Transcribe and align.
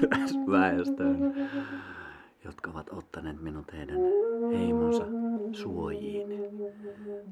alkuperäisväestöön, 0.00 1.34
jotka 2.44 2.70
ovat 2.70 2.86
ottaneet 2.92 3.42
minut 3.42 3.72
heidän 3.72 3.98
heimonsa 4.52 5.04
suojiin. 5.52 6.28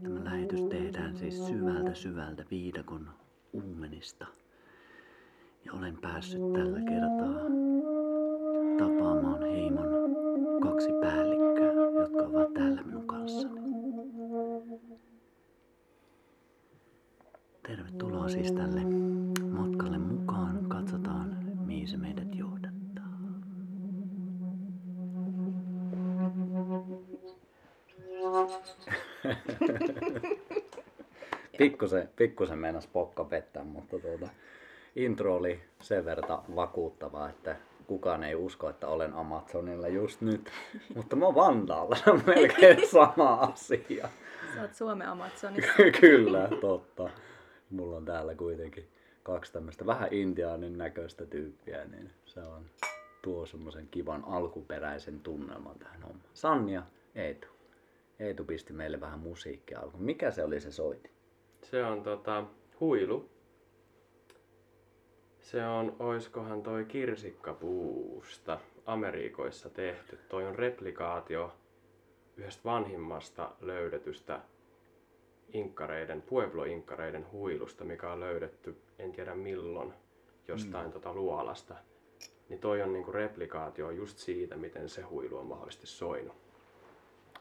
Tämä 0.03 0.25
lähetys 0.25 0.63
tehdään 0.63 1.17
siis 1.17 1.47
syvältä 1.47 1.95
syvältä 1.95 2.45
viidakon 2.51 3.09
uumenista. 3.53 4.27
Ja 5.65 5.73
olen 5.73 5.97
päässyt 5.97 6.53
tällä 6.53 6.81
kertaa 6.81 7.41
tapaamaan 8.79 9.43
heimon 9.43 9.89
kaksi 10.63 10.89
päällikköä, 11.01 11.73
jotka 12.01 12.23
ovat 12.23 12.55
täällä 12.55 12.83
minun 12.83 13.07
kanssani. 13.07 13.59
Tervetuloa 17.63 18.29
siis 18.29 18.53
tälle 18.53 18.81
mihin 21.97 22.01
se 22.01 22.07
meidät 22.07 22.35
johdattaa. 22.35 22.79
Pikkusen, 31.59 32.09
pikkusen 32.17 32.59
meinas 32.59 32.87
pokka 32.87 33.25
pettää, 33.25 33.65
mutta 33.65 33.99
tuota, 33.99 34.29
intro 34.97 35.37
oli 35.37 35.61
sen 35.81 36.05
verran 36.05 36.43
vakuuttava, 36.57 37.29
että 37.29 37.57
kukaan 37.87 38.25
ei 38.25 38.35
usko, 38.35 38.69
että 38.69 38.89
olen 38.89 39.15
Amazonilla 39.15 39.89
just 39.89 40.21
nyt. 40.21 40.51
Mutta 40.95 41.17
mä 41.17 41.25
oon 41.25 41.35
Vantaalla, 41.35 41.97
se 41.97 42.11
on 42.11 42.23
melkein 42.27 42.89
sama 42.93 43.35
asia. 43.35 44.09
Sä 44.55 44.63
oot 44.63 44.75
Suomen 44.75 45.09
Amazonissa. 45.09 45.73
Kyllä, 46.01 46.49
totta. 46.61 47.11
Mulla 47.71 47.97
on 47.97 48.05
täällä 48.05 48.35
kuitenkin 48.35 48.89
kaksi 49.29 49.53
tämmöistä 49.53 49.87
vähän 49.87 50.09
intiaanin 50.13 50.79
näköistä 50.79 51.27
tyyppiä, 51.27 51.85
niin 51.85 52.11
se 52.25 52.41
on 52.41 52.65
tuo 53.23 53.47
semmoisen 53.47 53.89
kivan 53.91 54.25
alkuperäisen 54.25 55.21
tunnelman 55.21 55.79
tähän 55.79 56.03
hommaan. 56.03 56.31
Sanni 56.35 56.75
ja 56.75 56.83
Eetu. 57.15 57.49
Eetu 58.19 58.45
pisti 58.45 58.73
meille 58.73 59.01
vähän 59.01 59.19
musiikkia 59.19 59.81
alkuun. 59.81 60.05
Mikä 60.05 60.31
se 60.31 60.45
oli 60.45 60.61
se 60.61 60.73
soiti? 60.73 61.11
Se 61.63 61.85
on 61.85 62.03
tota, 62.03 62.45
huilu. 62.81 63.31
Se 65.41 65.67
on, 65.67 65.97
oiskohan 65.99 66.63
toi 66.63 66.85
kirsikkapuusta 66.85 68.61
Amerikoissa 68.87 69.71
tehty. 69.71 70.19
Toi 70.29 70.47
on 70.47 70.55
replikaatio 70.55 71.53
yhdestä 72.37 72.65
vanhimmasta 72.65 73.51
löydetystä 73.61 74.41
inkkareiden, 75.53 76.23
Pueblo-inkkareiden 76.23 77.27
huilusta, 77.33 77.85
mikä 77.85 78.13
on 78.13 78.21
löydetty, 78.21 78.77
en 78.99 79.13
tiedä 79.13 79.35
milloin, 79.35 79.93
jostain 80.49 80.87
mm. 80.87 80.93
tota 80.93 81.15
luolasta. 81.15 81.75
Niin 82.49 82.61
toi 82.61 82.83
on 82.83 82.93
niinku 82.93 83.13
replikaatio 83.13 83.91
just 83.91 84.19
siitä, 84.19 84.57
miten 84.57 84.89
se 84.89 85.03
huilu 85.03 85.39
on 85.39 85.47
mahdollisesti 85.47 85.87
soinut. 85.87 86.37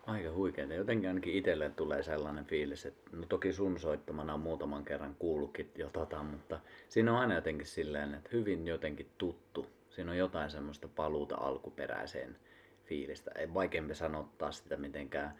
Aika 0.07 0.31
huikeeta. 0.31 0.73
Jotenkin 0.73 1.09
ainakin 1.09 1.33
itselle 1.33 1.69
tulee 1.69 2.03
sellainen 2.03 2.45
fiilis, 2.45 2.85
että 2.85 3.17
no 3.17 3.25
toki 3.29 3.53
sun 3.53 3.79
soittamana 3.79 4.33
on 4.33 4.39
muutaman 4.39 4.85
kerran 4.85 5.15
kuullutkin 5.19 5.71
jo 5.75 5.89
tota, 5.89 6.23
mutta 6.23 6.59
siinä 6.89 7.13
on 7.13 7.19
aina 7.19 7.35
jotenkin 7.35 7.67
silleen, 7.67 8.13
että 8.13 8.29
hyvin 8.33 8.67
jotenkin 8.67 9.09
tuttu. 9.17 9.67
Siinä 9.89 10.11
on 10.11 10.17
jotain 10.17 10.51
semmoista 10.51 10.87
paluuta 10.87 11.35
alkuperäiseen 11.35 12.37
fiilistä. 12.85 13.31
Ei 13.35 13.53
vaikeampi 13.53 13.95
sanottaa 13.95 14.51
sitä 14.51 14.77
mitenkään 14.77 15.37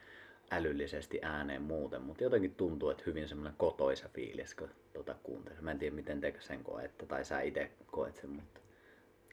älyllisesti 0.51 1.19
ääneen 1.21 1.61
muuten, 1.61 2.01
mutta 2.01 2.23
jotenkin 2.23 2.55
tuntuu, 2.55 2.89
että 2.89 3.03
hyvin 3.05 3.27
semmoinen 3.27 3.53
kotoisa 3.57 4.09
fiilis, 4.13 4.55
kun 4.55 4.69
tota 4.93 5.15
kuuntelee. 5.23 5.61
Mä 5.61 5.71
en 5.71 5.79
tiedä, 5.79 5.95
miten 5.95 6.21
te 6.21 6.33
sen 6.39 6.63
koette, 6.63 7.05
tai 7.05 7.25
sä 7.25 7.41
itse 7.41 7.71
koet 7.91 8.15
sen, 8.15 8.29
mutta 8.29 8.59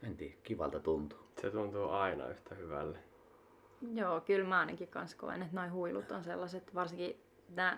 en 0.03 0.17
tiedä, 0.17 0.35
kivalta 0.43 0.81
tuntuu. 0.81 1.19
Se 1.41 1.51
tuntuu 1.51 1.89
aina 1.89 2.29
yhtä 2.29 2.55
hyvälle. 2.55 2.99
Joo, 3.95 4.21
kyllä 4.21 4.49
mä 4.49 4.61
ainakin 4.61 4.89
kans 4.89 5.15
koen, 5.15 5.43
että 5.43 5.57
noi 5.57 5.69
huilut 5.69 6.13
on 6.13 6.25
sellaiset, 6.25 6.75
varsinkin 6.75 7.17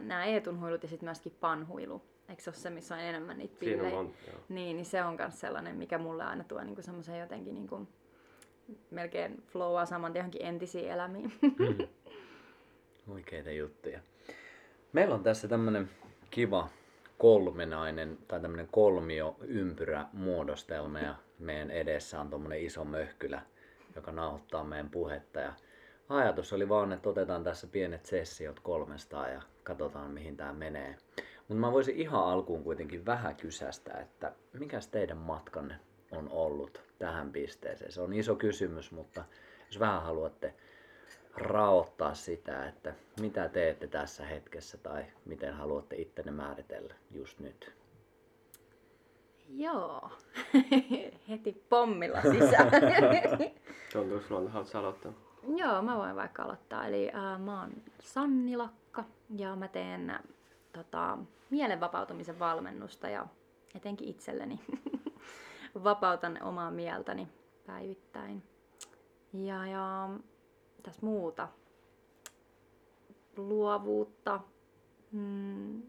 nämä 0.00 0.24
Eetun 0.24 0.60
huilut 0.60 0.82
ja 0.82 0.88
sitten 0.88 1.06
myöskin 1.06 1.36
panhuilu. 1.40 2.02
Eikö 2.28 2.42
se 2.42 2.50
ole 2.50 2.56
se, 2.56 2.70
missä 2.70 2.94
on 2.94 3.00
enemmän 3.00 3.38
niitä 3.38 3.54
Siinä 3.58 3.74
on 3.74 3.78
pillejä? 3.78 3.96
monta, 3.96 4.18
joo. 4.26 4.40
Niin, 4.48 4.76
niin 4.76 4.86
se 4.86 5.04
on 5.04 5.16
myös 5.18 5.40
sellainen, 5.40 5.76
mikä 5.76 5.98
mulle 5.98 6.24
aina 6.24 6.44
tuo 6.44 6.64
niinku 6.64 6.82
semmoisen 6.82 7.20
jotenkin 7.20 7.54
niinku, 7.54 7.88
melkein 8.90 9.42
flowaa 9.46 9.86
saman 9.86 10.14
johonkin 10.14 10.46
entisiin 10.46 10.90
elämiin. 10.90 11.32
Mm. 11.42 11.88
Huikeita 13.06 13.50
juttuja. 13.50 14.00
Meillä 14.92 15.14
on 15.14 15.22
tässä 15.22 15.48
tämmönen 15.48 15.90
kiva 16.30 16.68
kolmenainen 17.18 18.18
tai 18.28 18.40
tämmönen 18.40 18.68
kolmio 18.70 19.36
ympyrä 19.40 20.06
muodostelma 20.12 21.00
ja 21.00 21.14
meidän 21.38 21.70
edessä 21.70 22.20
on 22.20 22.30
tommonen 22.30 22.60
iso 22.62 22.84
möhkylä, 22.84 23.42
joka 23.96 24.12
nauhoittaa 24.12 24.64
meidän 24.64 24.90
puhetta 24.90 25.40
ja 25.40 25.52
ajatus 26.08 26.52
oli 26.52 26.68
vaan, 26.68 26.92
että 26.92 27.08
otetaan 27.08 27.44
tässä 27.44 27.66
pienet 27.66 28.06
sessiot 28.06 28.60
kolmesta 28.60 29.28
ja 29.28 29.42
katsotaan 29.64 30.10
mihin 30.10 30.36
tämä 30.36 30.52
menee. 30.52 30.96
Mutta 31.48 31.60
mä 31.60 31.72
voisin 31.72 31.96
ihan 31.96 32.24
alkuun 32.24 32.64
kuitenkin 32.64 33.06
vähän 33.06 33.36
kysästä, 33.36 33.92
että 33.98 34.32
mikäs 34.52 34.88
teidän 34.88 35.18
matkanne 35.18 35.74
on 36.10 36.28
ollut 36.28 36.82
tähän 36.98 37.32
pisteeseen? 37.32 37.92
Se 37.92 38.00
on 38.00 38.12
iso 38.12 38.34
kysymys, 38.34 38.92
mutta 38.92 39.24
jos 39.66 39.80
vähän 39.80 40.02
haluatte 40.02 40.54
raottaa 41.36 42.14
sitä, 42.14 42.68
että 42.68 42.94
mitä 43.20 43.48
teette 43.48 43.86
tässä 43.86 44.26
hetkessä 44.26 44.78
tai 44.78 45.04
miten 45.24 45.54
haluatte 45.54 45.96
ittenne 45.96 46.32
määritellä 46.32 46.94
just 47.10 47.40
nyt. 47.40 47.74
Joo, 49.48 50.10
heti 51.28 51.64
pommilla 51.68 52.22
sisään. 52.22 52.70
Tuntuu 53.92 54.20
sulla, 54.20 54.50
haluatko 54.50 54.72
sä 54.72 54.78
aloittaa? 54.78 55.12
Joo, 55.56 55.82
mä 55.82 55.96
voin 55.96 56.16
vaikka 56.16 56.42
aloittaa. 56.42 56.86
Eli 56.86 57.10
äh, 57.14 57.40
mä 57.40 57.60
oon 57.60 57.72
Sanni 58.00 58.56
Lakka 58.56 59.04
ja 59.36 59.56
mä 59.56 59.68
teen 59.68 60.10
äh, 60.10 60.20
tota, 60.72 61.18
mielenvapautumisen 61.50 62.38
valmennusta 62.38 63.08
ja 63.08 63.26
etenkin 63.74 64.08
itselleni 64.08 64.60
vapautan 65.84 66.42
omaa 66.42 66.70
mieltäni 66.70 67.28
päivittäin. 67.66 68.42
Ja, 69.32 69.66
ja 69.66 70.08
tässä 70.86 71.06
muuta. 71.06 71.48
Luovuutta, 73.36 74.40
mm, 75.12 75.82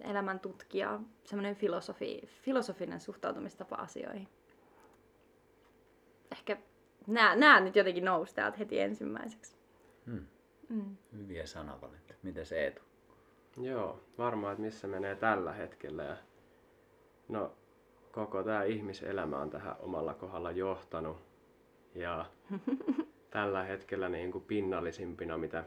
elämäntutkija, 0.00 1.00
semmoinen 1.24 1.56
filosofi, 1.56 2.22
filosofinen 2.42 3.00
suhtautumistapa 3.00 3.76
asioihin. 3.76 4.28
Ehkä 6.32 6.56
nämä, 7.06 7.36
nämä 7.36 7.60
nyt 7.60 7.76
jotenkin 7.76 8.04
nousi 8.04 8.34
täältä 8.34 8.58
heti 8.58 8.80
ensimmäiseksi. 8.80 9.56
Hmm. 10.06 10.26
Mm. 10.68 10.96
Hyviä 11.12 11.46
sanavalintoja. 11.46 12.18
Miten 12.22 12.46
se 12.46 12.60
Eetu? 12.64 12.82
Joo, 13.56 14.00
varmaan, 14.18 14.52
että 14.52 14.62
missä 14.62 14.86
menee 14.86 15.14
tällä 15.14 15.52
hetkellä. 15.52 16.02
Ja 16.02 16.16
no, 17.28 17.52
koko 18.12 18.42
tämä 18.42 18.62
ihmiselämä 18.62 19.38
on 19.38 19.50
tähän 19.50 19.76
omalla 19.78 20.14
kohdalla 20.14 20.50
johtanut. 20.50 21.16
Ja 21.94 22.26
tällä 23.36 23.62
hetkellä 23.62 24.08
niin 24.08 24.32
kuin 24.32 24.44
pinnallisimpina, 24.44 25.38
mitä 25.38 25.64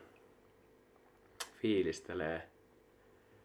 fiilistelee 1.61 2.41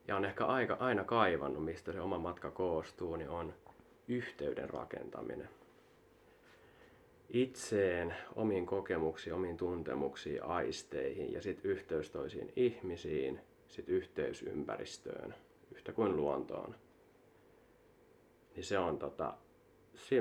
ja 0.08 0.16
on 0.16 0.24
ehkä 0.24 0.46
aika, 0.46 0.74
aina 0.80 1.04
kaivannut, 1.04 1.64
mistä 1.64 1.92
se 1.92 2.00
oma 2.00 2.18
matka 2.18 2.50
koostuu, 2.50 3.16
niin 3.16 3.30
on 3.30 3.54
yhteyden 4.08 4.70
rakentaminen. 4.70 5.48
Itseen, 7.28 8.14
omiin 8.36 8.66
kokemuksiin, 8.66 9.34
omiin 9.34 9.56
tuntemuksiin, 9.56 10.44
aisteihin 10.44 11.32
ja 11.32 11.42
sitten 11.42 11.70
yhteys 11.70 12.10
toisiin 12.10 12.52
ihmisiin, 12.56 13.40
sitten 13.68 13.94
yhteys 13.94 14.42
ympäristöön, 14.42 15.34
yhtä 15.74 15.92
kuin 15.92 16.16
luontoon. 16.16 16.74
Niin 18.56 18.64
se 18.64 18.78
on 18.78 18.98
tota, 18.98 19.34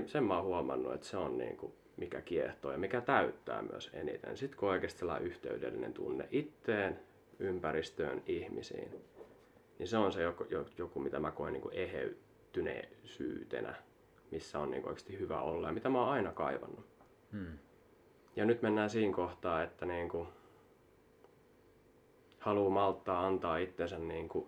sen 0.06 0.24
mä 0.24 0.36
oon 0.36 0.46
huomannut, 0.46 0.94
että 0.94 1.08
se 1.08 1.18
on 1.18 1.38
niinku, 1.38 1.82
mikä 1.98 2.22
kiehtoo 2.22 2.72
ja 2.72 2.78
mikä 2.78 3.01
täyttää 3.01 3.62
myös 3.62 3.90
eniten. 3.94 4.38
Sitten 4.38 4.60
kun 4.60 4.69
oikeasti 4.69 5.00
sellainen 5.00 5.28
yhteydellinen 5.28 5.94
tunne 5.94 6.28
itteen, 6.31 7.00
ympäristöön, 7.40 8.24
ihmisiin, 8.25 8.92
niin 9.80 9.88
se 9.88 9.98
on 9.98 10.12
se 10.12 10.22
joku, 10.22 10.45
joku 10.78 11.00
mitä 11.00 11.19
mä 11.19 11.31
koen 11.31 11.54
niin 11.54 11.63
eheytyneisyytenä, 11.72 13.75
missä 14.31 14.60
on 14.60 14.72
niin 14.72 14.86
oikeasti 14.86 15.19
hyvä 15.19 15.42
olla 15.42 15.68
ja 15.68 15.74
mitä 15.74 15.90
mä 15.90 16.00
oon 16.00 16.10
aina 16.10 16.31
kaivannut. 16.31 16.86
Hmm. 17.31 17.57
Ja 18.36 18.45
nyt 18.45 18.62
mennään 18.62 18.90
siinä 18.90 19.16
kohtaa, 19.16 19.63
että 19.63 19.86
niin 19.86 20.10
kuin 20.10 20.28
haluaa 22.40 22.69
malttaa 22.69 23.28
antaa 23.28 23.57
itsensä 23.57 24.00
niin 24.00 24.30
kuin 24.30 24.48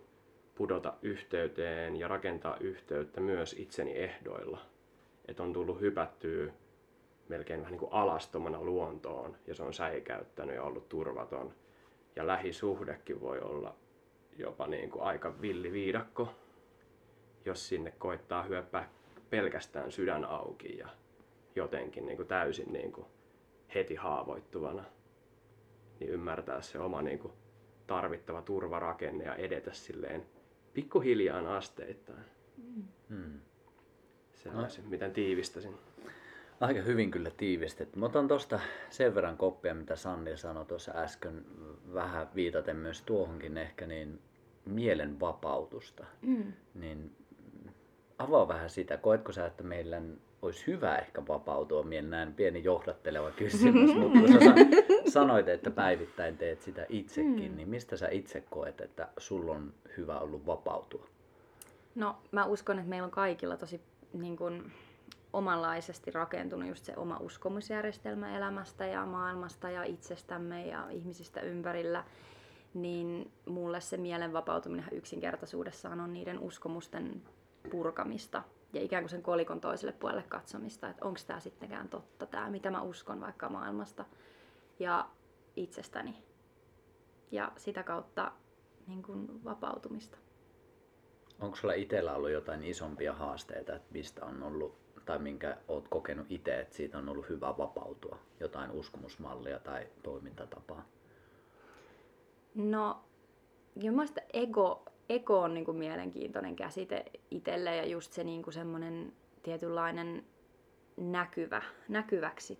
pudota 0.56 0.94
yhteyteen 1.02 1.96
ja 1.96 2.08
rakentaa 2.08 2.58
yhteyttä 2.58 3.22
myös 3.22 3.54
itseni 3.54 3.98
ehdoilla. 3.98 4.62
Että 5.28 5.44
on 5.44 5.54
tullut 5.54 5.82
hypättyä 5.82 6.54
melkein 7.30 7.60
vähän 7.60 7.72
niin 7.72 7.80
kuin 7.80 7.94
alastomana 7.94 8.62
luontoon 8.62 9.38
ja 9.48 9.56
se 9.56 9.64
on 9.64 9.74
säikäyttänyt 9.74 10.56
ja 10.56 10.64
ollut 10.64 10.90
turvaton. 10.90 11.54
Ja 12.16 12.28
lähisuhdekin 12.28 13.22
voi 13.22 13.40
olla 13.40 13.76
jopa 14.38 14.68
niin 14.68 14.90
kuin 14.90 15.04
aika 15.04 15.42
villiviidakko, 15.42 16.30
jos 17.46 17.68
sinne 17.68 17.92
koittaa 17.92 18.44
hyöppää 18.44 18.90
pelkästään 19.30 19.92
sydän 19.92 20.26
auki 20.26 20.78
ja 20.78 20.88
jotenkin 21.56 22.06
niin 22.06 22.18
kuin 22.18 22.28
täysin 22.28 22.74
niin 22.74 22.92
kuin 22.92 23.08
heti 23.76 23.96
haavoittuvana, 23.96 24.84
niin 26.00 26.12
ymmärtää 26.12 26.62
se 26.62 26.80
oma 26.80 27.02
niin 27.02 27.20
kuin 27.20 27.34
tarvittava 27.88 28.42
turvarakenne 28.42 29.24
ja 29.24 29.36
edetä 29.36 29.74
silleen 29.74 30.26
pikkuhiljaan 30.74 31.48
asteittain. 31.48 32.26
Hmm. 33.10 33.40
Se 34.34 34.50
on 34.50 34.70
se, 34.70 34.82
miten 34.82 35.12
tiivistäisin. 35.12 35.78
Aika 36.62 36.82
hyvin 36.82 37.12
kyllä 37.12 37.32
tiivistetty. 37.38 38.00
Mä 38.00 38.06
otan 38.06 38.28
tuosta 38.28 38.60
sen 38.90 39.16
verran 39.16 39.38
koppia, 39.38 39.74
mitä 39.76 39.96
Sanni 39.96 40.38
sanoi 40.38 40.66
tuossa 40.66 40.92
äsken, 40.96 41.46
vähän 41.94 42.28
viitaten 42.36 42.76
myös 42.76 43.02
tuohonkin 43.02 43.58
ehkä, 43.58 43.88
niin 43.88 44.20
mielen 44.66 45.20
vapautusta. 45.20 46.06
Mm. 46.22 46.54
Niin 46.76 47.12
avaa 48.18 48.48
vähän 48.48 48.70
sitä. 48.70 48.98
Koetko 48.98 49.32
sä, 49.32 49.46
että 49.46 49.64
meillä 49.64 50.02
olisi 50.42 50.68
hyvä 50.68 50.96
ehkä 50.98 51.28
vapautua 51.28 51.84
mielen 51.84 52.10
näin 52.10 52.34
pieni 52.34 52.64
johdatteleva 52.64 53.32
kysymys, 53.32 53.96
mutta 54.00 54.20
kun 54.20 54.28
sä 54.34 54.40
sa- 54.40 55.12
sanoit, 55.12 55.48
että 55.48 55.72
päivittäin 55.72 56.38
teet 56.38 56.62
sitä 56.62 56.86
itsekin, 56.90 57.52
Mm. 57.52 57.58
niin 57.58 57.70
mistä 57.70 57.98
sä 57.98 58.08
itse 58.10 58.44
koet, 58.50 58.82
että 58.82 59.08
sulla 59.18 59.52
on 59.52 59.74
hyvä 59.98 60.20
ollut 60.20 60.46
vapautua? 60.46 61.08
No 61.96 62.16
mä 62.32 62.46
uskon, 62.46 62.78
että 62.80 62.90
meillä 62.90 63.06
on 63.06 63.12
kaikilla 63.12 63.58
tosi 63.58 63.82
niin 64.14 64.38
kun, 64.38 64.72
omanlaisesti 65.36 66.12
rakentunut 66.12 66.70
just 66.70 66.86
se 66.86 66.94
oma 66.98 67.18
uskomusjärjestelmä 67.20 68.38
elämästä 68.38 68.86
ja 68.86 69.06
maailmasta 69.06 69.70
ja 69.70 69.84
itsestämme 69.84 70.68
ja 70.68 70.90
ihmisistä 70.90 71.42
ympärillä. 71.42 72.04
Niin 72.74 73.32
mulle 73.46 73.82
se 73.82 73.98
mielen 73.98 74.34
vapautuminen 74.34 74.86
yksinkertaisuudessaan 74.92 76.00
on 76.00 76.14
niiden 76.14 76.40
uskomusten 76.40 77.22
purkamista 77.72 78.44
ja 78.74 78.82
ikään 78.82 79.04
kuin 79.04 79.10
sen 79.10 79.22
kolikon 79.22 79.62
toiselle 79.62 79.94
puolelle 79.94 80.24
katsomista, 80.24 80.90
että 80.90 81.06
onko 81.06 81.20
tämä 81.28 81.40
sittenkään 81.40 81.90
totta, 81.90 82.26
tämä 82.26 82.50
mitä 82.50 82.72
mä 82.72 82.82
uskon 82.82 83.22
vaikka 83.22 83.50
maailmasta 83.50 84.06
ja 84.80 85.10
itsestäni. 85.56 86.24
Ja 87.32 87.52
sitä 87.58 87.84
kautta 87.84 88.32
niin 88.88 89.04
kun, 89.04 89.42
vapautumista. 89.44 90.18
Onko 91.40 91.56
sulla 91.56 91.74
itsellä 91.74 92.14
ollut 92.14 92.32
jotain 92.32 92.64
isompia 92.64 93.14
haasteita, 93.14 93.76
että 93.76 93.94
mistä 93.94 94.26
on 94.26 94.44
ollut, 94.44 94.85
tai 95.06 95.20
minkä 95.20 95.58
oot 95.68 95.88
kokenut 95.88 96.28
itse, 96.30 96.60
että 96.60 96.76
siitä 96.76 96.98
on 96.98 97.10
ollut 97.10 97.30
hyvä 97.30 97.58
vapautua? 97.58 98.20
Jotain 98.40 98.72
uskomusmallia 98.72 99.60
tai 99.60 99.88
toimintatapaa? 100.04 100.86
No, 102.56 103.04
sitä 104.06 104.22
ego, 104.34 104.86
ego 105.10 105.40
on 105.40 105.54
niin 105.54 105.66
kuin 105.66 105.78
mielenkiintoinen 105.78 106.56
käsite 106.56 107.06
itselle 107.32 107.76
ja 107.76 107.86
just 107.86 108.14
se 108.14 108.24
niin 108.24 108.44
kuin 108.44 108.54
semmoinen 108.54 109.14
tietynlainen 109.44 110.26
näkyvä, 110.98 111.62
näkyväksi 111.90 112.60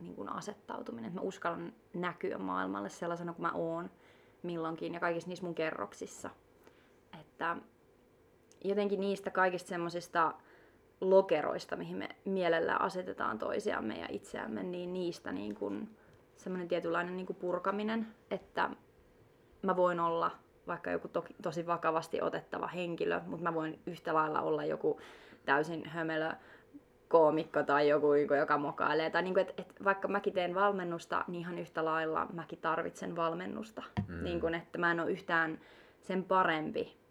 niin 0.00 0.14
kuin 0.14 0.28
asettautuminen. 0.28 1.08
Että 1.08 1.20
mä 1.20 1.26
uskallan 1.26 1.72
näkyä 1.94 2.38
maailmalle 2.38 2.88
sellaisena 2.88 3.32
kuin 3.32 3.42
mä 3.42 3.52
oon 3.52 3.90
milloinkin 4.42 4.94
ja 4.94 5.00
kaikissa 5.00 5.28
niissä 5.28 5.44
mun 5.44 5.54
kerroksissa. 5.54 6.30
Että 7.20 7.56
jotenkin 8.64 9.00
niistä 9.00 9.30
kaikista 9.30 9.68
semmoisista 9.68 10.34
lokeroista, 11.10 11.76
mihin 11.76 11.96
me 11.96 12.08
mielellä 12.24 12.76
asetetaan 12.76 13.38
toisiamme 13.38 13.94
ja 13.94 14.06
itseämme, 14.10 14.62
niin 14.62 14.92
niistä 14.92 15.32
niin 15.32 15.54
kuin 15.54 15.96
semmoinen 16.36 16.68
tietynlainen 16.68 17.16
niin 17.16 17.26
kuin 17.26 17.36
purkaminen, 17.36 18.06
että 18.30 18.70
mä 19.62 19.76
voin 19.76 20.00
olla 20.00 20.30
vaikka 20.66 20.90
joku 20.90 21.08
to, 21.08 21.24
tosi 21.42 21.66
vakavasti 21.66 22.22
otettava 22.22 22.66
henkilö, 22.66 23.20
mutta 23.26 23.42
mä 23.42 23.54
voin 23.54 23.80
yhtä 23.86 24.14
lailla 24.14 24.40
olla 24.40 24.64
joku 24.64 25.00
täysin 25.44 25.86
hömelö 25.86 26.30
koomikko 27.08 27.62
tai 27.62 27.88
joku, 27.88 28.14
joka 28.14 28.58
mokailee. 28.58 29.10
Tai 29.10 29.22
niin 29.22 29.34
kuin, 29.34 29.42
et, 29.42 29.60
et, 29.60 29.74
vaikka 29.84 30.08
mäkin 30.08 30.32
teen 30.32 30.54
valmennusta, 30.54 31.24
niin 31.28 31.40
ihan 31.40 31.58
yhtä 31.58 31.84
lailla 31.84 32.26
mäkin 32.32 32.58
tarvitsen 32.58 33.16
valmennusta. 33.16 33.82
Mm. 34.08 34.24
Niin 34.24 34.40
kuin, 34.40 34.54
että 34.54 34.78
mä 34.78 34.90
en 34.90 35.00
ole 35.00 35.10
yhtään 35.10 35.60
sen 36.00 36.24
parempi. 36.24 37.01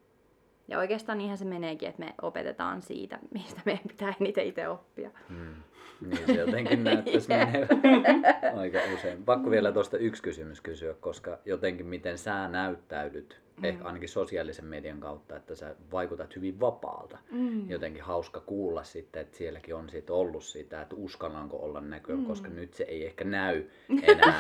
Ja 0.72 0.80
oikeastaan 0.80 1.18
niinhän 1.18 1.38
se 1.38 1.46
meneekin, 1.46 1.90
että 1.90 2.06
me 2.06 2.14
opetetaan 2.22 2.82
siitä, 2.82 3.20
mistä 3.34 3.62
meidän 3.66 3.84
pitää 3.88 4.14
eniten 4.22 4.48
itse 4.48 4.68
oppia. 4.68 5.10
Hmm. 5.30 5.56
Niin 6.02 6.26
se 6.26 6.34
jotenkin 6.34 6.84
näyttäisi 6.84 7.30
menevän 7.30 8.60
aika 8.60 8.80
usein. 8.96 9.24
Pakko 9.24 9.52
vielä 9.52 9.72
tuosta 9.72 9.98
yksi 9.98 10.24
kysymys 10.24 10.62
kysyä, 10.62 10.94
koska 10.94 11.38
jotenkin 11.46 11.86
miten 11.86 12.18
sä 12.18 12.48
näyttäydyt, 12.48 13.42
mm. 13.62 13.66
ehkä 13.66 13.86
ainakin 13.86 14.10
sosiaalisen 14.10 14.66
median 14.66 15.00
kautta, 15.00 15.36
että 15.36 15.56
sä 15.56 15.76
vaikutat 15.92 16.36
hyvin 16.36 16.60
vapaalta. 16.60 17.18
Mm. 17.32 17.70
Jotenkin 17.70 18.04
hauska 18.04 18.40
kuulla 18.40 18.84
sitten, 18.84 19.22
että 19.22 19.38
sielläkin 19.38 19.76
on 19.76 19.90
sit 19.90 20.10
ollut 20.10 20.44
sitä, 20.44 20.82
että 20.82 20.96
uskallanko 20.96 21.58
olla 21.58 21.82
näkyä, 21.82 22.16
mm. 22.16 22.26
koska 22.26 22.50
nyt 22.50 22.74
se 22.74 22.84
ei 22.84 23.06
ehkä 23.06 23.24
näy 23.24 23.64
enää 24.04 24.40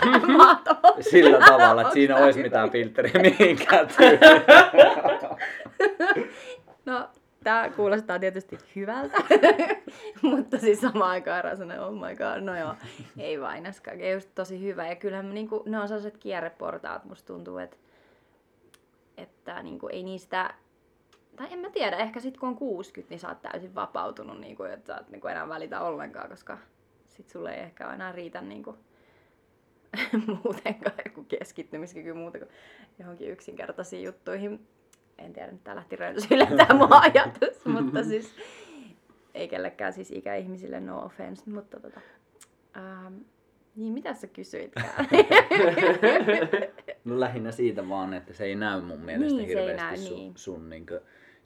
sillä 0.99 1.39
tavalla, 1.45 1.81
että 1.81 1.93
siinä 1.93 2.17
olisi 2.17 2.41
mitään 2.41 2.71
filtteriä 2.71 3.21
mihinkään 3.21 3.87
No, 6.85 7.09
tää 7.43 7.69
kuulostaa 7.69 8.19
tietysti 8.19 8.57
hyvältä, 8.75 9.17
mutta 10.21 10.57
siis 10.57 10.81
samaan 10.81 11.11
aikaan 11.11 11.39
erään 11.39 11.57
sellainen, 11.57 11.85
oh 11.85 11.93
my 11.93 12.15
god, 12.15 12.43
no 12.43 12.57
joo, 12.59 12.75
ei 13.17 13.41
vainaskaan, 13.41 14.01
ei 14.01 14.13
just 14.13 14.29
tosi 14.35 14.61
hyvä. 14.61 14.87
Ja 14.87 14.95
kyllähän 14.95 15.33
niinku, 15.33 15.63
ne 15.65 15.79
on 15.79 15.87
sellaiset 15.87 16.17
kierreportaat, 16.17 17.05
musta 17.05 17.33
tuntuu, 17.33 17.57
että, 17.57 17.77
että 19.21 19.63
niinku, 19.63 19.87
ei 19.87 20.03
niistä, 20.03 20.53
tai 21.35 21.47
en 21.53 21.59
mä 21.59 21.69
tiedä, 21.69 21.97
ehkä 21.97 22.19
sit 22.19 22.37
kun 22.37 22.49
on 22.49 22.55
60, 22.55 23.13
niin 23.13 23.19
sä 23.19 23.27
oot 23.27 23.41
täysin 23.41 23.75
vapautunut, 23.75 24.39
niinku, 24.39 24.63
että 24.63 24.87
sä 24.87 24.95
oot 24.97 25.09
niinku 25.09 25.27
enää 25.27 25.49
välitä 25.49 25.81
ollenkaan, 25.81 26.29
koska 26.29 26.57
sit 27.07 27.29
sulle 27.29 27.53
ei 27.53 27.63
ehkä 27.63 27.93
enää 27.93 28.11
riitä 28.11 28.41
niinku, 28.41 28.77
muutenkaan 30.43 30.95
joku 31.05 31.23
keskittymiskyky 31.23 32.13
muuta 32.13 32.37
kuin 32.37 32.49
johonkin 32.99 33.31
yksinkertaisiin 33.31 34.03
juttuihin. 34.03 34.67
En 35.17 35.33
tiedä, 35.33 35.51
nyt 35.51 35.63
tää 35.63 35.75
lähti 35.75 35.95
rönsyille 35.95 36.45
tämä 36.45 36.79
mun 36.79 36.93
ajatus, 36.93 37.65
mutta 37.73 38.03
siis 38.03 38.35
ei 39.33 39.47
kellekään 39.47 39.93
siis 39.93 40.11
ikäihmisille 40.11 40.79
no 40.79 41.05
offense, 41.05 41.49
mutta 41.49 41.79
tota, 41.79 42.01
ähm, 42.77 43.17
niin 43.75 43.93
mitä 43.93 44.13
sä 44.13 44.27
kysyitkään? 44.27 45.07
No 47.05 47.19
lähinnä 47.19 47.51
siitä 47.51 47.89
vaan, 47.89 48.13
että 48.13 48.33
se 48.33 48.43
ei 48.45 48.55
näy 48.55 48.81
mun 48.81 48.99
mielestä 48.99 49.37
Niin, 49.37 49.51
se 49.51 49.59
ei 49.59 49.65
hirveästi 49.67 49.83
näy, 49.87 49.97
sun, 49.97 50.17
niin. 50.17 50.33
sun 50.35 50.69
niin 50.69 50.85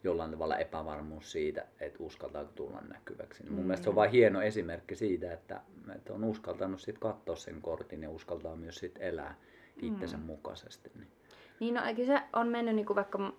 jollain 0.04 0.30
tavalla 0.30 0.56
epävarmuus 0.58 1.32
siitä, 1.32 1.66
että 1.80 2.02
uskaltaako 2.02 2.52
tulla 2.54 2.80
näkyväksi. 2.88 3.42
Mun 3.42 3.52
Mm. 3.58 3.60
mielestä 3.64 3.84
se 3.84 3.90
on 3.90 3.96
vain 3.96 4.10
hieno 4.10 4.42
esimerkki 4.42 4.96
siitä, 4.96 5.32
että, 5.32 5.60
että 5.96 6.12
on 6.12 6.24
uskaltanut 6.24 6.80
sit 6.80 6.98
katsoa 6.98 7.36
sen 7.36 7.60
kortin 7.62 8.02
ja 8.02 8.10
uskaltaa 8.10 8.56
myös 8.56 8.76
sit 8.76 8.98
elää 9.00 9.34
itsensä 9.82 10.16
mukaisesti. 10.16 10.90
Niin. 10.94 11.08
niin 11.60 11.74
no 11.74 11.80
se 12.06 12.20
on 12.32 12.48
mennyt 12.48 12.74
niinku 12.76 12.94
vaikka 12.94 13.18
m- 13.18 13.32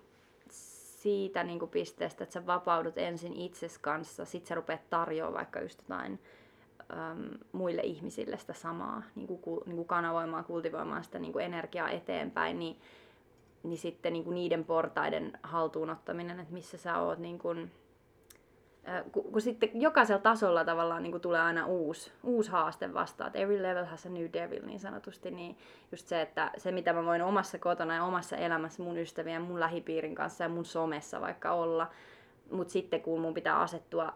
siitä 0.50 1.44
niinku 1.44 1.66
pisteestä, 1.66 2.24
että 2.24 2.32
sä 2.34 2.46
vapaudut 2.46 2.98
ensin 2.98 3.32
itses 3.32 3.78
kanssa, 3.78 4.24
sit 4.24 4.46
sä 4.46 4.54
rupeat 4.54 4.90
tarjoamaan 4.90 5.34
vaikka 5.34 5.60
just 5.60 5.78
jotain 5.82 6.18
äm, 6.92 7.38
muille 7.52 7.82
ihmisille 7.82 8.38
sitä 8.38 8.52
samaa, 8.52 9.02
niinku, 9.14 9.36
ku, 9.36 9.62
niinku 9.66 9.84
kanavoimaan, 9.84 10.44
kultivoimaan 10.44 11.04
sitä 11.04 11.18
niinku 11.18 11.38
energiaa 11.38 11.90
eteenpäin, 11.90 12.58
niin, 12.58 12.76
niin 13.62 13.78
sitten 13.78 14.12
niinku 14.12 14.30
niiden 14.30 14.64
portaiden 14.64 15.38
haltuunottaminen, 15.42 16.40
että 16.40 16.54
missä 16.54 16.78
sä 16.78 16.98
oot 16.98 17.18
niinku, 17.18 17.48
äh, 18.88 19.04
kun, 19.12 19.32
kun 19.32 19.40
sitten 19.40 19.70
jokaisella 19.74 20.22
tasolla 20.22 20.64
tavallaan 20.64 21.02
niin 21.02 21.20
tulee 21.20 21.40
aina 21.40 21.66
uusi, 21.66 22.12
uusi 22.22 22.50
haaste 22.50 22.94
vastaan, 22.94 23.28
että 23.28 23.38
every 23.38 23.62
level 23.62 23.84
has 23.84 24.06
a 24.06 24.08
new 24.08 24.26
devil 24.32 24.66
niin 24.66 24.80
sanotusti, 24.80 25.30
niin 25.30 25.56
just 25.92 26.06
se, 26.06 26.22
että 26.22 26.50
se 26.56 26.72
mitä 26.72 26.92
mä 26.92 27.04
voin 27.04 27.22
omassa 27.22 27.58
kotona 27.58 27.94
ja 27.94 28.04
omassa 28.04 28.36
elämässä 28.36 28.82
mun 28.82 28.98
ystävien, 28.98 29.42
mun 29.42 29.60
lähipiirin 29.60 30.14
kanssa 30.14 30.44
ja 30.44 30.48
mun 30.48 30.64
somessa 30.64 31.20
vaikka 31.20 31.52
olla, 31.52 31.90
mutta 32.50 32.72
sitten 32.72 33.02
kun 33.02 33.20
mun 33.20 33.34
pitää 33.34 33.60
asettua 33.60 34.12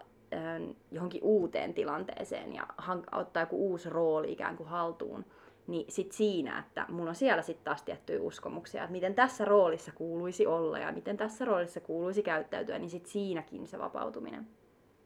johonkin 0.90 1.22
uuteen 1.22 1.74
tilanteeseen 1.74 2.54
ja 2.54 2.66
ottaa 3.12 3.42
joku 3.42 3.70
uusi 3.70 3.90
rooli 3.90 4.32
ikään 4.32 4.56
kuin 4.56 4.68
haltuun, 4.68 5.24
niin 5.66 5.86
sit 5.88 6.12
siinä, 6.12 6.58
että 6.58 6.86
mulla 6.88 7.10
on 7.10 7.14
siellä 7.14 7.42
sitten 7.42 7.64
taas 7.64 7.82
tiettyjä 7.82 8.20
uskomuksia, 8.20 8.82
että 8.82 8.92
miten 8.92 9.14
tässä 9.14 9.44
roolissa 9.44 9.92
kuuluisi 9.92 10.46
olla 10.46 10.78
ja 10.78 10.92
miten 10.92 11.16
tässä 11.16 11.44
roolissa 11.44 11.80
kuuluisi 11.80 12.22
käyttäytyä, 12.22 12.78
niin 12.78 12.90
sit 12.90 13.06
siinäkin 13.06 13.66
se 13.66 13.78
vapautuminen. 13.78 14.46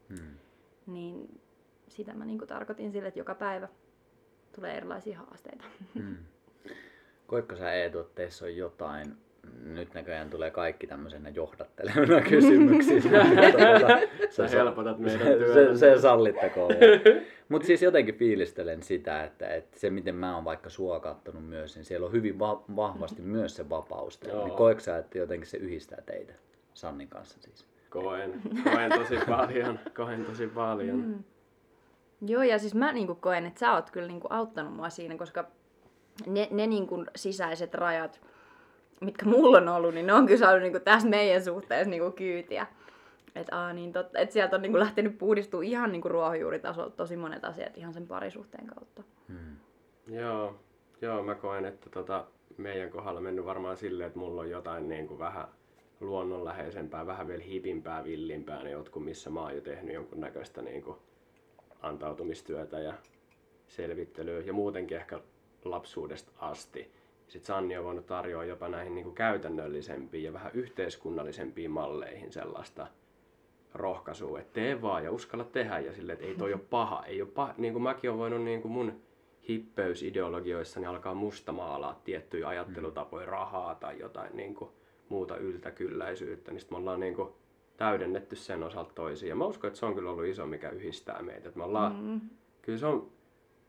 Hmm. 0.09 0.37
Niin 0.87 1.41
sitä 1.87 2.13
mä 2.13 2.25
niinku 2.25 2.45
tarkoitin 2.45 2.91
sille, 2.91 3.07
että 3.07 3.19
joka 3.19 3.35
päivä 3.35 3.67
tulee 4.55 4.77
erilaisia 4.77 5.17
haasteita. 5.17 5.63
Hmm. 5.95 6.17
Koetko 7.27 7.55
sä 7.55 7.73
Eetu, 7.73 7.99
että 7.99 8.15
teissä 8.15 8.45
on 8.45 8.55
jotain, 8.55 9.17
nyt 9.63 9.93
näköjään 9.93 10.29
tulee 10.29 10.51
kaikki 10.51 10.87
tämmöisenä 10.87 11.29
johdattelevana 11.29 12.21
kysymyksinä. 12.29 13.25
Sä 14.29 14.47
helpotat 14.47 14.99
meidän 14.99 15.27
se, 15.27 15.37
työtä. 15.37 15.75
se, 15.75 15.95
se 15.95 16.01
sallittakoon. 16.01 16.71
Mutta 17.49 17.67
siis 17.67 17.81
jotenkin 17.81 18.15
fiilistelen 18.15 18.83
sitä, 18.83 19.23
että, 19.23 19.47
että 19.47 19.79
se 19.79 19.89
miten 19.89 20.15
mä 20.15 20.35
oon 20.35 20.45
vaikka 20.45 20.69
sua 20.69 20.99
kattonut 20.99 21.49
myös, 21.49 21.75
niin 21.75 21.85
siellä 21.85 22.05
on 22.05 22.11
hyvin 22.11 22.39
va- 22.39 22.63
vahvasti 22.75 23.21
myös 23.21 23.55
se 23.55 23.69
vapaus. 23.69 24.21
Niin 24.21 24.51
koetko 24.51 24.81
sä, 24.81 24.97
että 24.97 25.17
jotenkin 25.17 25.47
se 25.47 25.57
yhdistää 25.57 26.01
teitä 26.05 26.33
Sannin 26.73 27.07
kanssa 27.07 27.37
siis? 27.41 27.65
Koen, 27.89 28.41
koen 28.63 28.91
tosi 28.91 29.15
paljon, 29.27 29.79
koen 29.95 30.25
tosi 30.25 30.47
paljon. 30.47 30.97
Mm. 30.99 31.23
Joo, 32.21 32.43
ja 32.43 32.59
siis 32.59 32.75
mä 32.75 32.91
niinku 32.91 33.15
koen, 33.15 33.45
että 33.45 33.59
sä 33.59 33.73
oot 33.73 33.91
kyllä 33.91 34.07
niinku 34.07 34.27
auttanut 34.29 34.73
mua 34.73 34.89
siinä, 34.89 35.17
koska 35.17 35.47
ne, 36.25 36.47
ne 36.51 36.67
niinku 36.67 37.05
sisäiset 37.15 37.73
rajat, 37.73 38.21
mitkä 39.01 39.25
mulla 39.25 39.57
on 39.57 39.67
ollut, 39.67 39.93
niin 39.93 40.07
ne 40.07 40.13
on 40.13 40.25
kyllä 40.25 40.39
saanut 40.39 40.61
niinku 40.61 40.79
tässä 40.79 41.07
meidän 41.09 41.43
suhteessa 41.43 41.89
niinku 41.89 42.11
kyytiä. 42.11 42.67
Et, 43.35 43.47
aa, 43.51 43.73
niin 43.73 43.93
totta, 43.93 44.19
et 44.19 44.31
sieltä 44.31 44.55
on 44.55 44.61
niinku 44.61 44.79
lähtenyt 44.79 45.17
puhdistua 45.17 45.63
ihan 45.63 45.91
niinku 45.91 46.09
ruohonjuuritasolta 46.09 46.95
tosi 46.95 47.17
monet 47.17 47.45
asiat 47.45 47.77
ihan 47.77 47.93
sen 47.93 48.07
parisuhteen 48.07 48.67
kautta. 48.67 49.03
Hmm. 49.27 49.55
Joo, 50.07 50.55
joo, 51.01 51.23
mä 51.23 51.35
koen, 51.35 51.65
että 51.65 51.89
tota, 51.89 52.25
meidän 52.57 52.89
kohdalla 52.89 53.21
mennyt 53.21 53.45
varmaan 53.45 53.77
silleen, 53.77 54.07
että 54.07 54.19
mulla 54.19 54.41
on 54.41 54.49
jotain 54.49 54.89
niin 54.89 55.07
kuin 55.07 55.19
vähän 55.19 55.47
luonnonläheisempää, 55.99 57.07
vähän 57.07 57.27
vielä 57.27 57.43
hipimpää, 57.43 58.03
villimpää 58.03 58.63
ne 58.63 58.71
jotkut, 58.71 59.05
missä 59.05 59.29
mä 59.29 59.41
oon 59.41 59.55
jo 59.55 59.61
tehnyt 59.61 59.93
jonkun 59.93 60.19
näköistä 60.19 60.61
niin 60.61 60.83
kuin 60.83 60.97
antautumistyötä 61.81 62.79
ja 62.79 62.93
selvittelyä 63.67 64.39
ja 64.39 64.53
muutenkin 64.53 64.97
ehkä 64.97 65.19
lapsuudesta 65.65 66.31
asti. 66.39 66.91
Sitten 67.27 67.47
Sanni 67.47 67.77
on 67.77 67.83
voinut 67.83 68.05
tarjoa 68.05 68.45
jopa 68.45 68.67
näihin 68.67 68.95
niin 68.95 69.03
kuin 69.03 69.15
käytännöllisempiin 69.15 70.23
ja 70.23 70.33
vähän 70.33 70.51
yhteiskunnallisempiin 70.53 71.71
malleihin 71.71 72.31
sellaista 72.31 72.87
rohkaisua, 73.73 74.39
että 74.39 74.53
tee 74.53 74.81
vaan 74.81 75.03
ja 75.03 75.11
uskalla 75.11 75.43
tehdä 75.43 75.79
ja 75.79 75.93
sille, 75.93 76.13
että 76.13 76.25
ei 76.25 76.35
toi 76.35 76.53
ole 76.53 76.61
paha. 76.69 77.03
Ei 77.05 77.21
ole 77.21 77.29
paha. 77.29 77.53
Niin 77.57 77.73
kuin 77.73 77.83
mäkin 77.83 78.09
olen 78.09 78.19
voinut 78.19 78.41
niin 78.41 78.61
kuin 78.61 78.71
mun 78.71 79.01
hippeysideologioissani 79.49 80.85
alkaa 80.85 81.13
mustamaalaa 81.13 82.01
tiettyjä 82.03 82.47
ajattelutapoja, 82.47 83.25
rahaa 83.25 83.75
tai 83.75 83.99
jotain 83.99 84.37
niin 84.37 84.55
kuin 84.55 84.71
muuta 85.09 85.37
yltäkylläisyyttä, 85.37 86.51
niin 86.51 86.59
sitten 86.59 86.77
me 86.77 86.79
ollaan 86.79 86.99
niin 86.99 87.15
kuin 87.15 87.29
täydennetty 87.77 88.35
sen 88.35 88.63
osalta 88.63 88.93
toisiin. 88.95 89.29
Ja 89.29 89.35
mä 89.35 89.45
uskon, 89.45 89.67
että 89.67 89.79
se 89.79 89.85
on 89.85 89.95
kyllä 89.95 90.11
ollut 90.11 90.25
iso, 90.25 90.47
mikä 90.47 90.69
yhdistää 90.69 91.21
meitä. 91.21 91.47
Että 91.47 91.59
me 91.59 91.63
ollaan, 91.63 91.95
mm. 91.95 92.21
Kyllä 92.61 92.79
se 92.79 92.85
on, 92.85 93.09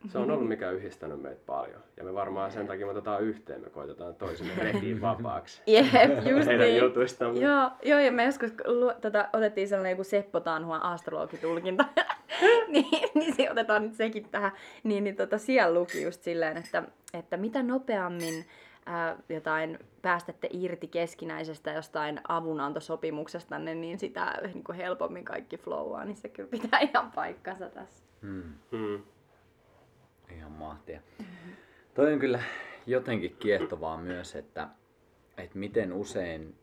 se 0.07 0.19
on 0.19 0.31
ollut 0.31 0.49
mikä 0.49 0.71
yhdistänyt 0.71 1.23
meitä 1.23 1.41
paljon. 1.47 1.81
Ja 1.97 2.05
me 2.05 2.15
varmaan 2.15 2.51
sen 2.51 2.67
takia 2.67 2.87
me 2.87 2.93
otetaan 2.93 3.23
yhteen, 3.23 3.61
me 3.61 3.71
koitetaan 3.71 4.15
toisemme 4.15 4.53
repiä 4.59 5.01
vapaaksi. 5.01 5.63
Jep, 5.67 5.87
just 6.31 6.47
Heidän 6.47 6.67
niin. 6.67 6.83
jutuistamme. 6.83 7.41
Joo, 7.41 7.71
joo, 7.83 8.01
ja 8.01 8.13
me 8.13 8.25
joskus 8.25 8.53
lu, 8.67 8.93
tota, 9.01 9.29
otettiin 9.33 9.69
sellainen 9.69 9.91
joku 9.91 10.05
Seppo 10.05 10.41
Tanhuan 10.41 10.83
astrologitulkinta, 10.83 11.85
niin, 12.73 13.09
niin 13.15 13.35
se 13.37 13.51
otetaan 13.51 13.83
nyt 13.83 13.95
sekin 13.95 14.29
tähän. 14.29 14.53
Niin, 14.83 15.05
niin 15.05 15.17
tota, 15.17 15.39
siellä 15.39 15.81
luki 15.81 16.03
just 16.03 16.23
silleen, 16.23 16.57
että, 16.57 16.83
että 17.15 17.37
mitä 17.37 17.63
nopeammin 17.63 18.45
ää, 18.87 19.17
jotain 19.29 19.79
päästätte 20.03 20.49
irti 20.53 20.89
keskinäisestä 20.89 21.73
jostain 21.73 22.21
avunantosopimuksesta, 22.29 23.59
niin 23.59 23.99
sitä 23.99 24.39
niin 24.43 24.65
kuin 24.65 24.77
helpommin 24.77 25.25
kaikki 25.25 25.57
flowaa, 25.57 26.05
niin 26.05 26.17
se 26.17 26.29
kyllä 26.29 26.49
pitää 26.51 26.81
ihan 26.81 27.13
paikkansa 27.13 27.69
tässä. 27.69 28.05
Hmm. 28.23 28.43
Mm. 28.71 29.03
Ihan 30.37 30.53
mahtia. 30.53 31.01
Toi 31.95 32.13
on 32.13 32.19
kyllä 32.19 32.43
jotenkin 32.87 33.37
kiehtovaa 33.39 33.97
myös, 33.97 34.37
että, 34.37 34.69
että 35.37 35.59
miten 35.59 35.93
usein 35.93 36.55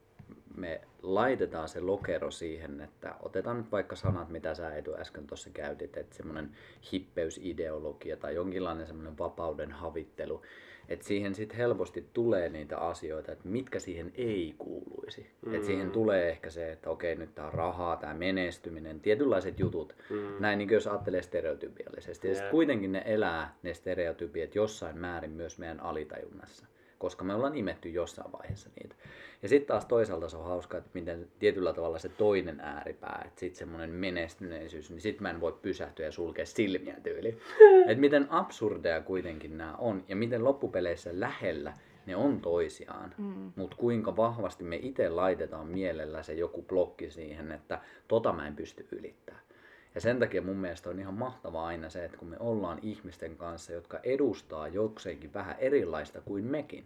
me 0.57 0.81
laitetaan 1.01 1.69
se 1.69 1.79
lokero 1.79 2.31
siihen, 2.31 2.81
että 2.81 3.15
otetaan 3.19 3.57
nyt 3.57 3.71
vaikka 3.71 3.95
sanat, 3.95 4.29
mitä 4.29 4.55
sä 4.55 4.75
Edu 4.75 4.93
äsken 4.93 5.27
tuossa 5.27 5.49
käytit, 5.49 5.97
että 5.97 6.15
semmoinen 6.15 6.51
hippeysideologia 6.91 8.17
tai 8.17 8.35
jonkinlainen 8.35 8.87
semmoinen 8.87 9.17
vapauden 9.17 9.71
havittelu, 9.71 10.41
että 10.89 11.05
siihen 11.05 11.35
sitten 11.35 11.57
helposti 11.57 12.05
tulee 12.13 12.49
niitä 12.49 12.77
asioita, 12.77 13.31
että 13.31 13.47
mitkä 13.47 13.79
siihen 13.79 14.11
ei 14.15 14.55
kuuluisi. 14.57 15.27
Mm. 15.45 15.53
Että 15.53 15.67
siihen 15.67 15.91
tulee 15.91 16.29
ehkä 16.29 16.49
se, 16.49 16.71
että 16.71 16.89
okei, 16.89 17.15
nyt 17.15 17.35
tämä 17.35 17.47
on 17.47 17.53
rahaa, 17.53 17.97
tämä 17.97 18.13
menestyminen, 18.13 18.99
tietynlaiset 18.99 19.59
jutut, 19.59 19.95
mm. 20.09 20.35
näin 20.39 20.57
niin 20.57 20.69
jos 20.69 20.87
ajattelee 20.87 21.21
stereotypiallisesti. 21.21 22.27
Ja 22.27 22.31
Jep. 22.31 22.37
sitten 22.37 22.51
kuitenkin 22.51 22.91
ne 22.91 23.03
elää, 23.05 23.55
ne 23.63 23.73
stereotypiat, 23.73 24.55
jossain 24.55 24.97
määrin 24.97 25.31
myös 25.31 25.57
meidän 25.59 25.79
alitajunnassa 25.79 26.65
koska 27.05 27.23
me 27.23 27.33
ollaan 27.33 27.55
imetty 27.55 27.89
jossain 27.89 28.31
vaiheessa 28.31 28.69
niitä. 28.79 28.95
Ja 29.41 29.49
sitten 29.49 29.67
taas 29.67 29.85
toisaalta 29.85 30.29
se 30.29 30.37
on 30.37 30.43
hauska, 30.43 30.77
että 30.77 30.89
miten 30.93 31.27
tietyllä 31.39 31.73
tavalla 31.73 31.99
se 31.99 32.09
toinen 32.09 32.59
ääripää, 32.59 33.21
että 33.25 33.39
sitten 33.39 33.59
semmoinen 33.59 33.89
menestyneisyys, 33.89 34.89
niin 34.89 35.01
sitten 35.01 35.23
mä 35.23 35.29
en 35.29 35.41
voi 35.41 35.57
pysähtyä 35.61 36.05
ja 36.05 36.11
sulkea 36.11 36.45
silmiä 36.45 36.95
tyyli. 37.03 37.37
että 37.87 38.01
miten 38.01 38.27
absurdeja 38.29 39.01
kuitenkin 39.01 39.57
nämä 39.57 39.75
on 39.75 40.03
ja 40.07 40.15
miten 40.15 40.43
loppupeleissä 40.43 41.09
lähellä 41.13 41.73
ne 42.05 42.15
on 42.15 42.41
toisiaan, 42.41 43.13
mm. 43.17 43.51
mutta 43.55 43.77
kuinka 43.77 44.17
vahvasti 44.17 44.63
me 44.63 44.79
itse 44.81 45.09
laitetaan 45.09 45.67
mielellä 45.67 46.23
se 46.23 46.33
joku 46.33 46.61
blokki 46.61 47.11
siihen, 47.11 47.51
että 47.51 47.81
tota 48.07 48.33
mä 48.33 48.47
en 48.47 48.55
pysty 48.55 48.87
ylittämään. 48.91 49.45
Ja 49.95 50.01
sen 50.01 50.19
takia 50.19 50.41
mun 50.41 50.57
mielestä 50.57 50.89
on 50.89 50.99
ihan 50.99 51.13
mahtavaa 51.13 51.67
aina 51.67 51.89
se, 51.89 52.05
että 52.05 52.17
kun 52.17 52.27
me 52.27 52.37
ollaan 52.39 52.79
ihmisten 52.81 53.37
kanssa, 53.37 53.73
jotka 53.73 53.99
edustaa 54.03 54.67
jokseenkin 54.67 55.33
vähän 55.33 55.55
erilaista 55.59 56.21
kuin 56.21 56.43
mekin, 56.43 56.85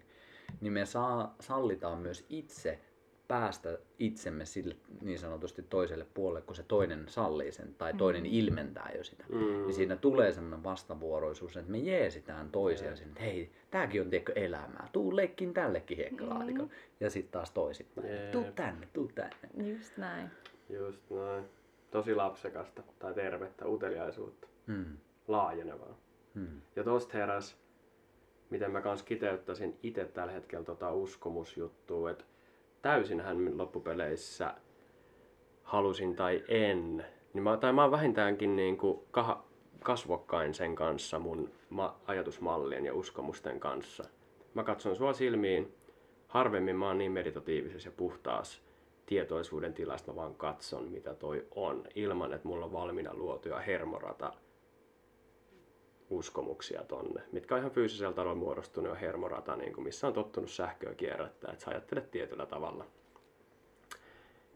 niin 0.61 0.73
me 0.73 0.85
saa, 0.85 1.35
sallitaan 1.39 1.99
myös 1.99 2.25
itse 2.29 2.79
päästä 3.29 3.77
itsemme 3.99 4.45
sille 4.45 4.75
niin 5.01 5.19
sanotusti 5.19 5.61
toiselle 5.61 6.05
puolelle, 6.13 6.41
kun 6.41 6.55
se 6.55 6.63
toinen 6.63 7.03
sallii 7.07 7.51
sen 7.51 7.75
tai 7.77 7.93
toinen 7.93 8.25
ilmentää 8.25 8.91
jo 8.97 9.03
sitä. 9.03 9.23
Mm. 9.29 9.39
Niin 9.39 9.73
siinä 9.73 9.95
tulee 9.95 10.31
semmoinen 10.31 10.63
vastavuoroisuus, 10.63 11.57
että 11.57 11.71
me 11.71 11.77
jeesitään 11.77 12.49
toisia 12.51 12.95
sinne, 12.95 13.11
että 13.11 13.23
hei, 13.23 13.51
tääkin 13.71 14.01
on 14.01 14.09
tiedätkö 14.09 14.33
elämää, 14.35 14.89
tuu 14.91 15.15
leikkiin 15.15 15.53
tällekin 15.53 15.97
hiekkalaatikolle. 15.97 16.71
Ja 16.99 17.09
sitten 17.09 17.31
taas 17.31 17.51
toisinpäin, 17.51 18.11
Jep. 18.11 18.31
tuu 18.31 18.45
tänne, 18.55 18.87
tuu 18.93 19.11
tänne. 19.15 19.69
Just 19.73 19.97
näin. 19.97 20.29
Just 20.69 21.09
noin. 21.09 21.43
Tosi 21.91 22.15
lapsekasta 22.15 22.83
tai 22.99 23.13
tervettä, 23.13 23.67
uteliaisuutta. 23.67 24.47
Hmm. 24.67 24.97
Laajenevaa. 25.27 25.97
Hmm. 26.35 26.61
Ja 26.75 26.83
tosta 26.83 27.17
heräs, 27.17 27.57
miten 28.49 28.71
mä 28.71 28.81
kans 28.81 29.03
kiteyttäisin 29.03 29.77
itse 29.83 30.05
tällä 30.05 30.31
hetkellä 30.31 30.65
tota 30.65 30.93
uskomusjuttua, 30.93 32.11
että 32.11 32.25
täysinhän 32.81 33.57
loppupeleissä 33.57 34.53
halusin 35.63 36.15
tai 36.15 36.43
en, 36.47 37.05
niin 37.33 37.43
mä, 37.43 37.57
tai 37.57 37.73
mä 37.73 37.81
oon 37.81 37.91
vähintäänkin 37.91 38.55
niin 38.55 38.77
kuin 38.77 38.99
kah, 39.11 39.43
kasvokkain 39.83 40.53
sen 40.53 40.75
kanssa 40.75 41.19
mun 41.19 41.51
ma, 41.69 41.99
ajatusmallien 42.07 42.85
ja 42.85 42.93
uskomusten 42.93 43.59
kanssa. 43.59 44.03
Mä 44.53 44.63
katson 44.63 44.95
sua 44.95 45.13
silmiin, 45.13 45.75
harvemmin 46.27 46.75
mä 46.75 46.87
oon 46.87 46.97
niin 46.97 47.11
meditatiivisessa 47.11 47.87
ja 47.87 47.93
puhtaassa 47.97 48.61
tietoisuuden 49.05 49.73
tilasta, 49.73 50.15
vaan 50.15 50.35
katson 50.35 50.83
mitä 50.83 51.13
toi 51.13 51.47
on, 51.55 51.83
ilman 51.95 52.33
että 52.33 52.47
mulla 52.47 52.65
on 52.65 52.73
valmiina 52.73 53.13
luotuja 53.13 53.59
hermorata 53.59 54.33
uskomuksia 56.09 56.83
tonne, 56.83 57.21
mitkä 57.31 57.55
on 57.55 57.59
ihan 57.59 57.71
fyysisellä 57.71 58.13
tasolla 58.13 58.35
muodostunut 58.35 58.89
jo 58.89 58.95
hermorata, 58.95 59.55
niin 59.55 59.73
kuin 59.73 59.83
missä 59.83 60.07
on 60.07 60.13
tottunut 60.13 60.49
sähköä 60.49 60.93
kierrättää, 60.93 61.51
että 61.51 61.65
sä 61.65 61.71
ajattelet 61.71 62.11
tietyllä 62.11 62.45
tavalla. 62.45 62.85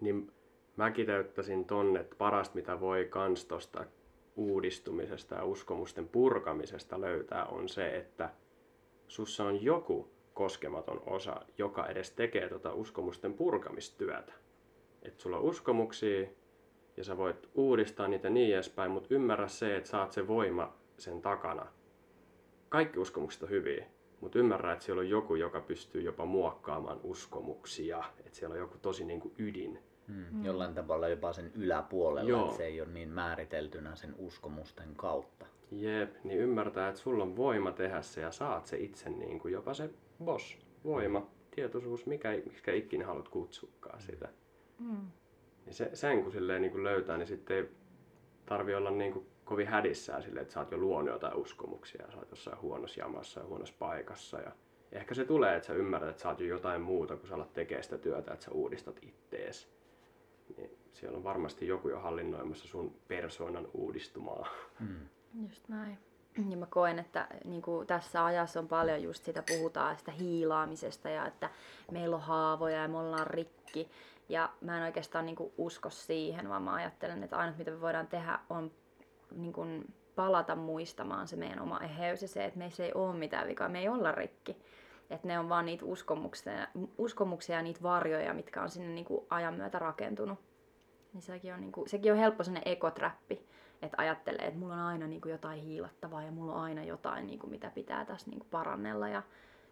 Niin 0.02 0.32
mä 0.78 0.92
kiteyttäisin 0.92 1.66
tonne, 1.66 2.00
että 2.00 2.16
parasta 2.16 2.56
mitä 2.56 2.80
voi 2.80 3.06
kans 3.10 3.46
tosta 3.46 3.86
uudistumisesta 4.36 5.36
ja 5.36 5.46
uskomusten 5.46 6.08
purkamisesta 6.08 7.02
löytää 7.02 7.46
on 7.46 7.70
se, 7.70 7.98
että 7.98 8.30
sussa 9.08 9.44
on 9.44 9.64
joku 9.64 10.10
koskematon 10.34 11.04
osa, 11.06 11.42
joka 11.58 11.88
edes 11.88 12.12
tekee 12.12 12.50
tota 12.50 12.74
uskomusten 12.74 13.34
purkamistyötä. 13.34 14.34
Että 15.02 15.22
sulla 15.22 15.38
on 15.38 15.44
uskomuksia 15.44 16.28
ja 16.98 17.04
sä 17.04 17.18
voit 17.18 17.50
uudistaa 17.56 18.08
niitä 18.08 18.30
niin 18.30 18.54
edespäin, 18.54 18.92
mutta 18.92 19.16
ymmärrä 19.16 19.48
se, 19.48 19.76
että 19.76 19.90
saat 19.90 20.12
se 20.12 20.28
voima 20.28 20.83
sen 21.04 21.22
takana. 21.22 21.66
Kaikki 22.70 23.00
uskomukset 23.00 23.44
on 23.44 23.50
hyviä, 23.50 23.86
mutta 24.22 24.40
ymmärrä, 24.40 24.74
että 24.74 24.86
siellä 24.86 25.00
on 25.00 25.10
joku, 25.10 25.36
joka 25.36 25.62
pystyy 25.62 26.02
jopa 26.02 26.26
muokkaamaan 26.26 27.00
uskomuksia. 27.04 28.04
Että 28.20 28.38
siellä 28.38 28.54
on 28.54 28.60
joku 28.60 28.78
tosi 28.78 29.06
niin 29.06 29.20
kuin 29.20 29.34
ydin. 29.38 29.80
Mm. 30.08 30.46
Jollain 30.46 30.74
tavalla 30.74 31.08
jopa 31.08 31.34
sen 31.34 31.52
yläpuolella, 31.56 32.30
Joo. 32.30 32.46
että 32.46 32.58
se 32.58 32.66
ei 32.66 32.82
ole 32.82 32.90
niin 32.90 33.10
määriteltynä 33.10 33.96
sen 33.96 34.16
uskomusten 34.18 34.96
kautta. 34.96 35.46
Jep, 35.72 36.16
niin 36.24 36.40
ymmärtää, 36.40 36.90
että 36.90 37.02
sulla 37.02 37.24
on 37.24 37.36
voima 37.36 37.72
tehdä 37.72 38.02
se 38.02 38.22
ja 38.22 38.32
saat 38.32 38.66
se 38.66 38.78
itse 38.78 39.10
niin 39.10 39.40
kuin 39.40 39.52
jopa 39.52 39.74
se 39.74 39.90
boss, 40.24 40.58
voima, 40.84 41.28
tietoisuus, 41.56 42.06
mikä, 42.06 42.30
mikä 42.32 42.74
ikinä 42.74 43.06
haluat 43.06 43.30
kutsukaan 43.30 44.02
sitä. 44.02 44.30
Mm. 44.80 45.08
Niin 45.66 45.74
se, 45.74 45.90
sen 45.94 46.24
kun 46.24 46.32
silleen 46.32 46.62
niin 46.62 46.72
kuin 46.72 46.84
löytää, 46.84 47.18
niin 47.18 47.28
sitten 47.28 47.58
ei 47.58 47.70
tarvi 48.46 48.76
olla 48.76 48.92
niin 48.92 49.14
kuin 49.14 49.26
kovin 49.44 49.68
hädissään 49.68 50.24
silleen, 50.24 50.42
että 50.42 50.54
sä 50.54 50.60
oot 50.60 50.72
jo 50.72 50.78
luonut 50.78 51.14
jotain 51.14 51.36
uskomuksia 51.36 52.06
ja 52.06 52.12
sä 52.12 52.18
oot 52.18 52.30
jossain 52.30 52.62
huonossa 52.62 53.00
jamassa 53.00 53.40
ja 53.40 53.46
huonossa 53.46 53.76
paikassa 53.80 54.40
ja 54.40 54.52
Ehkä 54.94 55.14
se 55.14 55.26
tulee, 55.26 55.56
että 55.56 55.68
sä 55.68 55.74
ymmärrät, 55.74 56.10
että 56.10 56.22
sä 56.22 56.30
oot 56.30 56.40
jo 56.40 56.48
jotain 56.48 56.82
muuta, 56.82 57.18
kun 57.18 57.28
sä 57.28 57.36
alat 57.36 57.54
tekemään 57.54 57.84
sitä 57.84 57.98
työtä, 57.98 58.34
että 58.34 58.46
sä 58.46 58.52
uudistat 58.52 59.00
ittees. 59.02 59.70
Niin 60.58 60.78
siellä 60.92 61.18
on 61.18 61.24
varmasti 61.24 61.68
joku 61.68 61.90
jo 61.90 62.00
hallinnoimassa 62.00 62.68
sun 62.68 62.96
persoonan 63.08 63.68
uudistumaa. 63.74 64.48
Just 65.44 65.70
näin. 65.70 65.98
Ja 66.50 66.58
mä 66.58 66.66
koen, 66.66 67.00
että 67.00 67.28
niin 67.46 67.62
kuin 67.62 67.88
tässä 67.88 68.26
ajassa 68.26 68.60
on 68.60 68.68
paljon 68.68 69.04
just 69.04 69.26
sitä, 69.26 69.44
puhutaan 69.48 69.98
sitä 69.98 70.12
hiilaamisesta 70.12 71.10
ja 71.10 71.28
että 71.28 71.50
meillä 71.92 72.16
on 72.16 72.22
haavoja 72.22 72.82
ja 72.82 72.88
me 72.88 72.98
ollaan 72.98 73.28
rikki. 73.28 73.90
Ja 74.30 74.50
mä 74.62 74.78
en 74.78 74.84
oikeastaan 74.84 75.26
niin 75.26 75.36
kuin 75.36 75.54
usko 75.58 75.90
siihen, 75.90 76.50
vaan 76.50 76.64
mä 76.64 76.74
ajattelen, 76.74 77.24
että 77.24 77.38
ainut 77.38 77.58
mitä 77.58 77.72
me 77.72 77.82
voidaan 77.82 78.08
tehdä 78.08 78.40
on 78.50 78.72
niin 79.36 79.54
kuin 79.54 79.94
palata 80.16 80.56
muistamaan 80.56 81.28
se 81.28 81.36
meidän 81.36 81.60
oma 81.60 81.80
eheys 81.80 82.22
ja 82.22 82.28
se, 82.28 82.46
että 82.46 82.60
meissä 82.60 82.86
ei 82.86 82.92
ole 82.94 83.16
mitään 83.16 83.48
vikaa, 83.48 83.70
me 83.70 83.80
ei 83.80 83.90
olla 83.90 84.12
rikki. 84.12 84.58
Että 85.10 85.28
ne 85.28 85.40
on 85.40 85.50
vaan 85.50 85.66
niitä 85.66 85.86
uskomuksia, 85.86 86.68
uskomuksia 86.98 87.56
ja 87.56 87.62
niitä 87.62 87.84
varjoja, 87.84 88.34
mitkä 88.34 88.62
on 88.62 88.70
sinne 88.70 88.90
niin 88.90 89.06
kuin 89.06 89.26
ajan 89.30 89.54
myötä 89.54 89.80
rakentunut. 89.80 90.40
Niin 91.14 91.22
sekin 91.22 91.54
on, 91.54 91.62
niin 91.62 91.72
kuin, 91.72 91.90
sekin 91.90 92.12
on 92.12 92.18
helppo 92.18 92.44
sellainen 92.44 92.72
ekotrappi, 92.72 93.46
että 93.82 93.96
ajattelee, 93.98 94.48
että 94.48 94.60
mulla 94.60 94.74
on 94.74 94.80
aina 94.80 95.08
niin 95.08 95.22
kuin 95.22 95.32
jotain 95.32 95.62
hiilattavaa 95.62 96.24
ja 96.24 96.32
mulla 96.32 96.54
on 96.54 96.62
aina 96.62 96.84
jotain, 96.84 97.28
niin 97.28 97.40
kuin, 97.40 97.50
mitä 97.50 97.70
pitää 97.70 98.06
tässä 98.06 98.30
niin 98.30 98.40
kuin 98.40 98.50
parannella. 98.52 99.10
Ja, 99.10 99.24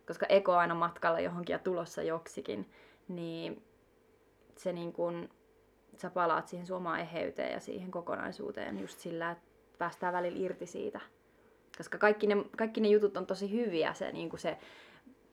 koska 0.07 0.25
eko 0.29 0.51
on 0.51 0.59
aina 0.59 0.75
matkalla 0.75 1.19
johonkin 1.19 1.53
ja 1.53 1.59
tulossa 1.59 2.03
joksikin, 2.03 2.69
niin 3.07 3.63
se 4.57 4.73
niin 4.73 4.93
kuin, 4.93 5.29
sä 5.97 6.09
palaat 6.09 6.47
siihen 6.47 6.67
sun 6.67 6.77
omaan 6.77 6.99
eheyteen 6.99 7.53
ja 7.53 7.59
siihen 7.59 7.91
kokonaisuuteen 7.91 8.79
just 8.79 8.99
sillä, 8.99 9.31
että 9.31 9.50
päästään 9.81 10.13
välillä 10.13 10.39
irti 10.39 10.65
siitä. 10.65 10.99
Koska 11.77 11.97
kaikki 11.97 12.27
ne, 12.27 12.35
kaikki 12.57 12.81
ne 12.81 12.87
jutut 12.87 13.17
on 13.17 13.25
tosi 13.25 13.51
hyviä, 13.51 13.93
se, 13.93 14.11
niin 14.11 14.29
kuin 14.29 14.39
se 14.39 14.57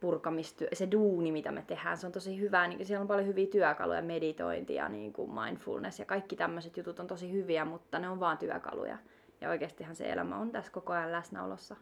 purkamistyö, 0.00 0.68
se 0.72 0.88
duuni, 0.90 1.32
mitä 1.32 1.52
me 1.52 1.64
tehdään, 1.66 1.96
se 1.96 2.06
on 2.06 2.12
tosi 2.12 2.40
hyvää. 2.40 2.68
Niin 2.68 2.86
siellä 2.86 3.02
on 3.02 3.08
paljon 3.08 3.26
hyviä 3.26 3.46
työkaluja, 3.46 4.02
meditointi 4.02 4.74
ja 4.74 4.88
niin 4.88 5.12
kuin 5.12 5.30
mindfulness 5.34 5.98
ja 5.98 6.04
kaikki 6.04 6.36
tämmöiset 6.36 6.76
jutut 6.76 7.00
on 7.00 7.06
tosi 7.06 7.32
hyviä, 7.32 7.64
mutta 7.64 7.98
ne 7.98 8.08
on 8.08 8.20
vaan 8.20 8.38
työkaluja. 8.38 8.98
Ja 9.40 9.50
oikeastihan 9.50 9.96
se 9.96 10.12
elämä 10.12 10.36
on 10.36 10.50
tässä 10.50 10.72
koko 10.72 10.92
ajan 10.92 11.12
läsnäolossa, 11.12 11.76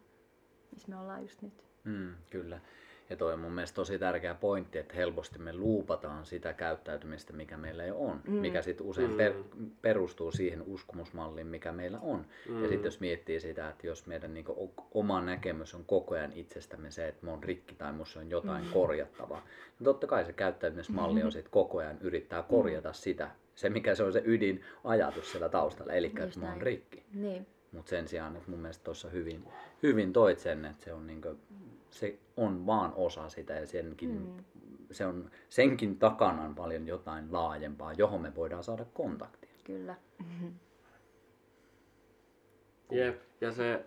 missä 0.71 0.89
me 0.89 0.99
ollaan 0.99 1.21
just 1.21 1.41
nyt. 1.41 1.63
Mm, 1.83 2.15
kyllä. 2.29 2.59
Ja 3.09 3.15
toi 3.15 3.33
on 3.33 3.39
mun 3.39 3.51
mielestä 3.51 3.75
tosi 3.75 3.99
tärkeä 3.99 4.33
pointti, 4.33 4.77
että 4.77 4.95
helposti 4.95 5.39
me 5.39 5.53
luupataan 5.53 6.25
sitä 6.25 6.53
käyttäytymistä, 6.53 7.33
mikä 7.33 7.57
meillä 7.57 7.85
jo 7.85 7.97
on. 7.99 8.21
Mm. 8.27 8.33
Mikä 8.33 8.61
sitten 8.61 8.85
usein 8.85 9.11
per, 9.11 9.33
perustuu 9.81 10.31
siihen 10.31 10.61
uskomusmalliin, 10.61 11.47
mikä 11.47 11.71
meillä 11.71 11.99
on. 12.01 12.25
Mm. 12.49 12.61
Ja 12.61 12.67
sitten 12.67 12.87
jos 12.87 12.99
miettii 12.99 13.39
sitä, 13.39 13.69
että 13.69 13.87
jos 13.87 14.07
meidän 14.07 14.33
niinku 14.33 14.73
oma 14.93 15.21
näkemys 15.21 15.75
on 15.75 15.85
koko 15.85 16.15
ajan 16.15 16.33
itsestämme 16.33 16.91
se, 16.91 17.07
että 17.07 17.25
mä 17.25 17.31
oon 17.31 17.43
rikki 17.43 17.75
tai 17.75 17.93
musta 17.93 18.19
on 18.19 18.29
jotain 18.29 18.63
mm. 18.63 18.71
korjattavaa, 18.71 19.45
niin 19.79 19.85
totta 19.85 20.07
kai 20.07 20.25
se 20.25 20.33
käyttäytymismalli 20.33 21.23
on 21.23 21.31
sitten 21.31 21.51
koko 21.51 21.77
ajan 21.77 21.97
yrittää 22.01 22.43
korjata 22.43 22.89
mm. 22.89 22.93
sitä. 22.93 23.31
Se, 23.55 23.69
mikä 23.69 23.95
se 23.95 24.03
on 24.03 24.13
se 24.13 24.21
ydin 24.25 24.63
ajatus 24.83 25.31
siellä 25.31 25.49
taustalla, 25.49 25.93
eli 25.93 26.13
että 26.23 26.39
mä 26.39 26.49
oon 26.49 26.61
rikki. 26.61 27.03
Niin. 27.13 27.47
Mutta 27.71 27.89
sen 27.89 28.07
sijaan, 28.07 28.35
että 28.35 28.51
mun 28.51 28.59
mielestä 28.59 28.83
tuossa 28.83 29.09
hyvin, 29.09 29.43
hyvin 29.83 30.13
toit 30.13 30.39
sen, 30.39 30.65
että 30.65 30.85
se 30.85 30.93
on 30.93 31.07
niinku 31.07 31.27
se 31.89 32.19
on 32.37 32.65
vaan 32.65 32.93
osa 32.95 33.29
sitä 33.29 33.53
ja 33.53 33.67
senkin, 33.67 34.09
mm. 34.09 34.43
se 34.91 35.05
on, 35.05 35.31
senkin 35.49 35.99
takana 35.99 36.41
on 36.41 36.55
paljon 36.55 36.87
jotain 36.87 37.33
laajempaa, 37.33 37.93
johon 37.93 38.21
me 38.21 38.35
voidaan 38.35 38.63
saada 38.63 38.85
kontaktia. 38.93 39.49
Kyllä. 39.63 39.95
Jep, 42.91 43.21
ja 43.41 43.51
se, 43.51 43.85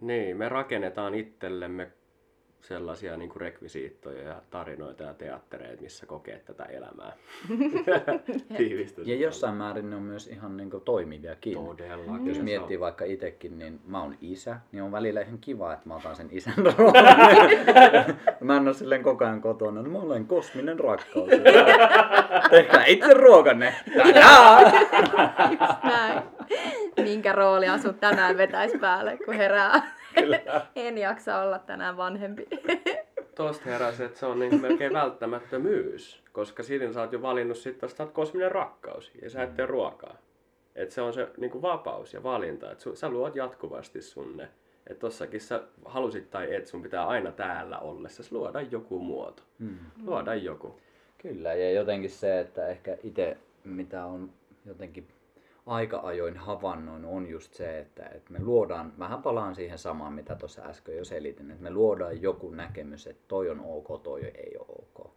niin, 0.00 0.36
me 0.36 0.48
rakennetaan 0.48 1.14
itsellemme 1.14 1.92
sellaisia 2.60 3.16
niin 3.16 3.28
kuin 3.28 3.40
rekvisiittoja 3.40 4.22
ja 4.22 4.42
tarinoita 4.50 5.02
ja 5.02 5.14
teattereita, 5.14 5.82
missä 5.82 6.06
kokee 6.06 6.38
tätä 6.38 6.64
elämää. 6.64 7.12
ja 9.04 9.16
jossain 9.16 9.54
määrin 9.54 9.90
ne 9.90 9.96
on 9.96 10.02
myös 10.02 10.26
ihan 10.26 10.56
niin 10.56 10.70
kuin 10.70 10.82
toimiviakin. 10.82 11.54
Todellakin. 11.54 12.26
Jos 12.26 12.38
miettii 12.38 12.80
vaikka 12.80 13.04
itsekin, 13.04 13.58
niin 13.58 13.80
mä 13.86 14.02
oon 14.02 14.16
isä, 14.20 14.56
niin 14.72 14.82
on 14.82 14.92
välillä 14.92 15.20
ihan 15.20 15.38
kiva, 15.38 15.72
että 15.72 15.88
mä 15.88 15.96
otan 15.96 16.16
sen 16.16 16.28
isän 16.30 16.54
roolin. 16.78 17.04
mä 18.40 18.56
en 18.56 18.66
ole 18.68 18.74
silleen 18.74 19.02
koko 19.02 19.24
ajan 19.24 19.40
kotona, 19.40 19.82
no 19.82 19.90
mä 19.90 19.98
olen 19.98 20.26
kosminen 20.26 20.80
rakkaus. 20.80 21.30
Tehkää 22.50 22.84
itse 22.84 23.14
ruokanne. 23.14 23.74
Minkä 27.02 27.32
rooli 27.32 27.68
asut 27.68 28.00
tänään 28.00 28.36
vetäisi 28.36 28.78
päälle, 28.78 29.18
kun 29.24 29.34
herää? 29.34 29.96
en 30.76 30.98
jaksa 30.98 31.38
olla 31.38 31.58
tänään 31.58 31.96
vanhempi. 31.96 32.46
Tuosta 33.36 33.64
heräsi, 33.64 34.04
että 34.04 34.18
se 34.18 34.26
on 34.26 34.38
niin 34.38 34.60
melkein 34.60 34.92
välttämättömyys, 34.92 36.22
koska 36.32 36.62
siinä 36.62 36.92
sä 36.92 37.00
oot 37.00 37.12
jo 37.12 37.22
valinnut 37.22 37.56
sitten, 37.56 37.86
että 37.86 37.96
sä 37.96 38.02
oot 38.02 38.12
kosminen 38.12 38.52
rakkaus 38.52 39.12
ja 39.22 39.30
sä 39.30 39.42
et 39.42 39.54
tee 39.54 39.66
ruokaa. 39.66 40.16
Et 40.74 40.90
se 40.90 41.02
on 41.02 41.12
se 41.12 41.28
niin 41.36 41.50
kuin 41.50 41.62
vapaus 41.62 42.14
ja 42.14 42.22
valinta, 42.22 42.72
että 42.72 42.84
sä 42.94 43.08
luot 43.08 43.36
jatkuvasti 43.36 44.02
sunne. 44.02 44.48
Että 44.86 45.00
tossakin 45.00 45.40
sä 45.40 45.62
halusit 45.84 46.30
tai 46.30 46.54
et, 46.54 46.66
sun 46.66 46.82
pitää 46.82 47.06
aina 47.06 47.32
täällä 47.32 47.78
ollessa 47.78 48.22
luoda 48.30 48.60
joku 48.60 48.98
muoto. 48.98 49.42
Mm. 49.58 49.78
Luoda 50.04 50.34
joku. 50.34 50.80
Kyllä, 51.18 51.54
ja 51.54 51.72
jotenkin 51.72 52.10
se, 52.10 52.40
että 52.40 52.68
ehkä 52.68 52.96
itse 53.02 53.36
mitä 53.64 54.04
on 54.04 54.30
jotenkin 54.64 55.08
aika 55.66 56.00
ajoin 56.02 56.36
havainnoin 56.36 57.04
on 57.04 57.26
just 57.26 57.54
se, 57.54 57.78
että, 57.78 58.06
että 58.06 58.32
me 58.32 58.38
luodaan, 58.42 58.92
vähän 58.98 59.22
palaan 59.22 59.54
siihen 59.54 59.78
samaan, 59.78 60.12
mitä 60.12 60.34
tuossa 60.34 60.62
äsken 60.62 60.96
jo 60.96 61.04
selitin, 61.04 61.50
että 61.50 61.62
me 61.62 61.70
luodaan 61.70 62.22
joku 62.22 62.50
näkemys, 62.50 63.06
että 63.06 63.24
toi 63.28 63.50
on 63.50 63.60
ok, 63.60 64.02
toi 64.02 64.24
ei 64.24 64.56
ole 64.58 64.66
ok. 64.68 65.16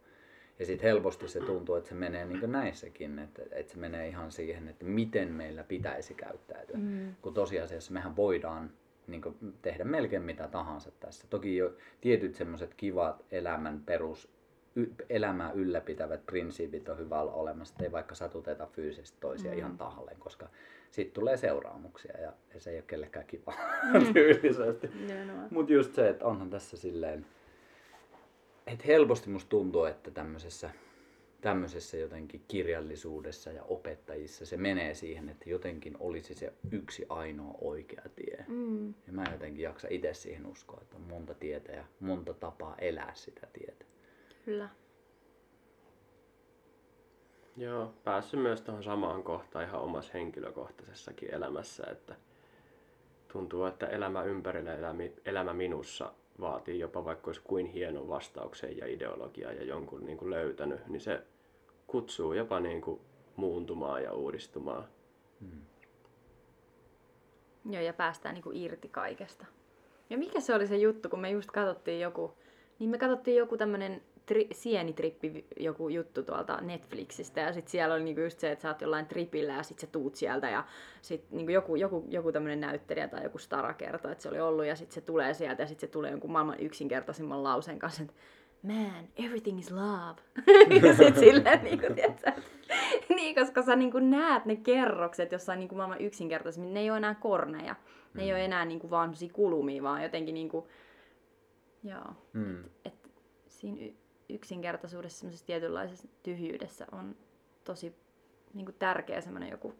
Ja 0.59 0.65
sitten 0.65 0.87
helposti 0.87 1.27
se 1.27 1.39
tuntuu, 1.39 1.75
että 1.75 1.89
se 1.89 1.95
menee 1.95 2.25
niin 2.25 2.51
näissäkin, 2.51 3.19
että, 3.19 3.41
että 3.51 3.73
se 3.73 3.79
menee 3.79 4.07
ihan 4.07 4.31
siihen, 4.31 4.67
että 4.67 4.85
miten 4.85 5.31
meillä 5.31 5.63
pitäisi 5.63 6.13
käyttäytyä. 6.13 6.77
Mm. 6.77 7.15
Kun 7.21 7.33
tosiasiassa 7.33 7.93
mehän 7.93 8.15
voidaan 8.15 8.71
niin 9.07 9.21
tehdä 9.61 9.83
melkein 9.83 10.23
mitä 10.23 10.47
tahansa 10.47 10.91
tässä. 10.99 11.27
Toki 11.29 11.57
jo 11.57 11.73
tietyt 12.01 12.35
semmoiset 12.35 12.73
kivat 12.73 13.25
elämän 13.31 13.81
perus 13.85 14.38
elämää 15.09 15.51
ylläpitävät 15.51 16.25
prinsiipit 16.25 16.89
on 16.89 16.97
hyvä 16.97 17.21
olla 17.21 17.33
olemassa, 17.33 17.75
ei 17.83 17.91
vaikka 17.91 18.15
satuteta 18.15 18.67
fyysisesti 18.71 19.17
toisia 19.19 19.51
mm. 19.51 19.57
ihan 19.57 19.77
tahalleen, 19.77 20.19
koska 20.19 20.49
sitten 20.91 21.13
tulee 21.13 21.37
seuraamuksia 21.37 22.21
ja, 22.21 22.33
ja 22.53 22.59
se 22.59 22.69
ei 22.69 22.77
ole 22.77 22.83
kellekään 22.87 23.25
kiva 23.25 23.53
mm. 23.93 24.13
tyylisesti. 24.13 24.89
Mutta 25.51 25.73
just 25.73 25.95
se, 25.95 26.09
että 26.09 26.25
onhan 26.25 26.49
tässä 26.49 26.77
silleen, 26.77 27.25
että 28.67 28.85
helposti 28.87 29.29
musta 29.29 29.49
tuntuu, 29.49 29.83
että 29.83 30.11
tämmöisessä, 30.11 30.69
tämmöisessä 31.41 31.97
jotenkin 31.97 32.43
kirjallisuudessa 32.47 33.51
ja 33.51 33.63
opettajissa 33.63 34.45
se 34.45 34.57
menee 34.57 34.93
siihen, 34.93 35.29
että 35.29 35.49
jotenkin 35.49 35.97
olisi 35.99 36.33
se 36.33 36.53
yksi 36.71 37.05
ainoa 37.09 37.57
oikea 37.61 38.03
tie. 38.15 38.45
Mm. 38.47 38.87
Ja 38.87 39.13
mä 39.13 39.23
jotenkin 39.31 39.63
jaksa 39.63 39.87
itse 39.91 40.13
siihen 40.13 40.45
uskoa, 40.45 40.79
että 40.81 40.95
on 40.95 41.01
monta 41.01 41.33
tietä 41.33 41.71
ja 41.71 41.83
monta 41.99 42.33
tapaa 42.33 42.75
elää 42.77 43.11
sitä 43.15 43.47
tietä. 43.53 43.85
Kyllä. 44.45 44.69
Joo, 47.57 47.93
päässyt 48.03 48.41
myös 48.41 48.61
tuohon 48.61 48.83
samaan 48.83 49.23
kohtaan 49.23 49.65
ihan 49.65 49.81
omassa 49.81 50.13
henkilökohtaisessakin 50.13 51.33
elämässä, 51.33 51.83
että 51.91 52.15
tuntuu, 53.33 53.65
että 53.65 53.87
elämä 53.87 54.23
ympärillä, 54.23 54.71
elämä 55.25 55.53
minussa 55.53 56.13
vaatii 56.39 56.79
jopa 56.79 57.05
vaikka 57.05 57.29
olisi 57.29 57.41
kuin 57.43 57.65
hienon 57.65 58.09
vastauksen 58.09 58.77
ja 58.77 58.87
ideologiaa 58.87 59.51
ja 59.51 59.63
jonkun 59.63 60.05
niin 60.05 60.17
kuin 60.17 60.31
löytänyt, 60.31 60.87
niin 60.87 61.01
se 61.01 61.23
kutsuu 61.87 62.33
jopa 62.33 62.59
niin 62.59 62.81
kuin 62.81 63.01
muuntumaan 63.35 64.03
ja 64.03 64.13
uudistumaan. 64.13 64.83
Hmm. 65.41 65.61
Joo, 67.69 67.83
ja 67.83 67.93
päästään 67.93 68.35
niin 68.35 68.43
kuin 68.43 68.57
irti 68.57 68.89
kaikesta. 68.89 69.45
Ja 70.09 70.17
mikä 70.17 70.39
se 70.39 70.55
oli 70.55 70.67
se 70.67 70.77
juttu, 70.77 71.09
kun 71.09 71.19
me 71.19 71.29
just 71.29 71.51
katsottiin 71.51 71.99
joku, 71.99 72.33
niin 72.79 72.89
me 72.89 72.97
katsottiin 72.97 73.37
joku 73.37 73.57
tämmönen 73.57 74.01
tri, 74.29 74.47
sienitrippi 74.51 75.45
joku 75.59 75.89
juttu 75.89 76.23
tuolta 76.23 76.61
Netflixistä 76.61 77.41
ja 77.41 77.53
sitten 77.53 77.71
siellä 77.71 77.95
oli 77.95 78.03
niinku 78.03 78.21
just 78.21 78.39
se, 78.39 78.51
että 78.51 78.61
sä 78.61 78.69
oot 78.69 78.81
jollain 78.81 79.05
tripillä 79.05 79.53
ja 79.53 79.63
sitten 79.63 79.87
sä 79.87 79.91
tuut 79.91 80.15
sieltä 80.15 80.49
ja 80.49 80.63
sitten 81.01 81.37
niinku 81.37 81.51
joku, 81.51 81.75
joku, 81.75 82.05
joku 82.09 82.31
tämmöinen 82.31 82.59
näyttelijä 82.59 83.07
tai 83.07 83.23
joku 83.23 83.37
stara 83.37 83.73
kertoo, 83.73 84.11
että 84.11 84.21
se 84.21 84.29
oli 84.29 84.39
ollut 84.39 84.65
ja 84.65 84.75
sitten 84.75 84.93
se 84.93 85.01
tulee 85.01 85.33
sieltä 85.33 85.63
ja 85.63 85.67
sitten 85.67 85.87
se 85.87 85.91
tulee 85.91 86.11
jonkun 86.11 86.31
maailman 86.31 86.59
yksinkertaisimman 86.59 87.43
lauseen 87.43 87.79
kanssa, 87.79 88.03
että 88.03 88.13
man, 88.63 89.07
everything 89.17 89.59
is 89.59 89.71
love. 89.71 90.21
ja 90.87 90.95
sit 90.95 91.17
silleen, 91.17 91.63
niin 91.63 91.79
kuin, 91.79 91.95
tiedätkö, 91.95 92.31
niin, 93.15 93.35
koska 93.35 93.61
sä 93.61 93.75
niin 93.75 93.91
kuin 93.91 94.09
näet 94.09 94.45
ne 94.45 94.55
kerrokset 94.55 95.31
jossain 95.31 95.59
niin 95.59 95.69
kuin 95.69 95.77
maailman 95.77 96.01
yksinkertaisemmin, 96.01 96.73
ne 96.73 96.79
ei 96.79 96.89
ole 96.89 96.97
enää 96.97 97.15
korneja. 97.15 97.75
Ne 98.13 98.21
mm. 98.21 98.27
ei 98.27 98.33
ole 98.33 98.45
enää 98.45 98.65
niin 98.65 98.79
kuin 98.79 98.91
vaan 98.91 99.13
kulumia, 99.33 99.83
vaan 99.83 100.03
jotenkin 100.03 100.33
niin 100.33 100.49
kuin, 100.49 100.65
joo, 101.83 102.13
mm. 102.33 102.63
et, 102.63 102.69
et, 102.85 103.23
siinä 103.47 103.93
yksinkertaisuudessa, 104.29 105.19
semmoisessa 105.19 105.45
tietynlaisessa 105.45 106.07
tyhjyydessä 106.23 106.87
on 106.91 107.15
tosi 107.63 107.95
niin 108.53 108.65
kuin 108.65 108.75
tärkeä 108.79 109.21
semmoinen 109.21 109.49
joku 109.51 109.73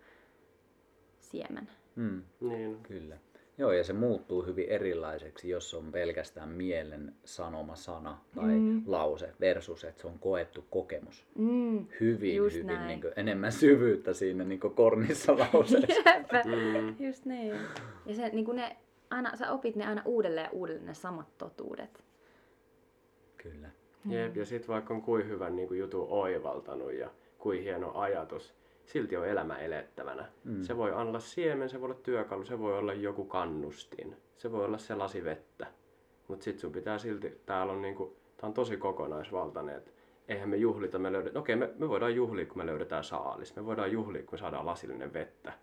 siemen. 1.20 1.70
Mm. 1.96 2.24
Niin. 2.40 2.78
Kyllä. 2.84 3.18
Joo, 3.58 3.72
ja 3.72 3.84
se 3.84 3.94
muuttuu 3.94 4.46
hyvin 4.46 4.70
erilaiseksi, 4.70 5.50
jos 5.50 5.74
on 5.74 5.92
pelkästään 5.92 6.50
mielen 6.50 7.16
sanoma 7.26 7.76
sana 7.76 8.22
tai 8.36 8.48
Mm. 8.52 8.84
lause 8.86 9.34
versus, 9.40 9.84
että 9.84 10.02
se 10.02 10.08
on 10.08 10.20
koettu 10.20 10.66
kokemus. 10.70 11.26
Mm. 11.36 11.86
Hyvin, 12.00 12.36
Just 12.36 12.56
hyvin 12.56 12.68
näin. 12.68 12.88
niin 12.88 13.02
kuin, 13.02 13.14
enemmän 13.16 13.52
syvyyttä 13.52 14.14
siinä 14.14 14.44
niin 14.44 14.60
kuin 14.60 14.74
kornissa 14.76 15.38
lauseessa. 15.54 16.10
Jep. 16.10 16.28
Mm. 16.46 17.06
Just 17.06 17.26
niin. 17.26 17.56
Ja 18.06 18.16
se, 18.16 18.30
niin 18.30 18.56
ne, 18.56 18.78
aina, 19.10 19.36
sä 19.36 19.52
opit 19.52 19.76
ne 19.76 19.86
aina 19.86 20.02
uudelleen 20.06 20.44
ja 20.46 20.52
uudelleen 20.52 20.86
ne 20.86 20.94
samat 20.94 21.38
totuudet. 21.38 22.04
Kyllä. 23.38 23.70
Jep, 24.06 24.36
ja 24.38 24.46
sitten 24.46 24.68
vaikka 24.68 24.94
on 24.94 25.02
kuin 25.02 25.28
hyvän 25.28 25.56
niin 25.56 25.68
kuin 25.68 25.80
jutun 25.80 26.08
oivaltanut 26.10 26.94
ja 26.94 27.10
kuin 27.38 27.62
hieno 27.64 27.92
ajatus, 28.00 28.54
silti 28.86 29.18
on 29.18 29.28
elämä 29.28 29.58
elettävänä. 29.58 30.26
Mm. 30.44 30.62
Se 30.64 30.78
voi 30.78 30.92
olla 30.92 31.20
siemen, 31.20 31.70
se 31.70 31.82
voi 31.82 31.86
olla 31.86 32.00
työkalu, 32.04 32.46
se 32.46 32.60
voi 32.60 32.78
olla 32.78 32.94
joku 32.94 33.26
kannustin, 33.26 34.18
se 34.38 34.52
voi 34.52 34.66
olla 34.66 34.78
se 34.78 34.96
lasi 34.96 35.24
vettä. 35.24 35.68
Mutta 36.28 36.44
sitten 36.44 36.62
sun 36.62 36.72
pitää 36.72 36.98
silti, 36.98 37.42
täällä 37.46 37.74
on, 37.74 37.82
niinku, 37.82 38.16
tää 38.38 38.48
on 38.48 38.54
tosi 38.54 38.78
kokonaisvaltainen, 38.78 39.76
että 39.76 39.92
eihän 40.28 40.50
me 40.50 40.58
juhlita, 40.58 41.00
me 41.00 41.12
löydetään, 41.12 41.42
okei 41.42 41.56
me, 41.56 41.70
me 41.78 41.90
voidaan 41.90 42.16
juhlia, 42.16 42.46
kun 42.46 42.58
me 42.58 42.66
löydetään 42.66 43.04
saalis, 43.04 43.56
me 43.56 43.66
voidaan 43.66 43.92
juhlia, 43.92 44.22
kun 44.22 44.34
me 44.34 44.38
saadaan 44.38 44.66
lasillinen 44.66 45.14
vettä. 45.14 45.54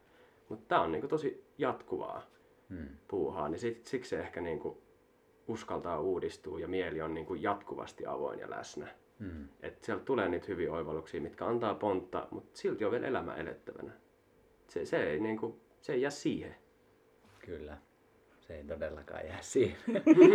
Mutta 0.49 0.64
tää 0.68 0.81
on 0.81 0.92
niinku 0.92 1.09
tosi 1.09 1.44
jatkuvaa 1.59 2.22
Mm. 2.68 2.88
puuhaa, 3.09 3.49
niin 3.49 3.59
sit, 3.59 3.87
siksi 3.87 4.09
se 4.11 4.20
ehkä 4.20 4.40
niinku 4.40 4.83
uskaltaa 5.48 6.00
uudistua 6.00 6.61
ja 6.61 6.68
mieli 6.68 7.02
on 7.02 7.14
niinku 7.14 7.35
jatkuvasti 7.35 8.06
avoin 8.06 8.38
ja 8.38 8.50
läsnä. 8.50 8.88
Mm. 9.18 9.48
Että 9.62 9.87
sieltä 9.87 10.04
tulee 10.04 10.28
niitä 10.28 10.46
hyviä 10.48 10.72
oivalluksia, 10.72 11.20
mitkä 11.20 11.46
antaa 11.46 11.74
pontta, 11.74 12.28
mutta 12.30 12.59
silti 12.59 12.85
on 12.85 12.90
vielä 12.90 13.06
elämä 13.06 13.35
elettävänä. 13.35 13.92
Se, 14.68 14.87
se, 14.87 15.11
ei, 15.11 15.20
niinku, 15.20 15.61
se 15.80 15.92
ei 15.92 16.02
jää 16.02 16.11
siihen. 16.11 16.54
Kyllä. 17.38 17.78
Se 18.40 18.56
ei 18.56 18.64
todellakaan 18.64 19.26
jää 19.26 19.42
siihen. 19.42 19.78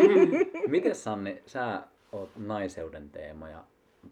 Miten 0.67 0.95
Sanni, 0.95 1.43
sä 1.45 1.83
oot 2.11 2.29
naiseuden 2.35 3.09
teemoja 3.09 3.63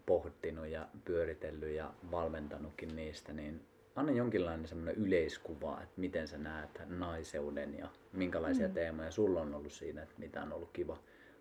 pohtinut 0.06 0.68
ja 0.68 0.88
pyöritellyt 1.06 1.76
ja 1.76 1.94
valmentanutkin 2.12 2.96
niistä, 2.96 3.34
niin 3.34 3.66
anna 3.96 4.12
jonkinlainen 4.12 4.68
semmoinen 4.68 4.96
yleiskuva, 4.96 5.80
että 5.84 6.02
miten 6.02 6.28
sä 6.28 6.38
näet 6.38 6.82
naiseuden 6.86 7.78
ja 7.78 7.88
minkälaisia 8.14 8.68
mm. 8.68 8.74
teemoja 8.74 9.12
sulla 9.12 9.42
on 9.42 9.56
ollut 9.56 9.74
siinä, 9.74 10.04
että 10.04 10.16
mitä 10.18 10.42
on 10.42 10.54
ollut 10.54 10.70
kiva 10.74 10.98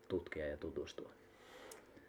tutkia 0.08 0.46
ja 0.46 0.56
tutustua. 0.56 1.10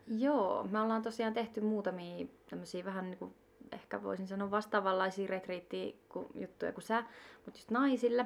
Joo, 0.08 0.68
me 0.72 0.80
ollaan 0.80 1.02
tosiaan 1.02 1.34
tehty 1.34 1.62
muutamia 1.62 2.28
tämmöisiä 2.50 2.86
vähän 2.86 3.06
niin 3.06 3.18
kuin, 3.18 3.34
ehkä 3.72 4.04
voisin 4.04 4.28
sanoa 4.28 4.52
vastaavanlaisia 4.52 5.28
retriittiä 5.28 5.94
kuin, 6.10 6.28
juttuja 6.36 6.72
kuin 6.72 6.84
sä, 6.84 7.04
mutta 7.46 7.60
just 7.60 7.72
naisille. 7.72 8.26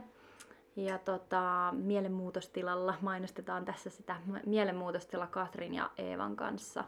Ja 0.75 0.97
tota, 0.97 1.73
mielenmuutostilalla 1.77 2.95
mainostetaan 3.01 3.65
tässä 3.65 3.89
sitä 3.89 4.15
mielenmuutostila 4.45 5.27
Katrin 5.27 5.73
ja 5.73 5.91
Eevan 5.97 6.35
kanssa. 6.35 6.83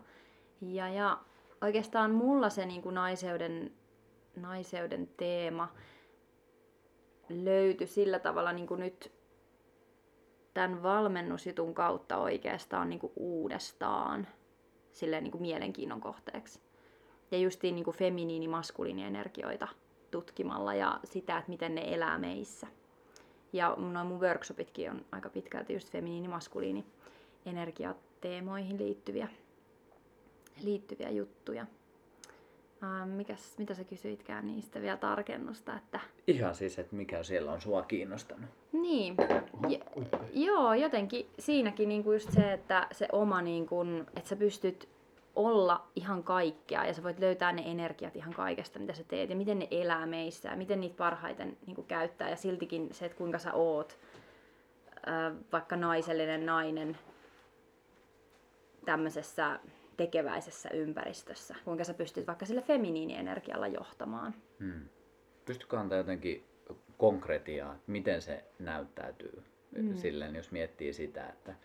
Ja, 0.62 0.90
ja 0.90 1.18
oikeastaan 1.62 2.12
mulla 2.12 2.50
se 2.50 2.66
niin 2.66 2.82
kuin 2.82 2.96
naiseuden, 2.96 3.72
naiseuden 4.36 5.10
teema 5.18 5.74
löytyi 7.30 7.88
sillä 7.88 8.20
tavalla 8.20 8.54
niin 8.54 8.68
kuin 8.68 8.80
nyt 8.80 9.12
tämän 10.54 10.84
valmennusjutun 10.84 11.74
kautta 11.74 12.18
oikeastaan 12.18 12.90
niin 12.90 13.00
kuin 13.00 13.14
uudestaan 13.16 14.28
silleen 14.92 15.24
niin 15.24 15.32
kuin 15.32 15.42
mielenkiinnon 15.42 16.02
kohteeksi. 16.02 16.60
Ja 17.32 17.38
justiin 17.38 17.76
niin 17.76 17.86
kuin 17.86 17.98
feminiini 17.98 18.48
maskuliinienergioita 18.48 19.68
tutkimalla 20.12 20.74
ja 20.74 21.00
sitä, 21.04 21.38
että 21.38 21.50
miten 21.50 21.76
ne 21.76 21.94
elää 21.94 22.18
meissä. 22.18 22.68
Ja 23.54 23.76
noin 23.78 24.08
mun 24.08 24.22
workshopitkin 24.22 24.92
on 24.92 25.06
aika 25.12 25.30
pitkälti 25.30 25.74
just 25.74 25.90
feminiini 25.90 26.28
maskuliini 26.28 26.86
energiateemoihin 27.46 28.78
liittyviä, 28.78 29.28
liittyviä 30.64 31.10
juttuja. 31.10 31.66
Ähm, 32.84 33.10
mikäs, 33.10 33.58
mitä 33.58 33.74
sä 33.74 33.84
kysyitkään 33.84 34.48
niistä 34.48 34.82
vielä 34.82 34.98
tarkennusta, 34.98 35.76
että 35.76 36.00
Ihan 36.28 36.56
siis, 36.56 36.80
että 36.80 36.96
mikä 36.96 37.24
siellä 37.24 37.52
on 37.52 37.62
sua 37.62 37.82
kiinnostanut. 37.82 38.50
niin, 38.72 39.16
ja, 39.70 39.80
joo, 40.34 40.74
jotenkin 40.74 41.30
siinäkin 41.40 41.90
niinku 41.90 42.12
just 42.14 42.32
se, 42.32 42.54
että 42.54 42.88
se 42.92 43.08
oma, 43.12 43.42
niinku, 43.42 43.82
että 44.16 44.30
sä 44.30 44.36
pystyt 44.36 44.90
olla 45.36 45.88
ihan 45.96 46.24
kaikkea 46.24 46.86
ja 46.86 46.94
sä 46.94 47.04
voit 47.04 47.20
löytää 47.20 47.52
ne 47.52 47.64
energiat 47.66 48.16
ihan 48.16 48.34
kaikesta, 48.34 48.80
mitä 48.80 48.94
sä 48.94 49.04
teet 49.04 49.30
ja 49.30 49.36
miten 49.36 49.60
ne 49.60 49.68
elää 49.72 50.06
meissä 50.06 50.50
ja 50.50 50.56
miten 50.56 50.80
niitä 50.80 50.98
parhaiten 50.98 51.58
niinku 51.66 51.84
käyttää 51.84 52.30
ja 52.30 52.36
siltikin 52.36 52.90
se, 52.92 53.06
että 53.06 53.18
kuinka 53.18 53.40
sä 53.40 53.54
oot 53.54 53.98
vaikka 55.52 55.76
naisellinen 55.76 56.46
nainen 56.46 56.98
tämmöisessä 58.86 59.60
tekeväisessä 59.98 60.70
ympäristössä, 60.70 61.56
kuinka 61.66 61.84
sä 61.84 61.94
pystyt 61.94 62.28
vaikka 62.28 62.46
sillä 62.46 62.62
feminiinienergialla 62.62 63.68
johtamaan. 63.68 64.34
Hmm. 64.60 64.90
Pystytkö 65.46 65.80
antaa 65.80 65.98
jotenkin 65.98 66.44
konkretiaa, 66.98 67.76
että 67.76 67.92
miten 67.92 68.22
se 68.22 68.44
näyttäytyy 68.60 69.44
mm. 69.76 69.96
silleen, 69.96 70.36
jos 70.36 70.52
miettii 70.52 70.94
sitä, 70.94 71.26
että, 71.26 71.56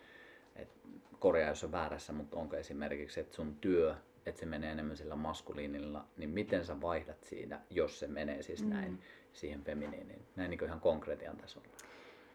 että 0.55 0.87
korjaa 1.19 1.49
jos 1.49 1.63
on 1.63 1.71
väärässä, 1.71 2.13
mutta 2.13 2.37
onko 2.37 2.55
esimerkiksi, 2.55 3.19
että 3.19 3.35
sun 3.35 3.55
työ, 3.61 3.95
että 4.25 4.39
se 4.39 4.45
menee 4.45 4.71
enemmän 4.71 4.97
sillä 4.97 5.15
maskuliinilla, 5.15 6.05
niin 6.17 6.29
miten 6.29 6.65
sä 6.65 6.81
vaihdat 6.81 7.23
siinä, 7.23 7.59
jos 7.69 7.99
se 7.99 8.07
menee 8.07 8.41
siis 8.41 8.63
mm. 8.63 8.69
näin 8.69 8.99
siihen 9.33 9.63
feminiiniin, 9.63 10.25
näin 10.35 10.49
niin 10.49 10.63
ihan 10.63 10.81
konkretian 10.81 11.37
tasolla? 11.37 11.67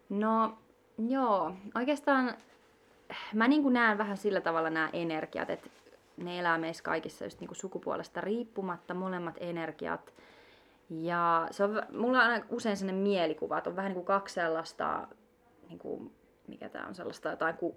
No 0.09 0.59
joo, 1.09 1.53
oikeastaan 1.75 2.35
mä 3.35 3.49
niin 3.49 3.73
näen 3.73 3.99
vähän 3.99 4.17
sillä 4.17 4.41
tavalla 4.41 4.71
nämä 4.71 4.91
energiat, 4.93 5.51
että 5.51 5.71
ne 6.17 6.39
elää 6.39 6.59
meissä 6.59 6.83
kaikissa 6.83 7.25
just 7.25 7.41
niin 7.41 7.49
kuin 7.49 7.57
sukupuolesta 7.57 8.21
riippumatta, 8.21 8.95
molemmat 8.95 9.35
energiat. 9.41 10.15
Ja 10.91 11.49
se 11.51 11.65
on, 11.65 11.83
mulla 11.93 12.19
on 12.19 12.31
aina 12.31 12.45
usein 12.51 12.77
sellainen 12.77 13.03
mielikuva, 13.03 13.59
että 13.59 13.71
on 13.71 13.77
vähän 13.77 13.89
niin 13.89 13.95
kuin 13.95 14.07
kaksi 14.07 14.35
sellaista, 14.35 15.09
niin 15.69 15.79
kuin, 15.79 16.13
mikä 16.49 16.69
tää 16.69 16.87
on, 16.87 16.95
sellaista 16.95 17.31
jotain 17.31 17.57
ku, 17.57 17.77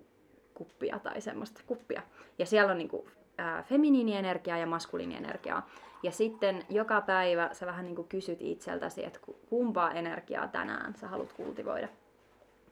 kuppia 0.53 0.99
tai 0.99 1.21
semmoista 1.21 1.61
kuppia. 1.67 2.01
Ja 2.39 2.45
siellä 2.45 2.71
on 2.71 2.77
niin 2.77 2.89
kuin, 2.89 3.11
ää, 3.37 3.63
feminiinienergiaa 3.63 4.57
ja 4.57 4.67
maskuliinienergiaa. 4.67 5.69
Ja 6.03 6.11
sitten 6.11 6.65
joka 6.69 7.01
päivä 7.01 7.49
sä 7.53 7.65
vähän 7.65 7.85
niin 7.85 7.95
kuin 7.95 8.07
kysyt 8.07 8.41
itseltäsi, 8.41 9.05
että 9.05 9.19
ku- 9.25 9.39
kumpaa 9.49 9.91
energiaa 9.91 10.47
tänään 10.47 10.95
sä 10.95 11.07
haluat 11.07 11.33
kultivoida. 11.33 11.87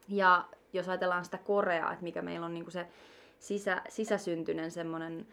Ja 0.08 0.44
jos 0.72 0.88
ajatellaan 0.88 1.24
sitä 1.24 1.38
koreaa, 1.38 1.92
että 1.92 2.04
mikä 2.04 2.22
meillä 2.22 2.46
on 2.46 2.54
niin 2.54 2.64
kuin 2.64 2.72
se 2.72 2.86
sisä, 3.38 3.82
sisäsyntyinen 3.88 4.70
semmoinen 4.70 5.26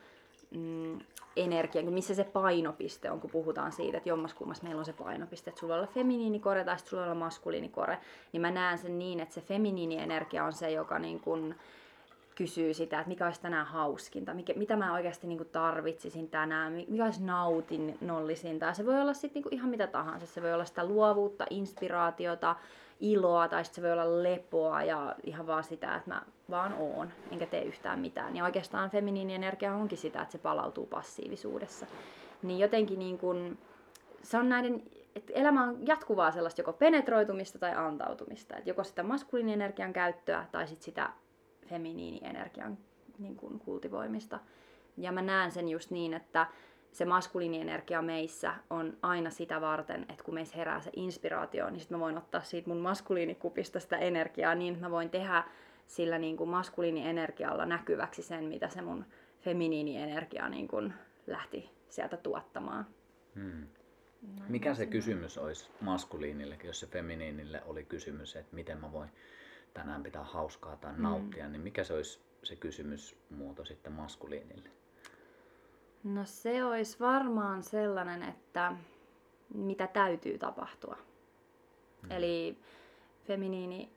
mm, 0.51 0.99
energia, 1.35 1.81
niin 1.81 1.93
missä 1.93 2.15
se 2.15 2.23
painopiste 2.23 3.11
on, 3.11 3.21
kun 3.21 3.29
puhutaan 3.29 3.71
siitä, 3.71 3.97
että 3.97 4.09
jommaskummas 4.09 4.61
meillä 4.61 4.79
on 4.79 4.85
se 4.85 4.93
painopiste, 4.93 5.49
että 5.49 5.59
sulla 5.59 5.73
voi 5.73 5.79
olla 5.79 5.93
feminiinikore 5.93 6.63
tai 6.63 6.77
sitten 6.77 6.89
sulla 6.89 7.01
voi 7.01 7.11
olla 7.11 7.25
maskuliinikore, 7.25 7.97
niin 8.33 8.41
mä 8.41 8.51
näen 8.51 8.77
sen 8.77 8.99
niin, 8.99 9.19
että 9.19 9.35
se 9.35 9.41
feminiinienergia 9.41 10.45
on 10.45 10.53
se, 10.53 10.71
joka 10.71 10.99
niin 10.99 11.19
kuin 11.19 11.55
kysyy 12.35 12.73
sitä, 12.73 12.99
että 12.99 13.09
mikä 13.09 13.25
olisi 13.25 13.41
tänään 13.41 13.65
hauskinta, 13.65 14.33
mikä, 14.33 14.53
mitä 14.55 14.75
mä 14.75 14.93
oikeasti 14.93 15.27
niin 15.27 15.49
tarvitsisin 15.51 16.29
tänään, 16.29 16.73
mikä 16.73 17.05
olisi 17.05 17.23
nautinnollisinta. 17.23 18.65
Ja 18.65 18.73
se 18.73 18.85
voi 18.85 19.01
olla 19.01 19.13
sitten 19.13 19.41
niin 19.41 19.53
ihan 19.53 19.69
mitä 19.69 19.87
tahansa. 19.87 20.25
Se 20.25 20.41
voi 20.41 20.53
olla 20.53 20.65
sitä 20.65 20.85
luovuutta, 20.85 21.45
inspiraatiota, 21.49 22.55
iloa 22.99 23.47
tai 23.47 23.65
sitten 23.65 23.75
se 23.75 23.81
voi 23.81 23.91
olla 23.91 24.23
lepoa 24.23 24.83
ja 24.83 25.15
ihan 25.23 25.47
vaan 25.47 25.63
sitä, 25.63 25.95
että 25.95 26.09
mä 26.09 26.21
vaan 26.49 26.73
oon, 26.73 27.11
enkä 27.31 27.45
tee 27.45 27.63
yhtään 27.63 27.99
mitään. 27.99 28.35
Ja 28.35 28.43
oikeastaan 28.43 28.89
feminiinienergia 28.89 29.75
onkin 29.75 29.97
sitä, 29.97 30.21
että 30.21 30.31
se 30.31 30.37
palautuu 30.37 30.85
passiivisuudessa. 30.85 31.85
Niin 32.43 32.59
jotenkin 32.59 32.99
niin 32.99 33.17
kuin, 33.17 33.57
se 34.23 34.37
on 34.37 34.49
näiden, 34.49 34.83
että 35.15 35.33
elämä 35.33 35.63
on 35.63 35.87
jatkuvaa 35.87 36.31
sellaista 36.31 36.61
joko 36.61 36.73
penetroitumista 36.73 37.59
tai 37.59 37.75
antautumista. 37.75 38.57
Että 38.57 38.69
joko 38.69 38.83
sitä 38.83 39.03
maskuliinienergian 39.03 39.93
käyttöä 39.93 40.45
tai 40.51 40.67
sitten 40.67 40.85
sitä 40.85 41.09
feminiinienergian 41.67 42.77
niin 43.19 43.35
kuin 43.35 43.59
kultivoimista. 43.59 44.39
Ja 44.97 45.11
mä 45.11 45.21
näen 45.21 45.51
sen 45.51 45.69
just 45.69 45.91
niin, 45.91 46.13
että 46.13 46.47
se 46.95 47.05
maskuliinienergia 47.05 48.01
meissä 48.01 48.55
on 48.69 48.97
aina 49.01 49.29
sitä 49.29 49.61
varten, 49.61 50.05
että 50.09 50.23
kun 50.23 50.33
meissä 50.33 50.57
herää 50.57 50.81
se 50.81 50.89
inspiraatio, 50.95 51.69
niin 51.69 51.79
sitten 51.79 51.97
mä 51.97 52.03
voin 52.03 52.17
ottaa 52.17 52.43
siitä 52.43 52.69
mun 52.69 52.77
maskuliinikupista 52.77 53.79
sitä 53.79 53.97
energiaa 53.97 54.55
niin, 54.55 54.73
että 54.73 54.85
mä 54.85 54.91
voin 54.91 55.09
tehdä 55.09 55.43
sillä 55.87 56.17
niin 56.17 56.37
kuin 56.37 56.49
maskuliinienergialla 56.49 57.65
näkyväksi 57.65 58.21
sen, 58.21 58.43
mitä 58.43 58.69
se 58.69 58.81
mun 58.81 59.05
feminiinienergia 59.39 60.49
niin 60.49 60.67
kuin 60.67 60.93
lähti 61.27 61.69
sieltä 61.89 62.17
tuottamaan. 62.17 62.85
Hmm. 63.35 63.67
Mikä 64.47 64.73
se 64.73 64.85
kysymys 64.85 65.37
olisi 65.37 65.69
maskuliinille, 65.81 66.57
jos 66.63 66.79
se 66.79 66.87
feminiinille 66.87 67.63
oli 67.65 67.83
kysymys, 67.83 68.35
että 68.35 68.55
miten 68.55 68.77
mä 68.77 68.91
voin 68.91 69.09
tänään 69.73 70.03
pitää 70.03 70.23
hauskaa 70.23 70.75
tai 70.75 70.93
nauttia, 70.97 71.45
mm. 71.45 71.51
niin 71.51 71.61
mikä 71.61 71.83
se 71.83 71.93
olisi 71.93 72.19
se 72.43 72.55
kysymysmuoto 72.55 73.65
sitten 73.65 73.93
maskuliinille? 73.93 74.69
No 76.05 76.25
se 76.25 76.63
olisi 76.63 76.99
varmaan 76.99 77.63
sellainen, 77.63 78.23
että 78.23 78.75
mitä 79.53 79.87
täytyy 79.87 80.37
tapahtua. 80.37 80.97
Mm. 82.01 82.11
Eli 82.11 82.59
feminiini 83.23 83.89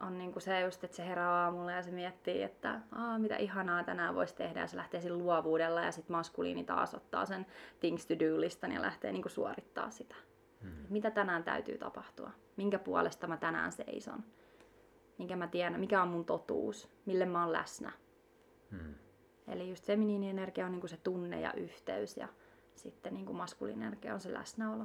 on 0.00 0.18
niinku 0.18 0.40
se 0.40 0.60
just, 0.60 0.84
että 0.84 0.96
se 0.96 1.06
herää 1.06 1.30
aamulla 1.30 1.72
ja 1.72 1.82
se 1.82 1.90
miettii, 1.90 2.42
että 2.42 2.80
Aa, 2.92 3.18
mitä 3.18 3.36
ihanaa 3.36 3.84
tänään 3.84 4.14
voisi 4.14 4.34
tehdä 4.34 4.60
ja 4.60 4.66
se 4.66 4.76
lähtee 4.76 5.00
sillä 5.00 5.18
luovuudella 5.18 5.80
ja 5.80 5.92
sitten 5.92 6.16
maskuliini 6.16 6.64
taas 6.64 6.94
ottaa 6.94 7.26
sen 7.26 7.46
things 7.80 8.06
to 8.06 8.14
do 8.14 8.40
listan 8.40 8.72
ja 8.72 8.82
lähtee 8.82 9.12
niinku 9.12 9.28
suorittaa 9.28 9.90
sitä. 9.90 10.14
Hmm. 10.62 10.86
Mitä 10.90 11.10
tänään 11.10 11.44
täytyy 11.44 11.78
tapahtua? 11.78 12.30
Minkä 12.56 12.78
puolesta 12.78 13.26
mä 13.26 13.36
tänään 13.36 13.72
seison? 13.72 14.24
Minkä 15.18 15.36
mä 15.36 15.48
tiedän, 15.48 15.80
mikä 15.80 16.02
on 16.02 16.08
mun 16.08 16.24
totuus? 16.24 16.88
Mille 17.06 17.26
mä 17.26 17.42
oon 17.42 17.52
läsnä? 17.52 17.92
Hmm. 18.70 18.94
Eli 19.48 19.68
just 19.68 19.86
feminiini 19.86 20.30
energia 20.30 20.66
on 20.66 20.72
niinku 20.72 20.88
se 20.88 20.96
tunne 20.96 21.40
ja 21.40 21.52
yhteys 21.52 22.16
ja 22.16 22.28
sitten 22.74 23.14
niinku 23.14 23.32
maskuliini 23.32 23.84
energia 23.84 24.14
on 24.14 24.20
se 24.20 24.32
läsnäolo. 24.32 24.84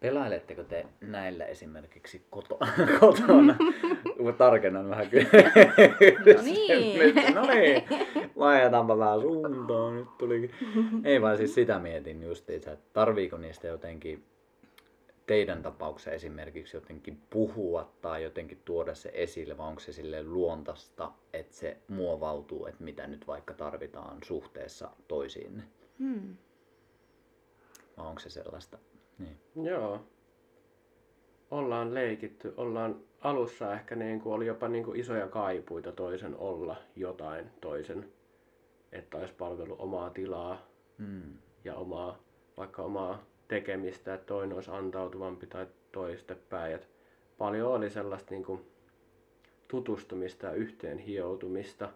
Pelailetteko 0.00 0.64
te 0.64 0.86
näillä 1.00 1.46
esimerkiksi 1.46 2.26
koto, 2.30 2.58
kotona? 3.00 3.56
Mä 4.24 4.32
tarkennan 4.32 4.90
vähän 4.90 5.10
kyllä. 5.10 5.28
No 6.36 6.42
niin. 6.52 7.34
no 7.34 7.46
niin, 7.46 7.82
vaihdetaanpa 8.38 8.98
vähän 8.98 9.20
suuntaan. 9.20 9.96
Nyt 9.96 10.18
tulikin. 10.18 10.50
Ei 11.04 11.22
vaan 11.22 11.36
siis 11.36 11.54
sitä 11.54 11.78
mietin 11.78 12.22
justiinsa, 12.22 12.72
että 12.72 12.86
tarviiko 12.92 13.36
niistä 13.36 13.66
jotenkin 13.66 14.24
teidän 15.30 15.62
tapauksessa 15.62 16.10
esimerkiksi 16.10 16.76
jotenkin 16.76 17.22
puhua 17.30 17.92
tai 18.00 18.22
jotenkin 18.22 18.62
tuoda 18.64 18.94
se 18.94 19.10
esille, 19.14 19.58
vai 19.58 19.68
onko 19.68 19.80
se 19.80 19.92
sille 19.92 20.22
luontaista, 20.22 21.12
että 21.32 21.56
se 21.56 21.76
muovautuu, 21.88 22.66
että 22.66 22.84
mitä 22.84 23.06
nyt 23.06 23.26
vaikka 23.26 23.54
tarvitaan 23.54 24.18
suhteessa 24.24 24.90
toisiinne? 25.08 25.62
Hmm. 25.98 26.36
Vai 27.96 28.06
onko 28.06 28.20
se 28.20 28.30
sellaista? 28.30 28.78
Niin. 29.18 29.38
Joo. 29.66 30.00
Ollaan 31.50 31.94
leikitty, 31.94 32.54
ollaan 32.56 33.00
alussa 33.20 33.74
ehkä 33.74 33.96
niin 33.96 34.20
kuin 34.20 34.32
oli 34.32 34.46
jopa 34.46 34.68
niin 34.68 34.84
kuin 34.84 35.00
isoja 35.00 35.28
kaipuita 35.28 35.92
toisen 35.92 36.36
olla 36.36 36.76
jotain 36.96 37.50
toisen, 37.60 38.12
että 38.92 39.18
olisi 39.18 39.34
palvelu 39.34 39.76
omaa 39.78 40.10
tilaa 40.10 40.66
hmm. 40.98 41.38
ja 41.64 41.74
omaa, 41.74 42.18
vaikka 42.56 42.82
omaa 42.82 43.29
tekemistä, 43.50 44.14
että 44.14 44.26
toinen 44.26 44.54
olisi 44.54 44.70
antautuvampi 44.70 45.46
tai 45.46 45.66
toistepäin. 45.92 46.74
Et 46.74 46.88
paljon 47.38 47.72
oli 47.72 47.90
sellaista 47.90 48.30
niin 48.30 48.44
kuin 48.44 48.60
tutustumista 49.68 50.46
ja 50.46 50.52
yhteen 50.52 50.98
hioutumista. 50.98 51.88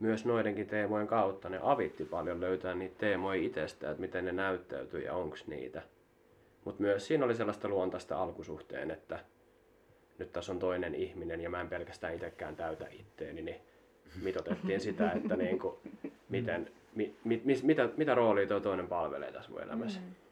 Myös 0.00 0.24
noidenkin 0.24 0.66
teemojen 0.66 1.06
kautta 1.06 1.48
ne 1.48 1.60
avitti 1.62 2.04
paljon 2.04 2.40
löytää 2.40 2.74
niitä 2.74 2.94
teemoja 2.98 3.42
itsestä, 3.42 3.90
että 3.90 4.00
miten 4.00 4.24
ne 4.24 4.32
näyttäytyy 4.32 5.00
ja 5.00 5.14
onko 5.14 5.36
niitä. 5.46 5.82
Mutta 6.64 6.82
myös 6.82 7.06
siinä 7.06 7.24
oli 7.24 7.34
sellaista 7.34 7.68
luontaista 7.68 8.22
alkusuhteen, 8.22 8.90
että 8.90 9.18
nyt 10.18 10.32
tässä 10.32 10.52
on 10.52 10.58
toinen 10.58 10.94
ihminen 10.94 11.40
ja 11.40 11.50
mä 11.50 11.60
en 11.60 11.68
pelkästään 11.68 12.14
itsekään 12.14 12.56
täytä 12.56 12.86
itteeni, 12.90 13.42
niin 13.42 13.60
mitotettiin 14.22 14.80
sitä, 14.80 15.10
että 15.10 15.36
niin 15.36 15.58
kuin, 15.58 15.76
miten, 16.28 16.70
mi, 16.94 17.14
mi, 17.24 17.40
mi, 17.44 17.60
mitä, 17.62 17.88
mitä 17.96 18.14
roolia 18.14 18.46
tuo 18.46 18.60
toinen 18.60 18.88
palvelee 18.88 19.32
tässä 19.32 19.50
mun 19.50 19.62
elämässä. 19.62 20.00
Mm. 20.00 20.27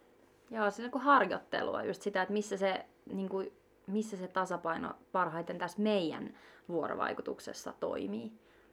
Joo, 0.50 0.70
se 0.70 0.82
on 0.82 0.90
niin 0.92 1.02
harjoittelua, 1.02 1.82
just 1.82 2.02
sitä, 2.02 2.22
että 2.22 2.32
missä 2.32 2.56
se, 2.56 2.86
niin 3.12 3.28
kuin, 3.28 3.52
missä 3.86 4.16
se 4.16 4.28
tasapaino 4.28 4.94
parhaiten 5.12 5.58
tässä 5.58 5.82
meidän 5.82 6.34
vuorovaikutuksessa 6.68 7.72
toimii. 7.80 8.32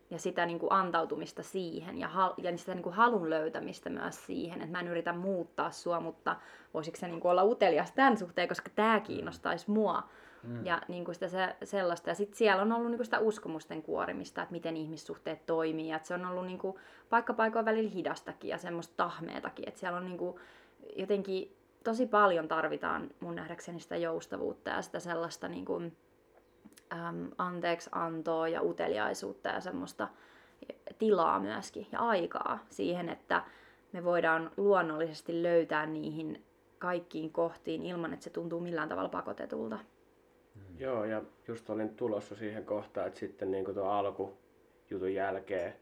Ja 0.10 0.20
sitä 0.20 0.46
niin 0.46 0.60
kuin 0.60 0.72
antautumista 0.72 1.44
siihen 1.44 1.98
ja, 1.98 2.08
hal- 2.08 2.34
ja 2.38 2.58
sitä 2.58 2.74
niin 2.74 2.84
kuin 2.84 2.96
halun 2.96 3.30
löytämistä 3.30 3.90
myös 3.90 4.26
siihen, 4.26 4.62
että 4.62 4.72
mä 4.72 4.80
en 4.80 4.88
yritä 4.88 5.14
muuttaa 5.14 5.72
sua, 5.72 6.00
mutta 6.00 6.36
voisiko 6.74 6.98
se 6.98 7.08
niin 7.08 7.20
kuin 7.20 7.32
olla 7.32 7.44
utelias 7.44 7.92
tämän 7.92 8.18
suhteen, 8.18 8.48
koska 8.48 8.70
tämä 8.76 9.00
kiinnostaisi 9.00 9.72
mua. 9.72 10.04
Mm. 10.44 10.66
Ja 10.66 10.82
niin 10.88 11.06
kuin 11.06 11.16
sitä 11.16 11.28
se, 11.28 11.56
sellaista. 11.64 12.10
Ja 12.10 12.16
sitten 12.16 12.38
siellä 12.38 12.62
on 12.62 12.72
ollut 12.72 12.88
niin 12.88 12.98
kuin 12.98 13.06
sitä 13.06 13.20
uskomusten 13.20 13.82
kuorimista, 13.82 14.42
että 14.42 14.52
miten 14.52 14.78
ihmissuhteet 14.78 15.46
toimii. 15.46 15.88
Ja 15.88 15.96
että 15.96 16.08
se 16.08 16.14
on 16.14 16.26
ollut 16.26 16.46
niin 16.46 16.60
kuin 16.60 16.76
paikka 17.10 17.34
paikoin 17.34 17.66
välillä 17.66 17.90
hidastakin 17.90 18.50
ja 18.50 18.58
semmoista 18.58 18.94
tahmeetakin. 18.98 19.68
Että 19.68 19.80
siellä 19.80 19.98
on 19.98 20.06
niin 20.06 20.18
kuin 20.18 20.36
jotenkin 20.96 21.56
tosi 21.84 22.08
paljon 22.08 22.48
tarvitaan 22.48 23.10
mun 23.20 23.36
nähdäkseni 23.36 23.80
sitä 23.80 23.98
joustavuutta 23.98 24.70
ja 24.70 24.82
sitä 24.82 25.00
sellaista 25.00 25.48
niin 25.48 25.66
kuin, 25.66 25.98
äm, 26.94 27.32
anteeksi 27.38 27.90
antoa 27.94 28.48
ja 28.48 28.62
uteliaisuutta 28.62 29.50
ja 29.50 29.62
semmoista 29.62 30.08
tilaa 31.00 31.40
myöskin 31.40 31.88
ja 31.92 32.00
aikaa 32.00 32.60
siihen, 32.70 33.10
että 33.10 33.44
me 33.92 34.04
voidaan 34.04 34.52
luonnollisesti 34.58 35.44
löytää 35.44 35.86
niihin 35.86 36.44
kaikkiin 36.80 37.32
kohtiin 37.32 37.84
ilman, 37.84 38.14
että 38.14 38.24
se 38.24 38.30
tuntuu 38.30 38.60
millään 38.60 38.90
tavalla 38.90 39.10
pakotetulta. 39.10 39.80
Mm. 40.56 40.80
Joo, 40.80 41.06
ja 41.06 41.22
just 41.48 41.70
olin 41.70 41.96
tulossa 41.96 42.36
siihen 42.36 42.66
kohtaan, 42.66 43.08
että 43.08 43.20
sitten 43.20 43.52
niin 43.52 43.66
kuin 43.66 43.76
tuon 43.76 43.92
alkujutun 43.92 45.14
jälkeen 45.14 45.74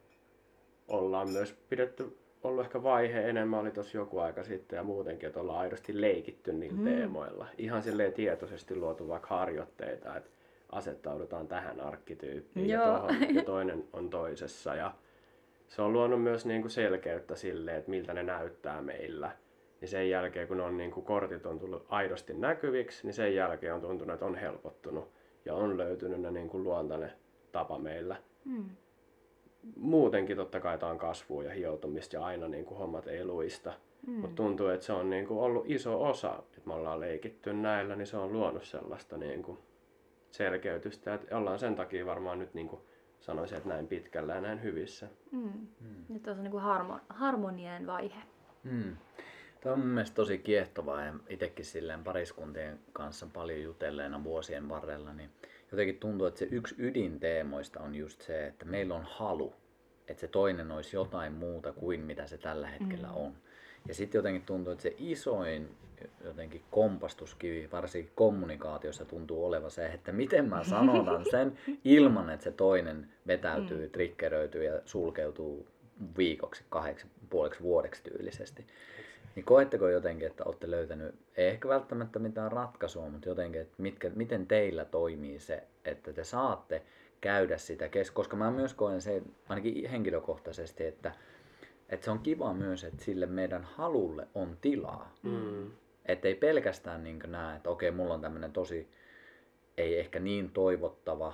ollaan 0.87 1.29
myös 1.29 1.53
pidetty 1.69 2.17
ollut 2.43 2.65
ehkä 2.65 2.83
vaihe 2.83 3.29
enemmän 3.29 3.59
oli 3.59 3.71
tuossa 3.71 3.97
joku 3.97 4.19
aika 4.19 4.43
sitten 4.43 4.77
ja 4.77 4.83
muutenkin, 4.83 5.27
että 5.27 5.39
ollaan 5.39 5.59
aidosti 5.59 6.01
leikitty 6.01 6.53
niillä 6.53 6.77
mm. 6.77 6.83
teemoilla. 6.83 7.47
Ihan 7.57 7.83
silleen 7.83 8.13
tietoisesti 8.13 8.75
luotu 8.75 9.07
vaikka 9.07 9.27
harjoitteita, 9.27 10.15
että 10.15 10.29
asettaudutaan 10.71 11.47
tähän 11.47 11.79
arkkityyppiin 11.79 12.69
ja, 12.69 12.85
tuohon, 12.85 13.35
ja 13.35 13.43
toinen 13.53 13.83
on 13.93 14.09
toisessa. 14.09 14.75
Ja 14.75 14.93
se 15.67 15.81
on 15.81 15.93
luonut 15.93 16.23
myös 16.23 16.45
niin 16.45 16.61
kuin 16.61 16.71
selkeyttä 16.71 17.35
sille, 17.35 17.77
että 17.77 17.89
miltä 17.89 18.13
ne 18.13 18.23
näyttää 18.23 18.81
meillä. 18.81 19.31
Ja 19.81 19.87
sen 19.87 20.09
jälkeen, 20.09 20.47
kun 20.47 20.61
on 20.61 20.77
niin 20.77 20.91
kuin 20.91 21.05
kortit 21.05 21.45
on 21.45 21.59
tullut 21.59 21.85
aidosti 21.89 22.33
näkyviksi, 22.33 23.07
niin 23.07 23.13
sen 23.13 23.35
jälkeen 23.35 23.73
on 23.73 23.81
tuntunut, 23.81 24.13
että 24.13 24.25
on 24.25 24.35
helpottunut 24.35 25.11
ja 25.45 25.55
on 25.55 25.77
löytynyt 25.77 26.21
ne 26.21 26.31
niin 26.31 26.49
kuin 26.49 26.63
luontainen 26.63 27.11
tapa 27.51 27.79
meillä. 27.79 28.15
Mm 28.45 28.69
muutenkin 29.75 30.37
totta 30.37 30.59
kai 30.59 30.77
tämä 30.77 30.91
on 30.91 30.97
kasvua 30.97 31.43
ja 31.43 31.51
hioutumista 31.51 32.15
ja 32.15 32.25
aina 32.25 32.47
niin 32.47 32.65
kuin 32.65 32.77
hommat 32.77 33.07
ei 33.07 33.25
luista. 33.25 33.73
Mm. 34.07 34.13
Mutta 34.13 34.35
tuntuu, 34.35 34.67
että 34.67 34.85
se 34.85 34.93
on 34.93 35.09
niin 35.09 35.27
kuin 35.27 35.39
ollut 35.39 35.63
iso 35.67 36.03
osa, 36.03 36.43
että 36.57 36.61
me 36.65 36.73
ollaan 36.73 36.99
leikitty 36.99 37.53
näillä, 37.53 37.95
niin 37.95 38.07
se 38.07 38.17
on 38.17 38.33
luonut 38.33 38.63
sellaista 38.63 39.17
niin 39.17 39.43
kuin 39.43 39.57
selkeytystä. 40.31 41.13
Että 41.13 41.37
ollaan 41.37 41.59
sen 41.59 41.75
takia 41.75 42.05
varmaan 42.05 42.39
nyt 42.39 42.53
niin 42.53 42.67
kuin 42.67 42.81
sanoisin, 43.19 43.57
että 43.57 43.69
näin 43.69 43.87
pitkällä 43.87 44.33
ja 44.33 44.41
näin 44.41 44.63
hyvissä. 44.63 45.07
Mm. 45.31 45.67
Mm. 45.79 46.05
Nyt 46.09 46.27
on 46.27 46.35
se 46.35 46.41
niin 46.41 46.51
kuin 46.51 46.63
harmo- 46.63 47.05
harmoninen 47.09 47.87
vaihe. 47.87 48.21
Mm. 48.63 48.97
Tämä 49.61 49.73
on 49.73 49.79
mun 49.79 49.87
mielestä 49.87 50.15
tosi 50.15 50.37
kiehtovaa 50.37 51.05
ja 51.05 51.13
itsekin 51.29 51.65
silleen 51.65 52.03
pariskuntien 52.03 52.79
kanssa 52.93 53.27
paljon 53.33 53.61
jutelleena 53.61 54.23
vuosien 54.23 54.69
varrella, 54.69 55.13
niin 55.13 55.29
jotenkin 55.71 55.99
tuntuu, 55.99 56.27
että 56.27 56.39
se 56.39 56.47
yksi 56.51 56.75
ydinteemoista 56.77 57.79
on 57.79 57.95
just 57.95 58.21
se, 58.21 58.47
että 58.47 58.65
meillä 58.65 58.95
on 58.95 59.05
halu, 59.09 59.53
että 60.07 60.21
se 60.21 60.27
toinen 60.27 60.71
olisi 60.71 60.95
jotain 60.95 61.33
muuta 61.33 61.73
kuin 61.73 62.01
mitä 62.01 62.27
se 62.27 62.37
tällä 62.37 62.67
hetkellä 62.67 63.07
mm. 63.07 63.15
on. 63.15 63.33
Ja 63.87 63.93
sitten 63.93 64.19
jotenkin 64.19 64.45
tuntuu, 64.45 64.73
että 64.73 64.83
se 64.83 64.95
isoin 64.97 65.69
jotenkin 66.23 66.63
kompastuskivi, 66.71 67.69
varsinkin 67.71 68.11
kommunikaatiossa 68.15 69.05
tuntuu 69.05 69.45
olevan 69.45 69.71
se, 69.71 69.85
että 69.85 70.11
miten 70.11 70.49
mä 70.49 70.63
sanotan 70.63 71.25
sen 71.31 71.57
ilman, 71.83 72.29
että 72.29 72.43
se 72.43 72.51
toinen 72.51 73.09
vetäytyy, 73.27 73.85
mm. 73.85 73.91
triggeröityy 73.91 74.63
ja 74.63 74.81
sulkeutuu 74.85 75.67
viikoksi, 76.17 76.63
kahdeksi, 76.69 77.07
puoleksi 77.29 77.61
vuodeksi 77.61 78.03
tyylisesti. 78.03 78.65
Niin 79.35 79.45
koetteko 79.45 79.89
jotenkin, 79.89 80.27
että 80.27 80.43
olette 80.43 80.71
löytänyt, 80.71 81.15
ei 81.37 81.47
ehkä 81.47 81.67
välttämättä 81.67 82.19
mitään 82.19 82.51
ratkaisua, 82.51 83.09
mutta 83.09 83.29
jotenkin, 83.29 83.61
että 83.61 83.73
mitkä, 83.77 84.11
miten 84.15 84.47
teillä 84.47 84.85
toimii 84.85 85.39
se, 85.39 85.63
että 85.85 86.13
te 86.13 86.23
saatte 86.23 86.81
käydä 87.21 87.57
sitä 87.57 87.89
kes- 87.89 88.11
koska 88.11 88.37
mä 88.37 88.51
myös 88.51 88.73
koen 88.73 89.01
se 89.01 89.21
ainakin 89.49 89.89
henkilökohtaisesti, 89.89 90.85
että, 90.85 91.11
että 91.89 92.05
se 92.05 92.11
on 92.11 92.19
kiva 92.19 92.53
myös, 92.53 92.83
että 92.83 93.03
sille 93.03 93.25
meidän 93.25 93.63
halulle 93.63 94.27
on 94.35 94.57
tilaa. 94.61 95.15
Mm. 95.23 95.71
Että 96.05 96.27
ei 96.27 96.35
pelkästään 96.35 97.03
niin 97.03 97.19
näe, 97.27 97.55
että 97.55 97.69
okei, 97.69 97.91
mulla 97.91 98.13
on 98.13 98.21
tämmöinen 98.21 98.51
tosi, 98.51 98.87
ei 99.77 99.99
ehkä 99.99 100.19
niin 100.19 100.49
toivottava 100.49 101.33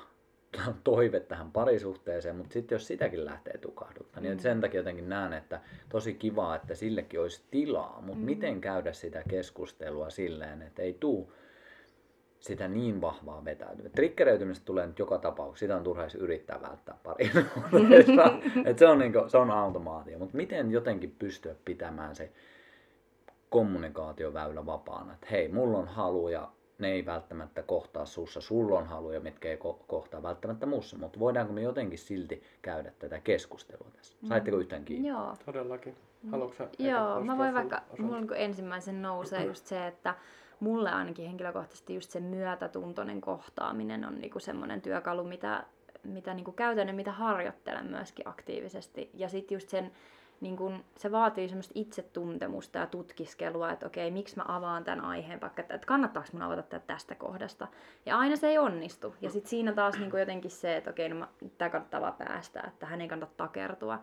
toive 0.83 1.19
tähän 1.19 1.51
parisuhteeseen, 1.51 2.36
mutta 2.36 2.53
sitten 2.53 2.75
jos 2.75 2.88
sitäkin 2.88 3.25
lähtee 3.25 3.57
tukahduttaa, 3.57 4.21
niin 4.21 4.33
mm. 4.33 4.39
sen 4.39 4.62
takia 4.62 4.79
jotenkin 4.79 5.10
näen, 5.10 5.33
että 5.33 5.62
tosi 5.89 6.13
kiva, 6.13 6.55
että 6.55 6.75
sillekin 6.75 7.19
olisi 7.19 7.41
tilaa, 7.51 8.01
mutta 8.01 8.19
mm. 8.19 8.25
miten 8.25 8.62
käydä 8.62 8.93
sitä 8.93 9.23
keskustelua 9.29 10.10
silleen, 10.10 10.62
että 10.62 10.81
ei 10.81 10.97
tuu 10.99 11.33
sitä 12.39 12.67
niin 12.67 13.01
vahvaa 13.01 13.45
vetäytymistä. 13.45 13.95
Trikkereytymistä 13.95 14.65
tulee 14.65 14.88
nyt 14.88 14.99
joka 14.99 15.17
tapauksessa, 15.17 15.63
sitä 15.63 15.75
on 15.75 15.83
turha 15.83 16.01
edes 16.01 16.15
yrittää 16.15 16.62
välttää 16.62 16.97
pari 17.03 17.31
Et 18.65 18.79
se 18.79 18.88
on, 18.88 18.99
niinku, 18.99 19.19
se 19.27 19.38
on 19.38 19.51
automaatio, 19.51 20.19
mutta 20.19 20.38
miten 20.38 20.71
jotenkin 20.71 21.15
pystyä 21.19 21.55
pitämään 21.65 22.15
se 22.15 22.31
kommunikaatioväylä 23.49 24.65
vapaana, 24.65 25.13
että 25.13 25.27
hei, 25.31 25.47
mulla 25.47 25.77
on 25.77 25.88
halu 25.88 26.29
ja 26.29 26.51
ne 26.79 26.91
ei 26.91 27.05
välttämättä 27.05 27.63
kohtaa 27.63 28.05
sussa. 28.05 28.41
Sulla 28.41 28.79
on 28.79 28.87
haluja, 28.87 29.19
mitkä 29.19 29.49
ei 29.49 29.55
ko- 29.55 29.83
kohtaa 29.87 30.23
välttämättä 30.23 30.65
muussa, 30.65 30.97
mutta 30.97 31.19
voidaanko 31.19 31.53
me 31.53 31.61
jotenkin 31.61 31.99
silti 31.99 32.43
käydä 32.61 32.91
tätä 32.99 33.19
keskustelua 33.19 33.91
tässä? 33.97 34.15
Mm. 34.21 34.27
Saitteko 34.27 34.57
yhtään 34.57 34.85
kiinni? 34.85 35.07
Joo. 35.07 35.35
Todellakin. 35.45 35.95
Haluatko 36.31 36.63
Joo, 36.79 37.21
mä 37.21 37.37
voin 37.37 37.53
vaikka, 37.53 37.81
mulla 37.99 38.21
niin 38.21 38.33
ensimmäisen 38.35 39.01
nousee 39.01 39.45
just 39.45 39.65
se, 39.65 39.87
että 39.87 40.15
mulle 40.59 40.91
ainakin 40.91 41.27
henkilökohtaisesti 41.27 41.95
just 41.95 42.11
se 42.11 42.19
myötätuntoinen 42.19 43.21
kohtaaminen 43.21 44.05
on 44.05 44.15
niinku 44.15 44.39
semmoinen 44.39 44.81
työkalu, 44.81 45.23
mitä, 45.23 45.63
mitä 46.03 46.33
niinku 46.33 46.51
käytän 46.51 46.87
ja 46.87 46.93
mitä 46.93 47.11
harjoittelen 47.11 47.87
myöskin 47.87 48.27
aktiivisesti. 48.27 49.09
Ja 49.13 49.29
sitten 49.29 49.55
just 49.55 49.69
sen, 49.69 49.91
niin 50.41 50.58
kun, 50.58 50.84
se 50.97 51.12
vaatii 51.12 51.47
semmoista 51.47 51.71
itsetuntemusta 51.76 52.80
ja 52.80 52.88
tutkiskelua, 52.88 53.71
että 53.71 53.86
okei, 53.86 54.12
miksi 54.12 54.36
mä 54.36 54.43
avaan 54.47 54.84
tämän 54.84 55.06
aiheen, 55.06 55.41
vaikka 55.41 55.62
että 55.62 55.80
kannattaako 55.88 56.30
mun 56.34 56.41
avata 56.41 56.62
tätä 56.62 56.88
tästä 56.88 57.15
kohdasta. 57.15 57.67
Ja 58.06 58.17
aina 58.17 58.36
se 58.36 58.47
ei 58.47 58.58
onnistu. 58.58 59.15
Ja 59.21 59.30
sitten 59.30 59.50
siinä 59.50 59.73
taas 59.73 60.00
niin 60.00 60.19
jotenkin 60.19 60.52
se, 60.52 60.78
että 60.78 60.89
okei, 60.89 61.10
no 61.10 61.28
tämä 61.58 61.69
kannattaa 61.69 62.02
vaan 62.02 62.13
päästä, 62.13 62.63
että 62.67 62.86
hän 62.86 63.02
ei 63.02 63.08
kannata 63.08 63.34
takertua. 63.38 64.00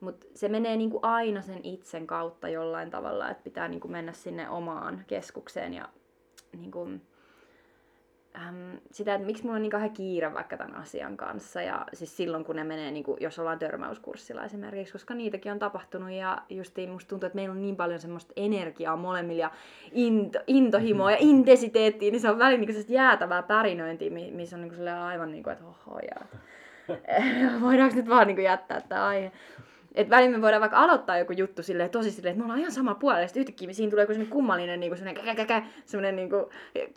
Mutta 0.00 0.26
se 0.34 0.48
menee 0.48 0.76
niinku 0.76 0.98
aina 1.02 1.42
sen 1.42 1.60
itsen 1.62 2.06
kautta 2.06 2.48
jollain 2.48 2.90
tavalla, 2.90 3.30
että 3.30 3.44
pitää 3.44 3.68
niinku 3.68 3.88
mennä 3.88 4.12
sinne 4.12 4.48
omaan 4.48 5.04
keskukseen 5.06 5.74
ja 5.74 5.88
niinku, 6.56 6.88
äm, 8.36 8.78
sitä, 8.90 9.14
että 9.14 9.26
miksi 9.26 9.42
mulla 9.42 9.56
on 9.56 9.62
niin 9.62 9.70
kauhean 9.70 9.92
kiire 9.92 10.34
vaikka 10.34 10.56
tämän 10.56 10.74
asian 10.74 11.16
kanssa. 11.16 11.62
Ja 11.62 11.86
siis 11.92 12.16
silloin, 12.16 12.44
kun 12.44 12.56
ne 12.56 12.64
menee, 12.64 12.90
niin 12.90 13.04
kuin, 13.04 13.16
jos 13.20 13.38
ollaan 13.38 13.58
törmäyskurssilla 13.58 14.44
esimerkiksi, 14.44 14.92
koska 14.92 15.14
niitäkin 15.14 15.52
on 15.52 15.58
tapahtunut. 15.58 16.10
Ja 16.10 16.42
justiin 16.50 16.90
musta 16.90 17.08
tuntuu, 17.08 17.26
että 17.26 17.36
meillä 17.36 17.52
on 17.52 17.62
niin 17.62 17.76
paljon 17.76 18.00
semmoista 18.00 18.32
energiaa 18.36 18.96
molemmilla 18.96 19.40
ja 19.40 19.50
into, 19.92 20.38
intohimoa 20.46 21.10
ja 21.10 21.16
intensiteettiä, 21.20 22.10
niin 22.10 22.20
se 22.20 22.30
on 22.30 22.38
välillä 22.38 22.66
niin 22.66 22.84
jäätävää 22.88 23.42
pärinöintiä, 23.42 24.10
missä 24.10 24.56
on 24.56 24.62
niin 24.62 24.74
kuin 24.74 24.88
aivan 24.88 25.30
niin 25.30 25.42
kuin, 25.42 25.52
että 25.52 25.64
oho, 25.64 25.98
ja 25.98 26.26
voidaanko 27.62 27.96
nyt 27.96 28.08
vaan 28.08 28.26
niin 28.26 28.36
kuin 28.36 28.44
jättää 28.44 28.80
tämä 28.80 29.06
aihe. 29.06 29.32
Että 29.96 30.16
välillä 30.16 30.36
me 30.36 30.42
voidaan 30.42 30.60
vaikka 30.60 30.78
aloittaa 30.78 31.18
joku 31.18 31.32
juttu 31.32 31.62
silleen, 31.62 31.90
tosi 31.90 32.10
silleen, 32.10 32.32
että 32.32 32.38
me 32.38 32.44
ollaan 32.44 32.60
ihan 32.60 32.72
sama 32.72 32.94
puolella, 32.94 33.22
ja 33.22 33.28
sitten 33.28 33.40
yhtäkkiä 33.40 33.72
siinä 33.72 33.90
tulee 33.90 34.02
joku 34.02 34.12
sellainen 34.12 34.32
kummallinen 34.32 34.80
niin 34.80 34.96
kuin 34.96 35.14
käkä, 35.14 35.34
käkä, 35.34 35.62
sellainen 35.84 36.16
niin 36.16 36.30
kuin 36.30 36.44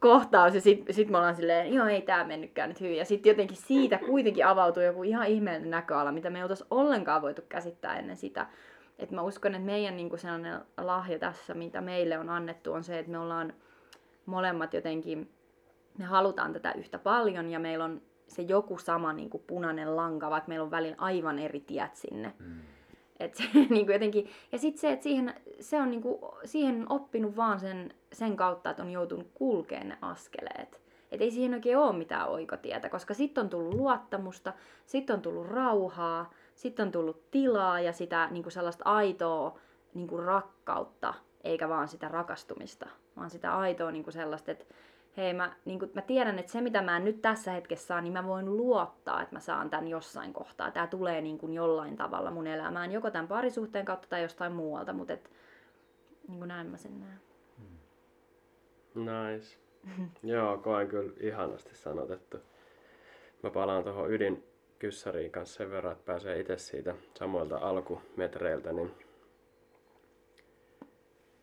kohtaus, 0.02 0.56
ja 0.56 0.62
sitten 0.62 0.96
sit 0.96 1.10
me 1.10 1.18
ollaan 1.18 1.36
silleen, 1.36 1.74
joo 1.74 1.86
ei 1.86 2.02
tämä 2.02 2.24
mennytkään 2.24 2.70
nyt 2.70 2.82
hyvin. 2.82 2.98
Ja 2.98 3.06
sitten 3.06 3.30
jotenkin 3.30 3.58
siitä 3.58 3.98
kuitenkin 3.98 4.46
avautuu 4.46 4.84
joku 4.84 5.04
ihan 5.04 5.28
ihmeellinen 5.28 5.72
näköala, 5.72 6.12
mitä 6.12 6.30
me 6.30 6.38
ei 6.38 6.44
oltaisi 6.44 6.66
ollenkaan 6.72 7.22
voitu 7.22 7.42
käsittää 7.50 8.00
ennen 8.00 8.18
sitä. 8.18 8.48
Että 8.98 9.16
mä 9.16 9.22
uskon, 9.22 9.56
että 9.56 9.66
meidän 9.66 9.98
niin 9.98 10.10
kuin 10.10 10.20
sellainen 10.20 10.60
lahja 10.78 11.20
tässä, 11.20 11.54
mitä 11.54 11.82
meille 11.82 12.20
on 12.20 12.30
annettu, 12.30 12.74
on 12.74 12.84
se, 12.84 13.00
että 13.00 13.12
me 13.12 13.20
ollaan 13.20 13.54
molemmat 14.26 14.74
jotenkin, 14.74 15.30
me 15.98 16.06
halutaan 16.06 16.54
tätä 16.54 16.74
yhtä 16.78 17.00
paljon, 17.00 17.50
ja 17.50 17.60
meillä 17.60 17.86
on 17.86 18.02
se 18.28 18.42
joku 18.42 18.78
sama 18.78 19.14
niin 19.14 19.30
kuin 19.30 19.44
punainen 19.48 19.96
lanka, 19.96 20.30
vaikka 20.30 20.48
meillä 20.48 20.64
on 20.64 20.72
välillä 20.72 20.96
aivan 20.98 21.40
eri 21.40 21.60
tiet 21.60 21.96
sinne. 21.96 22.34
Mm 22.40 22.62
et 23.20 23.36
se, 23.36 23.44
niin 23.54 23.86
kuin 23.86 23.94
jotenkin, 23.94 24.30
ja 24.52 24.58
sitten 24.58 24.82
se, 24.82 24.92
että 24.92 25.04
siihen, 25.04 25.34
se 25.60 25.82
on 25.82 25.92
niin 25.92 26.02
kuin, 26.02 26.20
siihen 26.46 26.76
on 26.76 26.86
oppinut 26.90 27.36
vaan 27.36 27.60
sen, 27.60 27.94
sen 28.14 28.36
kautta, 28.36 28.70
että 28.70 28.84
on 28.84 28.92
joutunut 28.92 29.28
kulkeen 29.34 29.90
ne 29.90 29.98
askeleet. 30.02 30.82
Että 31.12 31.24
ei 31.24 31.32
siihen 31.32 31.54
oikein 31.54 31.78
ole 31.78 31.98
mitään 31.98 32.30
oikotietä, 32.30 32.90
koska 32.90 33.14
sitten 33.14 33.44
on 33.44 33.50
tullut 33.50 33.74
luottamusta, 33.74 34.54
sitten 34.86 35.14
on 35.14 35.22
tullut 35.22 35.48
rauhaa, 35.48 36.34
sitten 36.56 36.86
on 36.86 36.92
tullut 36.92 37.32
tilaa 37.32 37.80
ja 37.80 37.94
sitä 37.94 38.28
niin 38.32 38.44
kuin 38.44 38.54
sellaista 38.54 38.84
aitoa 38.86 39.60
niin 39.94 40.08
kuin 40.08 40.24
rakkautta, 40.24 41.14
eikä 41.44 41.70
vaan 41.70 41.88
sitä 41.88 42.08
rakastumista, 42.08 42.90
vaan 43.18 43.30
sitä 43.30 43.58
aitoa 43.58 43.92
niin 43.92 44.04
kuin 44.04 44.14
sellaista, 44.14 44.52
että 44.52 44.66
hei 45.18 45.34
mä, 45.34 45.56
niin 45.66 45.80
kun, 45.80 45.92
mä 45.94 46.02
tiedän, 46.02 46.40
että 46.40 46.52
se 46.52 46.62
mitä 46.62 46.82
mä 46.82 47.00
nyt 47.00 47.22
tässä 47.22 47.52
hetkessä 47.52 47.88
saan, 47.88 48.04
niin 48.04 48.14
mä 48.14 48.28
voin 48.28 48.58
luottaa, 48.58 49.22
että 49.22 49.36
mä 49.36 49.40
saan 49.40 49.70
tämän 49.70 49.88
jossain 49.88 50.34
kohtaa. 50.34 50.72
Tämä 50.72 50.88
tulee 50.88 51.22
niin 51.22 51.38
kun 51.38 51.54
jollain 51.54 51.96
tavalla 51.96 52.32
mun 52.32 52.48
elämään, 52.48 52.92
joko 52.92 53.12
tämän 53.12 53.28
parisuhteen 53.28 53.86
kautta 53.86 54.08
tai 54.10 54.22
jostain 54.22 54.52
muualta, 54.52 54.94
mutta 54.94 55.14
et, 55.14 55.32
niin 56.28 56.48
näin 56.48 56.68
mä 56.68 56.78
sen 56.78 57.00
näen. 57.00 57.20
Nice. 58.96 59.58
Joo, 60.34 60.58
koen 60.58 60.88
kyllä 60.88 61.14
ihanasti 61.20 61.76
sanotettu. 61.76 62.38
Mä 63.44 63.50
palaan 63.50 63.84
tuohon 63.84 64.12
ydinkyssariin 64.12 65.32
kanssa 65.32 65.58
sen 65.58 65.72
verran, 65.72 65.94
että 65.94 66.06
pääsee 66.06 66.40
itse 66.40 66.58
siitä 66.58 66.96
samoilta 67.20 67.58
alkumetreiltä, 67.58 68.74
niin 68.74 68.92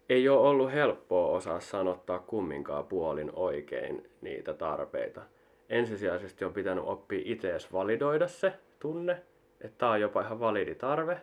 ei 0.09 0.29
ole 0.29 0.49
ollut 0.49 0.73
helppoa 0.73 1.37
osaa 1.37 1.61
sanottaa 1.61 2.19
kumminkaan 2.19 2.87
puolin 2.87 3.31
oikein 3.35 4.11
niitä 4.21 4.55
tarpeita. 4.55 5.23
Ensisijaisesti 5.69 6.45
on 6.45 6.53
pitänyt 6.53 6.85
oppia 6.87 7.23
itse 7.25 7.57
validoida 7.73 8.29
se 8.29 8.53
tunne, 8.79 9.23
että 9.61 9.79
tämä 9.79 9.93
on 9.93 10.01
jopa 10.01 10.21
ihan 10.21 10.41
validi 10.41 10.75
tarve. 10.75 11.21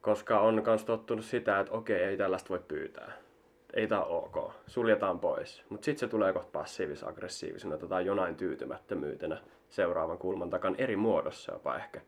Koska 0.00 0.40
on 0.40 0.62
myös 0.66 0.84
tottunut 0.84 1.24
sitä, 1.24 1.60
että 1.60 1.72
okei, 1.72 2.02
ei 2.02 2.16
tällaista 2.16 2.48
voi 2.48 2.60
pyytää. 2.68 3.12
Ei 3.74 3.86
tämä 3.86 4.02
ok, 4.02 4.52
suljetaan 4.66 5.20
pois. 5.20 5.64
Mutta 5.68 5.84
sitten 5.84 6.00
se 6.00 6.10
tulee 6.10 6.32
kohta 6.32 6.58
passiivis-aggressiivisena 6.58 7.76
tai 7.88 8.06
jonain 8.06 8.36
tyytymättömyytenä 8.36 9.40
seuraavan 9.68 10.18
kulman 10.18 10.50
takan 10.50 10.74
eri 10.78 10.96
muodossa 10.96 11.52
jopa 11.52 11.76
ehkä. 11.76 12.00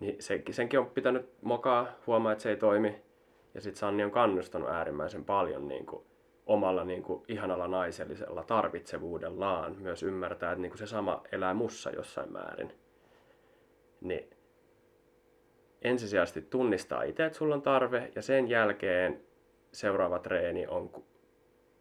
Niin 0.00 0.22
senkin, 0.22 0.54
senkin 0.54 0.80
on 0.80 0.86
pitänyt 0.86 1.30
mokaa, 1.42 1.86
huomaa, 2.06 2.32
että 2.32 2.42
se 2.42 2.50
ei 2.50 2.56
toimi 2.56 3.02
ja 3.54 3.60
sitten 3.60 3.80
Sanni 3.80 4.04
on 4.04 4.10
kannustanut 4.10 4.68
äärimmäisen 4.68 5.24
paljon 5.24 5.68
niin 5.68 5.86
kuin, 5.86 6.04
omalla 6.46 6.84
niin 6.84 7.02
kuin, 7.02 7.22
ihanalla 7.28 7.68
naisellisella 7.68 8.44
tarvitsevuudellaan 8.44 9.76
myös 9.78 10.02
ymmärtää, 10.02 10.52
että 10.52 10.62
niin 10.62 10.70
kuin, 10.70 10.78
se 10.78 10.86
sama 10.86 11.22
elää 11.32 11.54
mussa 11.54 11.90
jossain 11.90 12.32
määrin. 12.32 12.72
Niin 14.00 14.30
ensisijaisesti 15.82 16.42
tunnistaa 16.42 17.02
itse, 17.02 17.24
että 17.24 17.38
sulla 17.38 17.54
on 17.54 17.62
tarve, 17.62 18.12
ja 18.14 18.22
sen 18.22 18.48
jälkeen 18.48 19.20
seuraava 19.72 20.18
treeni 20.18 20.66
on, 20.66 20.90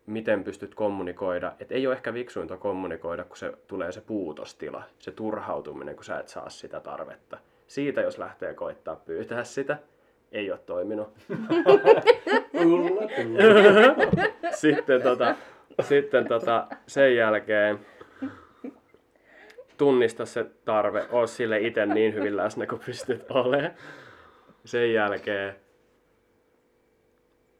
miten 0.05 0.43
pystyt 0.43 0.75
kommunikoida. 0.75 1.53
Että 1.59 1.75
ei 1.75 1.87
ole 1.87 1.95
ehkä 1.95 2.13
viksuinta 2.13 2.57
kommunikoida, 2.57 3.23
kun 3.23 3.37
se 3.37 3.53
tulee 3.67 3.91
se 3.91 4.01
puutostila, 4.01 4.83
se 4.99 5.11
turhautuminen, 5.11 5.95
kun 5.95 6.03
sä 6.03 6.19
et 6.19 6.27
saa 6.27 6.49
sitä 6.49 6.79
tarvetta. 6.79 7.37
Siitä, 7.67 8.01
jos 8.01 8.17
lähtee 8.17 8.53
koittaa 8.53 8.95
pyytää 8.95 9.43
sitä, 9.43 9.77
ei 10.31 10.51
ole 10.51 10.59
toiminut. 10.59 11.13
sitten, 14.61 15.01
tota, 15.01 15.35
sitten 15.81 16.27
tota, 16.27 16.67
sen 16.87 17.15
jälkeen 17.15 17.79
tunnista 19.77 20.25
se 20.25 20.45
tarve, 20.65 21.07
oo 21.11 21.27
sille 21.27 21.59
itse 21.59 21.85
niin 21.85 22.13
hyvin 22.13 22.37
läsnä 22.37 22.67
kuin 22.67 22.81
pystyt 22.85 23.31
olemaan. 23.31 23.71
Sen 24.65 24.93
jälkeen, 24.93 25.55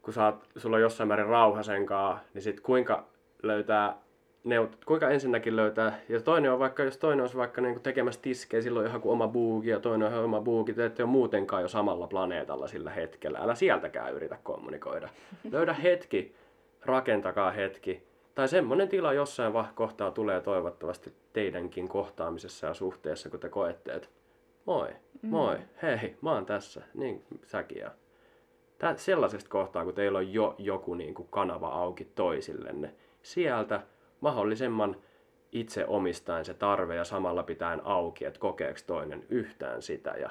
kun 0.01 0.13
oot, 0.23 0.49
sulla 0.57 0.75
on 0.75 0.81
jossain 0.81 1.07
määrin 1.07 1.25
rauha 1.25 1.63
sen 1.63 1.85
kanssa, 1.85 2.25
niin 2.33 2.41
sit 2.41 2.59
kuinka 2.59 3.07
löytää 3.43 4.00
neut, 4.43 4.85
kuinka 4.85 5.09
ensinnäkin 5.09 5.55
löytää, 5.55 5.99
ja 6.09 6.21
toinen 6.21 6.51
on 6.51 6.59
vaikka, 6.59 6.83
jos 6.83 6.97
toinen 6.97 7.21
olisi 7.21 7.37
vaikka 7.37 7.61
niin 7.61 7.81
tekemässä 7.81 8.21
tiskejä, 8.21 8.61
silloin 8.61 8.87
ihan 8.87 9.01
kuin 9.01 9.13
oma 9.13 9.27
buuki 9.27 9.69
ja 9.69 9.79
toinen 9.79 10.13
on 10.13 10.23
oma 10.23 10.41
buuki, 10.41 10.73
te 10.73 10.85
ette 10.85 11.03
ole 11.03 11.11
muutenkaan 11.11 11.61
jo 11.61 11.67
samalla 11.67 12.07
planeetalla 12.07 12.67
sillä 12.67 12.91
hetkellä. 12.91 13.39
Älä 13.39 13.55
sieltäkään 13.55 14.13
yritä 14.13 14.37
kommunikoida. 14.43 15.09
Löydä 15.51 15.73
hetki, 15.73 16.35
rakentakaa 16.85 17.51
hetki. 17.51 18.03
Tai 18.35 18.47
semmoinen 18.47 18.89
tila 18.89 19.13
jossain 19.13 19.53
kohtaa 19.75 20.11
tulee 20.11 20.41
toivottavasti 20.41 21.13
teidänkin 21.33 21.87
kohtaamisessa 21.87 22.67
ja 22.67 22.73
suhteessa, 22.73 23.29
kun 23.29 23.39
te 23.39 23.49
koette, 23.49 23.93
että 23.93 24.07
moi, 24.65 24.89
mm. 25.21 25.29
moi, 25.29 25.57
hei, 25.81 26.15
mä 26.21 26.31
oon 26.33 26.45
tässä, 26.45 26.81
niin 26.93 27.23
säkin. 27.45 27.77
Ja 27.77 27.91
Tää, 28.81 28.97
sellaisesta 28.97 29.49
kohtaa, 29.49 29.83
kun 29.83 29.93
teillä 29.93 30.17
on 30.17 30.33
jo 30.33 30.55
joku 30.57 30.93
niin 30.93 31.13
kuin 31.13 31.27
kanava 31.31 31.67
auki 31.67 32.05
toisillenne, 32.05 32.93
sieltä 33.23 33.81
mahdollisimman 34.21 34.95
itse 35.51 35.85
omistaen 35.85 36.45
se 36.45 36.53
tarve 36.53 36.95
ja 36.95 37.03
samalla 37.03 37.43
pitäen 37.43 37.81
auki, 37.83 38.25
että 38.25 38.39
kokeeko 38.39 38.79
toinen 38.87 39.25
yhtään 39.29 39.81
sitä. 39.81 40.09
Ja 40.11 40.29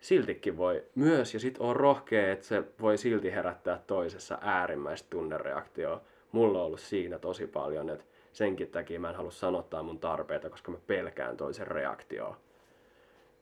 siltikin 0.00 0.56
voi 0.56 0.84
myös, 0.94 1.34
ja 1.34 1.40
sitten 1.40 1.62
on 1.62 1.76
rohkea, 1.76 2.32
että 2.32 2.46
se 2.46 2.64
voi 2.80 2.98
silti 2.98 3.32
herättää 3.32 3.82
toisessa 3.86 4.38
äärimmäistä 4.40 5.06
tunnereaktioa. 5.10 6.00
Mulla 6.32 6.58
on 6.58 6.66
ollut 6.66 6.80
siinä 6.80 7.18
tosi 7.18 7.46
paljon, 7.46 7.90
että 7.90 8.04
senkin 8.32 8.70
takia 8.70 9.00
mä 9.00 9.08
en 9.08 9.16
halua 9.16 9.30
sanottaa 9.30 9.82
mun 9.82 9.98
tarpeita, 9.98 10.50
koska 10.50 10.70
mä 10.70 10.78
pelkään 10.86 11.36
toisen 11.36 11.66
reaktioa. 11.66 12.36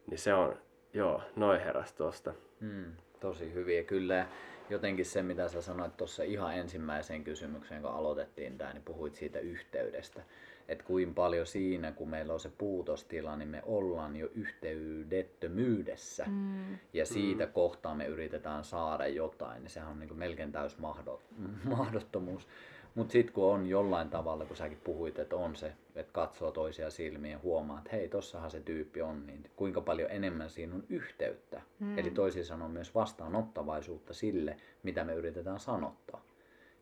Niin 0.07 0.19
se 0.19 0.35
on, 0.35 0.57
joo, 0.93 1.23
noin 1.37 1.61
heräs 1.61 1.93
tosta. 1.93 2.35
Hmm, 2.61 2.93
tosi 3.21 3.55
hyviä 3.55 3.83
kyllä 3.83 4.27
jotenkin 4.71 5.07
se, 5.07 5.23
mitä 5.23 5.49
sä 5.49 5.63
sanoit 5.63 5.97
tuossa 5.97 6.23
ihan 6.23 6.57
ensimmäiseen 6.57 7.25
kysymykseen, 7.25 7.83
kun 7.83 7.91
aloitettiin 7.91 8.59
tämä, 8.59 8.73
niin 8.73 8.83
puhuit 8.83 9.15
siitä 9.15 9.39
yhteydestä. 9.39 10.23
Että 10.69 10.85
kuinka 10.85 11.15
paljon 11.15 11.47
siinä, 11.47 11.93
kun 11.93 12.09
meillä 12.09 12.33
on 12.33 12.41
se 12.41 12.51
puutostila, 12.59 13.37
niin 13.37 13.49
me 13.49 13.63
ollaan 13.67 14.17
jo 14.17 14.29
yhteydettömyydessä. 14.35 16.25
Mm. 16.29 16.79
Ja 16.93 17.07
siitä 17.07 17.47
mm. 17.47 17.53
kohtaa 17.53 17.95
me 17.95 18.07
yritetään 18.07 18.65
saada 18.65 19.07
jotain, 19.07 19.63
niin 19.63 19.71
sehän 19.71 19.91
on 19.91 19.99
niin 19.99 20.19
melkein 20.19 20.53
täys 20.53 20.79
mahdottomuus. 21.77 22.49
Mutta 22.97 23.13
sitten 23.13 23.35
kun 23.35 23.45
on 23.45 23.67
jollain 23.67 24.11
tavalla, 24.11 24.45
kun 24.45 24.57
säkin 24.57 24.81
puhuit, 24.85 25.19
että 25.19 25.37
on 25.37 25.57
se, 25.57 25.73
että 25.95 26.13
katsoo 26.13 26.51
toisia 26.51 26.91
silmiä 26.91 27.31
ja 27.31 27.39
huomaa, 27.43 27.79
että 27.79 27.91
hei, 27.93 28.09
tossahan 28.09 28.51
se 28.51 28.61
tyyppi 28.61 29.03
on, 29.03 29.27
niin 29.27 29.51
kuinka 29.57 29.81
paljon 29.81 30.11
enemmän 30.11 30.51
siinä 30.51 30.75
on 30.75 30.85
yhteyttä. 30.89 31.63
Mm. 31.81 31.99
Eli 31.99 32.11
toisin 32.11 32.45
sanoen 32.45 32.71
myös 32.71 32.95
vastaanottavaisuutta 32.95 34.15
sille, 34.15 34.57
mitä 34.83 35.05
me 35.05 35.15
yritetään 35.15 35.61
sanottaa. 35.61 36.21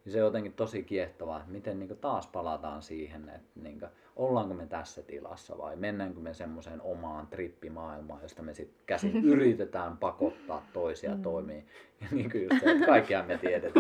Ja 0.04 0.10
se 0.12 0.22
on 0.22 0.26
jotenkin 0.26 0.52
tosi 0.52 0.82
kiehtovaa, 0.82 1.38
että 1.38 1.52
miten 1.52 1.78
niin 1.78 1.98
taas 2.00 2.26
palataan 2.26 2.82
siihen, 2.82 3.28
että 3.28 3.60
niin 3.60 3.80
ollaanko 4.16 4.54
me 4.54 4.66
tässä 4.66 5.02
tilassa 5.02 5.58
vai 5.58 5.76
mennäänkö 5.76 6.20
me 6.20 6.34
semmoiseen 6.34 6.82
omaan 6.82 7.26
trippimaailmaan, 7.26 8.22
josta 8.22 8.42
me 8.42 8.54
sitten 8.54 8.78
käsin 8.86 9.24
yritetään 9.32 9.96
pakottaa 9.96 10.66
toisia 10.72 11.14
mm. 11.14 11.22
toimii. 11.22 11.64
Niin 12.10 12.30
kuin 12.30 12.42
just 12.42 12.64
se, 12.64 12.70
että 12.70 12.86
kaikkiaan 12.86 13.26
me 13.26 13.38
tiedetään, 13.38 13.72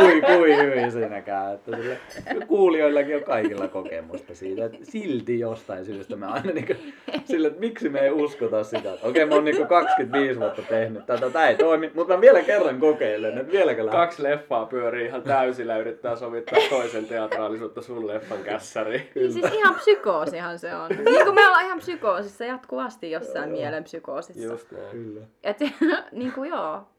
kui, 0.00 0.20
kui 0.20 0.56
hyvin 0.56 0.92
siinä 0.92 1.22
käy. 1.22 1.54
Että 1.54 1.76
sille, 1.76 1.98
kuulijoillakin 2.46 3.16
on 3.16 3.24
kaikilla 3.24 3.68
kokemusta 3.68 4.34
siitä, 4.34 4.64
että 4.64 4.78
silti 4.82 5.38
jostain 5.38 5.84
syystä 5.84 6.16
me 6.16 6.26
aina 6.26 6.52
niin 6.52 6.66
kuin, 6.66 6.94
sille, 7.24 7.48
että 7.48 7.60
miksi 7.60 7.88
me 7.88 8.00
ei 8.00 8.10
uskota 8.10 8.64
sitä. 8.64 8.92
Että 8.92 9.08
okei, 9.08 9.26
mä 9.26 9.34
oon 9.34 9.44
niin 9.44 9.66
25 9.66 10.40
vuotta 10.40 10.62
tehnyt 10.62 11.06
tätä, 11.06 11.30
tämä 11.30 11.48
ei 11.48 11.56
toimi, 11.56 11.90
mutta 11.94 12.14
mä 12.14 12.20
vielä 12.20 12.42
kerran 12.42 12.80
kokeilen, 12.80 13.38
että 13.38 13.52
vieläkö 13.52 13.84
lähtee. 13.84 14.00
Kaksi 14.00 14.22
leffaa 14.22 14.66
pyörii 14.66 15.06
ihan 15.06 15.22
täysillä 15.22 15.76
yrittää 15.76 16.16
sovittaa 16.16 16.58
toisen 16.70 17.06
teatraalisuutta 17.06 17.82
sun 17.82 18.06
leffan 18.06 18.38
kässäriin. 18.38 19.10
Niin 19.14 19.32
siis 19.32 19.52
ihan 19.52 19.74
psykoosihan 19.74 20.58
se 20.58 20.74
on. 20.74 20.88
Niin 20.88 21.24
kuin 21.24 21.34
me 21.34 21.46
ollaan 21.46 21.64
ihan 21.64 21.78
psykoosissa 21.78 22.44
jatkuvasti 22.44 23.10
jossain 23.10 23.50
mielen 23.50 23.84
psykoosissa. 23.84 24.52
Just 24.52 24.72
näin. 24.72 24.90
Kyllä. 24.90 25.20
Et, 25.42 25.58
niin 26.12 26.32
kuin 26.32 26.50
joo. 26.50 26.91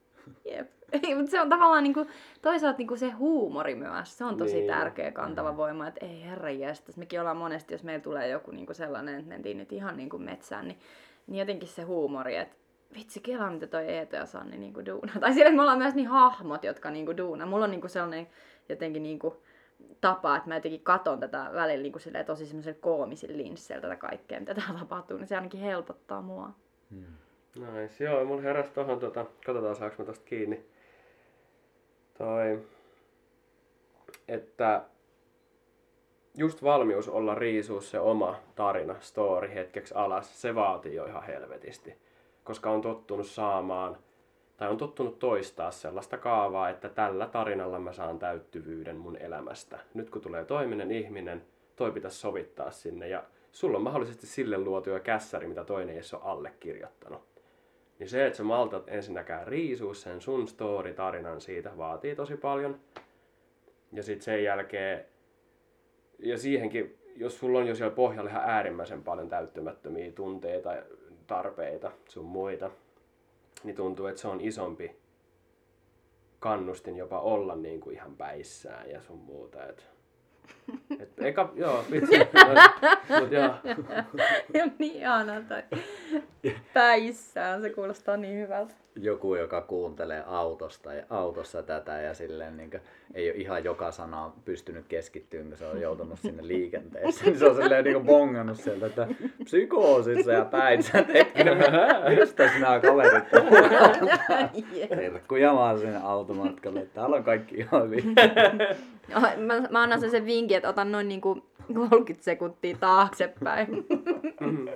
Jep. 0.44 0.70
Ei, 0.92 1.14
mutta 1.14 1.30
se 1.30 1.40
on 1.40 1.48
tavallaan 1.48 1.82
niin 1.82 1.94
kuin, 1.94 2.08
toisaalta 2.42 2.78
niin 2.78 2.88
kuin 2.88 2.98
se 2.98 3.10
huumori 3.10 3.74
myös. 3.74 4.18
Se 4.18 4.24
on 4.24 4.36
tosi 4.36 4.54
Niin. 4.54 4.66
tärkeä 4.66 5.12
kantava 5.12 5.56
voima, 5.56 5.88
että 5.88 6.06
ei 6.06 6.22
herra 6.24 6.50
jestas. 6.50 6.96
Mekin 6.96 7.20
ollaan 7.20 7.36
monesti, 7.36 7.74
jos 7.74 7.84
meillä 7.84 8.02
tulee 8.02 8.28
joku 8.28 8.50
niin 8.50 8.66
kuin 8.66 8.76
sellainen, 8.76 9.14
että 9.14 9.28
mentiin 9.28 9.58
nyt 9.58 9.72
ihan 9.72 9.96
niin 9.96 10.08
kuin 10.10 10.22
metsään, 10.22 10.68
niin, 10.68 10.78
niin 11.26 11.38
jotenkin 11.38 11.68
se 11.68 11.82
huumori, 11.82 12.36
että 12.36 12.56
vitsi, 12.94 13.20
kelaa 13.20 13.50
mitä 13.50 13.66
toi 13.66 13.86
Eeto 13.88 14.16
ja 14.16 14.26
Sanni 14.26 14.56
niin 14.58 14.74
kuin 14.74 14.86
duuna. 14.86 15.12
Tai 15.20 15.32
sillä, 15.32 15.46
että 15.46 15.56
me 15.56 15.62
ollaan 15.62 15.78
myös 15.78 15.94
niin 15.94 16.08
hahmot, 16.08 16.64
jotka 16.64 16.90
niin 16.90 17.06
kuin 17.06 17.16
duuna. 17.16 17.46
Mulla 17.46 17.64
on 17.64 17.70
niin 17.70 17.80
kuin 17.80 17.90
sellainen 17.90 18.26
jotenkin 18.68 19.02
niin 19.02 19.18
kuin 19.18 19.34
tapa, 20.00 20.36
että 20.36 20.48
mä 20.48 20.54
jotenkin 20.54 20.80
katon 20.80 21.20
tätä 21.20 21.50
välillä 21.54 21.82
niin 21.82 21.92
kuin 21.92 22.02
silleen, 22.02 22.26
tosi 22.26 22.46
semmoisella 22.46 22.78
koomisin 22.80 23.38
linsseillä 23.38 23.82
tätä 23.82 23.96
kaikkea, 23.96 24.40
mitä 24.40 24.54
täällä 24.54 24.78
tapahtuu, 24.78 25.18
niin 25.18 25.26
se 25.26 25.36
ainakin 25.36 25.60
helpottaa 25.60 26.22
mua. 26.22 26.50
Mm. 26.90 27.04
Nice. 27.54 28.04
Joo, 28.04 28.24
mun 28.24 28.42
heräsi 28.42 28.70
tohon 28.70 29.00
tota, 29.00 29.26
katsotaan 29.46 29.76
saaks 29.76 29.98
mä 29.98 30.04
tosta 30.04 30.24
kiinni. 30.24 30.64
Toi, 32.18 32.58
että 34.28 34.82
just 36.34 36.62
valmius 36.62 37.08
olla 37.08 37.34
riisuus 37.34 37.90
se 37.90 38.00
oma 38.00 38.36
tarina, 38.54 38.96
story 39.00 39.54
hetkeksi 39.54 39.94
alas, 39.94 40.42
se 40.42 40.54
vaatii 40.54 40.94
jo 40.94 41.06
ihan 41.06 41.22
helvetisti. 41.22 41.96
Koska 42.44 42.70
on 42.70 42.80
tottunut 42.80 43.26
saamaan, 43.26 43.96
tai 44.56 44.68
on 44.68 44.76
tottunut 44.76 45.18
toistaa 45.18 45.70
sellaista 45.70 46.18
kaavaa, 46.18 46.68
että 46.68 46.88
tällä 46.88 47.26
tarinalla 47.26 47.78
mä 47.78 47.92
saan 47.92 48.18
täyttyvyyden 48.18 48.96
mun 48.96 49.16
elämästä. 49.16 49.78
Nyt 49.94 50.10
kun 50.10 50.22
tulee 50.22 50.44
toiminen 50.44 50.90
ihminen, 50.90 51.44
toi 51.76 51.92
pitäisi 51.92 52.18
sovittaa 52.18 52.70
sinne 52.70 53.08
ja 53.08 53.24
sulla 53.52 53.76
on 53.76 53.84
mahdollisesti 53.84 54.26
sille 54.26 54.58
luotu 54.58 54.90
jo 54.90 55.00
kässäri, 55.00 55.46
mitä 55.48 55.64
toinen 55.64 55.94
ei 55.94 56.02
ole 56.12 56.20
allekirjoittanut. 56.24 57.33
Niin 57.98 58.08
se, 58.08 58.26
että 58.26 58.36
sä 58.36 58.42
maltat 58.42 58.88
ensinnäkään 58.88 59.46
riisua 59.46 59.94
sen 59.94 60.20
sun 60.20 60.48
story-tarinan 60.48 61.40
siitä, 61.40 61.78
vaatii 61.78 62.16
tosi 62.16 62.36
paljon. 62.36 62.80
Ja 63.92 64.02
sitten 64.02 64.24
sen 64.24 64.44
jälkeen, 64.44 65.04
ja 66.18 66.38
siihenkin, 66.38 66.98
jos 67.16 67.38
sulla 67.38 67.58
on 67.58 67.66
jo 67.66 67.74
siellä 67.74 67.94
pohjalla 67.94 68.30
ihan 68.30 68.44
äärimmäisen 68.44 69.02
paljon 69.02 69.28
täyttymättömiä 69.28 70.12
tunteita, 70.12 70.70
tarpeita, 71.26 71.92
sun 72.08 72.24
muita, 72.24 72.70
niin 73.64 73.76
tuntuu, 73.76 74.06
että 74.06 74.20
se 74.20 74.28
on 74.28 74.40
isompi 74.40 74.96
kannustin 76.38 76.96
jopa 76.96 77.20
olla 77.20 77.56
niin 77.56 77.80
kuin 77.80 77.96
ihan 77.96 78.16
päissään 78.16 78.90
ja 78.90 79.00
sun 79.00 79.18
muuta. 79.18 79.66
Et, 79.66 79.86
et, 81.00 81.10
eka, 81.18 81.52
joo, 81.54 81.84
vitsi. 81.90 82.18
Mut 83.20 83.32
joo, 83.32 83.54
Ja 84.54 84.66
niin 84.78 84.94
ihana 84.94 85.40
toi 85.40 85.62
päissään, 86.74 87.60
se 87.60 87.70
kuulostaa 87.70 88.16
niin 88.16 88.38
hyvältä. 88.38 88.74
Joku, 88.96 89.34
joka 89.34 89.60
kuuntelee 89.60 90.24
autosta 90.26 90.94
ja 90.94 91.04
autossa 91.10 91.62
tätä 91.62 92.00
ja 92.00 92.14
silleen 92.14 92.56
niin 92.56 92.70
kuin, 92.70 92.80
ei 93.14 93.30
ole 93.30 93.36
ihan 93.38 93.64
joka 93.64 93.92
sana 93.92 94.32
pystynyt 94.44 94.84
keskittymään, 94.88 95.48
kun 95.48 95.58
se 95.58 95.66
on 95.66 95.80
joutunut 95.80 96.18
sinne 96.18 96.46
liikenteeseen. 96.46 97.26
Niin 97.26 97.38
se 97.38 97.46
on 97.46 97.56
silleen 97.56 97.84
niin 97.84 97.94
kuin 97.94 98.06
bongannut 98.06 98.60
sieltä, 98.60 98.86
että 98.86 99.08
psykoosissa 99.44 100.32
ja 100.32 100.44
päinsä, 100.44 100.98
että 100.98 101.12
hetkinen, 101.12 101.58
mistä 102.18 102.50
nämä 102.60 102.80
kaverit 102.80 103.24
Terkkuja 104.88 105.54
vaan 105.54 105.78
sinne 105.78 106.00
automatkalle, 106.02 106.80
että 106.80 106.94
täällä 106.94 107.16
on 107.16 107.24
kaikki 107.24 107.54
ihan 107.54 107.84
hyvin. 107.84 108.14
mä, 109.36 109.60
mä 109.70 109.82
annan 109.82 110.00
sen, 110.00 110.10
sen 110.10 110.26
vinkin, 110.26 110.56
että 110.56 110.68
otan 110.68 110.92
noin 110.92 111.08
niinku 111.08 111.42
30 111.72 112.24
sekuntia 112.24 112.76
taaksepäin. 112.80 113.86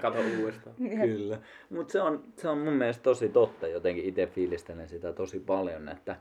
kato 0.02 0.18
uudestaan. 0.40 0.76
Kyllä. 0.76 1.38
Mutta 1.70 1.92
se 1.92 2.00
on, 2.00 2.22
se 2.36 2.48
on 2.48 2.58
mun 2.58 2.72
mielestä 2.72 3.02
tosi 3.02 3.28
totta. 3.28 3.68
Jotenkin 3.68 4.04
itse 4.08 4.26
fiilistelen 4.26 4.88
sitä 4.88 5.12
tosi 5.12 5.40
paljon, 5.40 5.88
että 5.88 6.16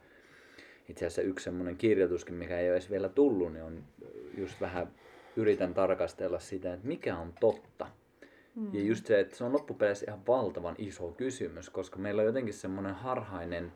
itse 0.89 1.05
asiassa 1.05 1.21
yksi 1.21 1.43
semmoinen 1.43 1.77
kirjoituskin, 1.77 2.35
mikä 2.35 2.59
ei 2.59 2.67
ole 2.67 2.73
edes 2.73 2.91
vielä 2.91 3.09
tullut, 3.09 3.53
niin 3.53 3.63
on 3.63 3.83
just 4.37 4.61
vähän 4.61 4.87
yritän 5.35 5.73
tarkastella 5.73 6.39
sitä, 6.39 6.73
että 6.73 6.87
mikä 6.87 7.17
on 7.17 7.33
totta. 7.39 7.87
Mm. 8.55 8.73
Ja 8.73 8.81
just 8.81 9.05
se, 9.05 9.19
että 9.19 9.35
se 9.35 9.43
on 9.43 9.53
loppupeleissä 9.53 10.05
ihan 10.07 10.27
valtavan 10.27 10.75
iso 10.77 11.11
kysymys, 11.11 11.69
koska 11.69 11.99
meillä 11.99 12.19
on 12.21 12.25
jotenkin 12.25 12.53
semmoinen 12.53 12.95
harhainen 12.95 13.71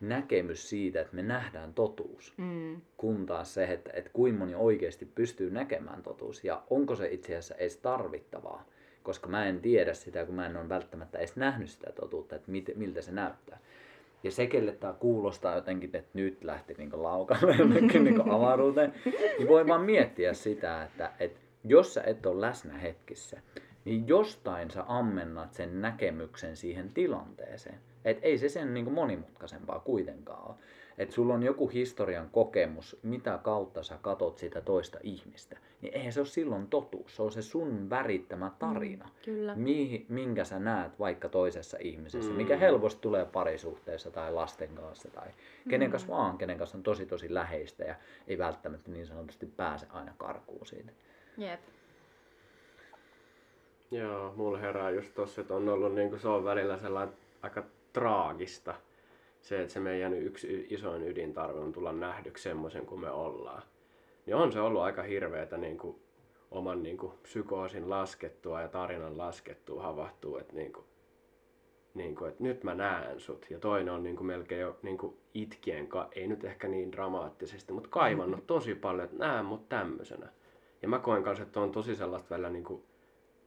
näkemys 0.00 0.68
siitä, 0.68 1.00
että 1.00 1.16
me 1.16 1.22
nähdään 1.22 1.74
totuus. 1.74 2.34
Mm. 2.36 2.80
Kun 2.96 3.26
taas 3.26 3.54
se, 3.54 3.64
että, 3.64 3.90
että 3.94 4.10
kuinka 4.12 4.38
moni 4.38 4.54
oikeasti 4.54 5.06
pystyy 5.14 5.50
näkemään 5.50 6.02
totuus 6.02 6.44
ja 6.44 6.62
onko 6.70 6.96
se 6.96 7.08
itse 7.08 7.32
asiassa 7.32 7.54
edes 7.54 7.76
tarvittavaa. 7.76 8.66
Koska 9.06 9.28
mä 9.28 9.46
en 9.46 9.60
tiedä 9.60 9.94
sitä, 9.94 10.24
kun 10.24 10.34
mä 10.34 10.46
en 10.46 10.56
ole 10.56 10.68
välttämättä 10.68 11.18
edes 11.18 11.36
nähnyt 11.36 11.70
sitä 11.70 11.92
totuutta, 11.92 12.36
että 12.36 12.50
mit, 12.50 12.70
miltä 12.74 13.02
se 13.02 13.12
näyttää. 13.12 13.58
Ja 14.22 14.30
se, 14.30 14.46
kelle 14.46 14.72
tämä 14.72 14.92
kuulostaa 14.92 15.54
jotenkin, 15.54 15.90
että 15.96 16.10
nyt 16.14 16.44
lähti 16.44 16.74
niin 16.78 17.02
laukalle 17.02 17.56
jonnekin 17.58 18.04
niin 18.04 18.30
avaruuteen, 18.30 18.94
niin 19.38 19.48
voi 19.48 19.66
vaan 19.66 19.80
miettiä 19.80 20.34
sitä, 20.34 20.84
että, 20.84 21.12
että 21.20 21.40
jos 21.64 21.94
sä 21.94 22.02
et 22.02 22.26
ole 22.26 22.40
läsnä 22.40 22.78
hetkissä, 22.78 23.40
niin 23.84 24.08
jostain 24.08 24.70
sä 24.70 24.84
ammennat 24.88 25.54
sen 25.54 25.80
näkemyksen 25.80 26.56
siihen 26.56 26.90
tilanteeseen. 26.94 27.78
Et 28.04 28.18
ei 28.22 28.38
se 28.38 28.48
sen 28.48 28.74
niin 28.74 28.92
monimutkaisempaa 28.92 29.80
kuitenkaan 29.80 30.48
ole. 30.48 30.56
Että 30.98 31.14
sulla 31.14 31.34
on 31.34 31.42
joku 31.42 31.68
historian 31.68 32.30
kokemus, 32.32 32.96
mitä 33.02 33.38
kautta 33.42 33.82
sä 33.82 33.98
katot 34.02 34.38
sitä 34.38 34.60
toista 34.60 34.98
ihmistä. 35.02 35.58
Niin 35.80 35.94
eihän 35.94 36.12
se 36.12 36.20
ole 36.20 36.26
silloin 36.26 36.66
totuus. 36.66 37.16
Se 37.16 37.22
on 37.22 37.32
se 37.32 37.42
sun 37.42 37.90
värittämä 37.90 38.50
tarina. 38.58 39.08
Kyllä. 39.24 39.54
Mihin, 39.54 40.06
minkä 40.08 40.44
sä 40.44 40.58
näet 40.58 40.98
vaikka 40.98 41.28
toisessa 41.28 41.76
ihmisessä, 41.80 42.30
Mm. 42.30 42.36
mikä 42.36 42.56
helposti 42.56 43.00
tulee 43.00 43.24
parisuhteessa 43.24 44.10
tai 44.10 44.32
lasten 44.32 44.68
kanssa 44.74 45.10
tai 45.10 45.28
kenen 45.68 45.90
kanssa 45.90 46.08
vaan, 46.08 46.38
kenen 46.38 46.58
kanssa 46.58 46.76
on 46.78 46.82
tosi 46.82 47.06
tosi 47.06 47.34
läheistä 47.34 47.84
ja 47.84 47.94
ei 48.28 48.38
välttämättä 48.38 48.90
niin 48.90 49.06
sanotusti 49.06 49.46
pääse 49.46 49.86
aina 49.90 50.12
karkuun 50.18 50.66
siitä. 50.66 50.92
Jep. 51.36 51.60
Joo, 53.90 54.32
mulla 54.36 54.58
herää 54.58 54.90
just 54.90 55.14
tossa, 55.14 55.40
että 55.40 55.54
on 55.54 55.68
ollut 55.68 55.94
niinku, 55.94 56.18
se 56.18 56.28
on 56.28 56.44
välillä 56.44 56.78
sellainen 56.78 57.14
aika 57.42 57.64
traagista. 57.92 58.74
Se, 59.46 59.60
että 59.60 59.72
se 59.72 59.80
meidän 59.80 60.14
yksi 60.14 60.66
isoin 60.70 61.02
ydintarve 61.02 61.60
on 61.60 61.72
tulla 61.72 61.92
nähdyksi 61.92 62.42
semmoisen 62.42 62.86
kuin 62.86 63.00
me 63.00 63.10
ollaan. 63.10 63.62
Niin 64.26 64.36
on 64.36 64.52
se 64.52 64.60
ollut 64.60 64.82
aika 64.82 65.02
hirveetä 65.02 65.56
niinku, 65.56 66.00
oman 66.50 66.82
niinku, 66.82 67.14
psykoosin 67.22 67.90
laskettua 67.90 68.60
ja 68.60 68.68
tarinan 68.68 69.18
laskettua 69.18 69.82
havahtuu, 69.82 70.38
että 70.38 70.52
niinku, 70.52 70.84
niinku, 71.94 72.24
että 72.24 72.42
nyt 72.42 72.64
mä 72.64 72.74
näen 72.74 73.20
sut. 73.20 73.46
Ja 73.50 73.58
toinen 73.58 73.94
on 73.94 74.02
niinku, 74.02 74.24
melkein 74.24 74.60
jo 74.60 74.78
niinku, 74.82 75.18
itkien, 75.34 75.88
ka- 75.88 76.08
ei 76.12 76.26
nyt 76.26 76.44
ehkä 76.44 76.68
niin 76.68 76.92
dramaattisesti, 76.92 77.72
mutta 77.72 77.90
kaivannut 77.90 78.46
tosi 78.46 78.74
paljon, 78.74 79.04
että 79.04 79.18
näen 79.18 79.44
mut 79.44 79.68
tämmöisenä. 79.68 80.28
Ja 80.82 80.88
mä 80.88 80.98
koen 80.98 81.22
kanssa, 81.22 81.42
että 81.42 81.60
on 81.60 81.72
tosi 81.72 81.96
sellaista 81.96 82.30
välillä 82.30 82.50
niinku, 82.50 82.84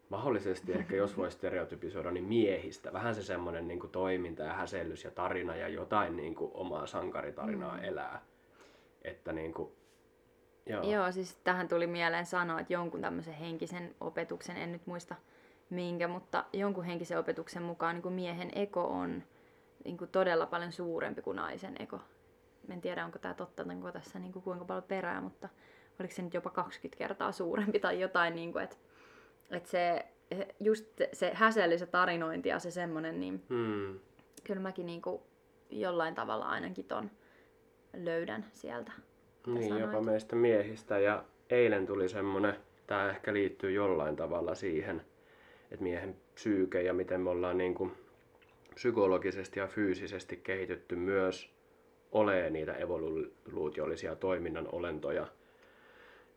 mahdollisesti 0.10 0.74
ehkä 0.74 0.96
jos 0.96 1.18
voi 1.18 1.32
stereotypisoida, 1.32 2.12
niin 2.12 2.24
miehistä. 2.24 2.94
Vähän 2.94 3.16
se 3.16 3.24
semmoinen 3.24 3.68
niin 3.68 3.80
kuin 3.80 3.92
toiminta 3.92 4.44
ja 4.44 4.54
häsellys 4.54 5.04
ja 5.04 5.12
tarina 5.12 5.56
ja 5.56 5.68
jotain 5.68 6.18
niin 6.18 6.36
kuin 6.36 6.52
omaa 6.54 6.88
sankaritarinaa 6.88 7.78
mm. 7.78 7.84
elää. 7.84 8.22
Että 9.02 9.34
niin 9.34 9.54
kuin, 9.54 9.72
joo. 10.66 10.84
Joo, 10.84 11.12
siis 11.12 11.36
tähän 11.44 11.68
tuli 11.68 11.88
mieleen 11.88 12.26
sanoa, 12.26 12.60
että 12.60 12.74
jonkun 12.74 13.02
tämmöisen 13.02 13.34
henkisen 13.34 13.96
opetuksen, 14.00 14.58
en 14.58 14.72
nyt 14.72 14.88
muista 14.88 15.16
minkä, 15.70 16.08
mutta 16.08 16.46
jonkun 16.54 16.84
henkisen 16.84 17.20
opetuksen 17.20 17.64
mukaan 17.64 17.96
niin 17.96 18.04
kuin 18.04 18.14
miehen 18.14 18.52
eko 18.56 18.84
on 18.84 19.24
niin 19.86 19.98
kuin 19.98 20.12
todella 20.12 20.46
paljon 20.46 20.72
suurempi 20.72 21.22
kuin 21.22 21.36
naisen 21.36 21.76
eko. 21.80 22.00
En 22.70 22.82
tiedä, 22.82 23.06
onko 23.06 23.20
tämä 23.20 23.34
totta, 23.34 23.64
onko 23.64 23.92
tässä 23.92 24.20
niin 24.20 24.34
kuin 24.34 24.44
kuinka 24.44 24.66
paljon 24.66 24.84
perää, 24.84 25.22
mutta 25.22 25.50
oliko 26.00 26.14
se 26.14 26.22
nyt 26.22 26.34
jopa 26.34 26.50
20 26.50 26.98
kertaa 26.98 27.32
suurempi 27.32 27.80
tai 27.80 28.00
jotain, 28.00 28.36
niin 28.36 28.52
kuin, 28.52 28.64
että, 28.64 28.76
että 29.52 29.70
se, 29.70 30.06
just 30.60 30.86
se 31.14 31.32
häsellys 31.34 31.82
ja 31.82 31.88
tarinointi 31.88 32.50
ja 32.50 32.60
se 32.60 32.72
semmoinen, 32.72 33.20
niin 33.20 33.44
Hmm. 33.50 34.00
kyllä 34.44 34.62
mäkin 34.62 34.86
niin 34.86 35.02
kuin 35.02 35.22
jollain 35.70 36.16
tavalla 36.16 36.46
ainakin 36.46 36.86
ton 36.86 37.12
löydän 37.98 38.46
sieltä. 38.54 38.92
Niin, 39.48 39.64
sanoit. 39.64 39.82
jopa 39.82 40.02
meistä 40.02 40.36
miehistä. 40.36 41.00
Ja 41.00 41.24
eilen 41.50 41.86
tuli 41.88 42.10
semmonen, 42.10 42.56
tämä 42.88 43.10
ehkä 43.10 43.34
liittyy 43.34 43.72
jollain 43.72 44.16
tavalla 44.16 44.56
siihen, 44.56 45.02
että 45.72 45.84
miehen 45.84 46.16
psyyke 46.34 46.82
ja 46.82 46.94
miten 46.94 47.22
me 47.22 47.30
ollaan 47.30 47.58
niin 47.58 47.76
kuin 47.76 47.92
psykologisesti 48.74 49.60
ja 49.60 49.68
fyysisesti 49.68 50.38
kehitytty 50.38 50.96
myös 50.96 51.50
olee 52.12 52.50
niitä 52.50 52.74
evoluutiollisia 52.74 54.16
toiminnan 54.16 54.68
olentoja. 54.72 55.28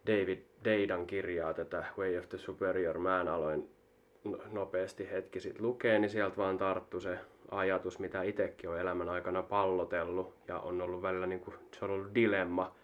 David 0.07 0.39
Deidan 0.65 1.07
kirjaa 1.07 1.55
tätä 1.55 1.85
Way 1.99 2.19
of 2.19 2.29
the 2.29 2.39
Superior 2.39 2.99
Man 2.99 3.29
aloin 3.29 3.69
no- 4.25 4.39
nopeasti 4.51 5.11
hetki 5.11 5.41
sitten 5.41 5.67
lukee, 5.67 5.99
niin 5.99 6.11
sieltä 6.11 6.37
vaan 6.37 6.59
tarttu 6.59 7.01
se 7.01 7.19
ajatus, 7.51 7.99
mitä 7.99 8.23
itsekin 8.23 8.71
on 8.71 8.81
elämän 8.81 9.09
aikana 9.09 9.43
pallotellut. 9.43 10.35
Ja 10.49 10.59
on 10.59 10.83
ollut 10.83 11.03
välillä 11.03 11.27
niin 11.27 11.41
kuin, 11.41 11.55
se 11.79 11.85
on 11.85 11.91
ollut 11.91 12.15
dilemma, 12.15 12.75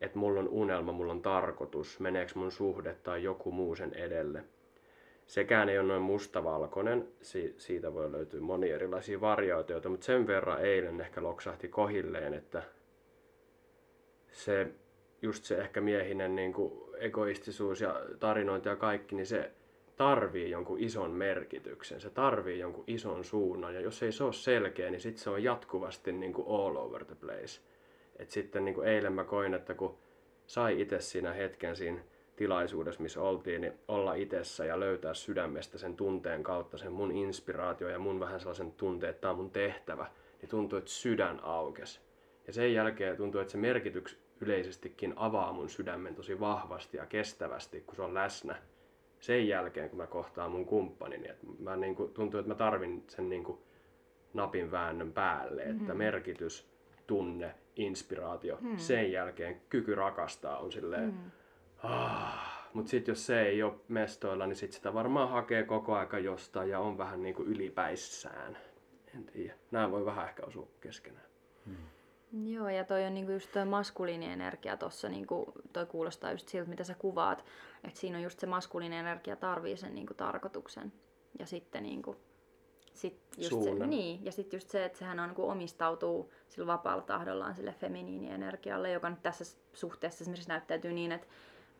että 0.00 0.18
mulla 0.18 0.40
on 0.40 0.48
unelma, 0.48 0.92
mulla 0.92 1.12
on 1.12 1.22
tarkoitus, 1.22 2.00
meneekö 2.00 2.32
mun 2.34 2.52
suhde 2.52 2.96
tai 3.02 3.22
joku 3.22 3.52
muu 3.52 3.74
sen 3.76 3.94
edelle. 3.94 4.44
Sekään 5.26 5.68
ei 5.68 5.78
ole 5.78 5.88
noin 5.88 6.02
mustavalkoinen, 6.02 7.08
si- 7.22 7.54
siitä 7.58 7.94
voi 7.94 8.12
löytyä 8.12 8.40
monia 8.40 8.74
erilaisia 8.74 9.20
variaatioita, 9.20 9.88
mutta 9.88 10.06
sen 10.06 10.26
verran 10.26 10.60
eilen 10.64 11.00
ehkä 11.00 11.22
loksahti 11.22 11.68
kohilleen, 11.68 12.34
että 12.34 12.62
se, 14.32 14.66
just 15.22 15.44
se 15.44 15.58
ehkä 15.58 15.80
miehinen 15.80 16.34
niin 16.34 16.52
kuin 16.52 16.72
egoistisuus 16.98 17.80
ja 17.80 18.00
tarinointi 18.20 18.68
ja 18.68 18.76
kaikki, 18.76 19.14
niin 19.14 19.26
se 19.26 19.50
tarvii 19.96 20.50
jonkun 20.50 20.80
ison 20.80 21.10
merkityksen, 21.10 22.00
se 22.00 22.10
tarvii 22.10 22.58
jonkun 22.58 22.84
ison 22.86 23.24
suunnan 23.24 23.74
ja 23.74 23.80
jos 23.80 24.02
ei 24.02 24.12
se 24.12 24.24
ole 24.24 24.32
selkeä, 24.32 24.90
niin 24.90 25.00
sitten 25.00 25.22
se 25.22 25.30
on 25.30 25.44
jatkuvasti 25.44 26.12
niin 26.12 26.32
kuin 26.32 26.48
all 26.48 26.76
over 26.76 27.04
the 27.04 27.14
place. 27.14 27.60
Et 28.16 28.30
sitten 28.30 28.64
niin 28.64 28.74
kuin 28.74 28.88
eilen 28.88 29.12
mä 29.12 29.24
koin, 29.24 29.54
että 29.54 29.74
kun 29.74 29.98
sai 30.46 30.80
itse 30.80 31.00
siinä 31.00 31.32
hetken 31.32 31.76
siinä 31.76 32.00
tilaisuudessa, 32.36 33.02
missä 33.02 33.22
oltiin, 33.22 33.60
niin 33.60 33.72
olla 33.88 34.14
itsessä 34.14 34.64
ja 34.64 34.80
löytää 34.80 35.14
sydämestä 35.14 35.78
sen 35.78 35.96
tunteen 35.96 36.42
kautta 36.42 36.78
sen 36.78 36.92
mun 36.92 37.12
inspiraatio 37.12 37.88
ja 37.88 37.98
mun 37.98 38.20
vähän 38.20 38.40
sellaisen 38.40 38.72
tunteen, 38.72 39.10
että 39.10 39.20
tämä 39.20 39.30
on 39.30 39.36
mun 39.36 39.50
tehtävä, 39.50 40.06
niin 40.40 40.48
tuntuu, 40.48 40.78
että 40.78 40.90
sydän 40.90 41.40
aukesi. 41.44 42.00
Ja 42.46 42.52
sen 42.52 42.74
jälkeen 42.74 43.16
tuntuu, 43.16 43.40
että 43.40 43.50
se 43.50 43.58
merkityks 43.58 44.18
yleisestikin 44.40 45.12
avaa 45.16 45.52
mun 45.52 45.68
sydämen 45.70 46.14
tosi 46.14 46.40
vahvasti 46.40 46.96
ja 46.96 47.06
kestävästi, 47.06 47.80
kun 47.80 47.96
se 47.96 48.02
on 48.02 48.14
läsnä. 48.14 48.56
Sen 49.20 49.48
jälkeen, 49.48 49.88
kun 49.90 49.96
mä 49.98 50.06
kohtaan 50.06 50.50
mun 50.50 50.66
kumppanini, 50.66 51.28
että 51.28 51.46
mä 51.58 51.76
niin 51.76 51.94
kuin, 51.96 52.12
tuntuu, 52.14 52.40
että 52.40 52.48
mä 52.48 52.54
tarvin 52.54 53.04
sen 53.08 53.28
niin 53.28 53.44
kuin 53.44 53.58
napin 54.34 54.70
väännön 54.70 55.12
päälle, 55.12 55.62
että 55.62 55.82
Mhm. 55.92 55.96
merkitys, 55.96 56.70
tunne, 57.06 57.54
inspiraatio, 57.76 58.56
Hmm. 58.56 58.76
sen 58.76 59.12
jälkeen 59.12 59.60
kyky 59.68 59.94
rakastaa 59.94 60.58
on 60.58 60.72
silleen, 60.72 61.04
Mm. 61.10 61.30
Ah, 61.82 62.68
mutta 62.74 62.90
sitten 62.90 63.12
jos 63.12 63.26
se 63.26 63.42
ei 63.42 63.62
ole 63.62 63.74
mestoilla, 63.88 64.46
niin 64.46 64.56
sit 64.56 64.72
sitä 64.72 64.94
varmaan 64.94 65.28
hakee 65.28 65.62
koko 65.62 65.94
aika 65.94 66.18
jostain 66.18 66.68
ja 66.70 66.80
on 66.80 66.98
vähän 66.98 67.22
niin 67.22 67.34
kuin 67.34 67.48
ylipäissään. 67.48 68.58
En 69.14 69.24
tiedä. 69.24 69.54
Nämä 69.70 69.90
voi 69.90 70.04
vähän 70.04 70.28
ehkä 70.28 70.42
osua 70.46 70.68
keskenään. 70.80 71.26
Joo, 72.32 72.68
ja 72.68 72.84
toi 72.84 73.04
on 73.04 73.14
niinku 73.14 73.32
just 73.32 73.52
toi 73.52 73.64
maskuliinienergia 73.64 74.76
tossa, 74.76 75.08
niinku, 75.08 75.52
toi 75.72 75.86
kuulostaa 75.86 76.32
just 76.32 76.48
siltä, 76.48 76.70
mitä 76.70 76.84
sä 76.84 76.94
kuvaat, 76.94 77.44
että 77.84 78.00
siinä 78.00 78.18
on 78.18 78.24
just 78.24 78.40
se 78.40 78.46
maskuliinienergia 78.46 79.36
tarvii 79.36 79.76
sen 79.76 79.94
niinku 79.94 80.14
tarkoituksen. 80.14 80.92
Ja 81.38 81.46
sitten 81.46 81.82
niinku, 81.82 82.16
sit 82.94 83.20
just 83.38 83.62
se, 83.62 83.86
niin, 83.86 84.24
ja 84.24 84.32
sitten 84.32 84.56
just 84.56 84.70
se, 84.70 84.84
että 84.84 84.98
sehän 84.98 85.20
on 85.20 85.28
niinku 85.28 85.48
omistautuu 85.48 86.32
sillä 86.48 86.66
vapaalla 86.66 87.02
tahdollaan 87.02 87.54
sille 87.54 87.72
feminiinienergialle, 87.72 88.90
joka 88.90 89.10
nyt 89.10 89.22
tässä 89.22 89.58
suhteessa 89.72 90.24
esimerkiksi 90.24 90.48
näyttäytyy 90.48 90.92
niin, 90.92 91.12
että 91.12 91.26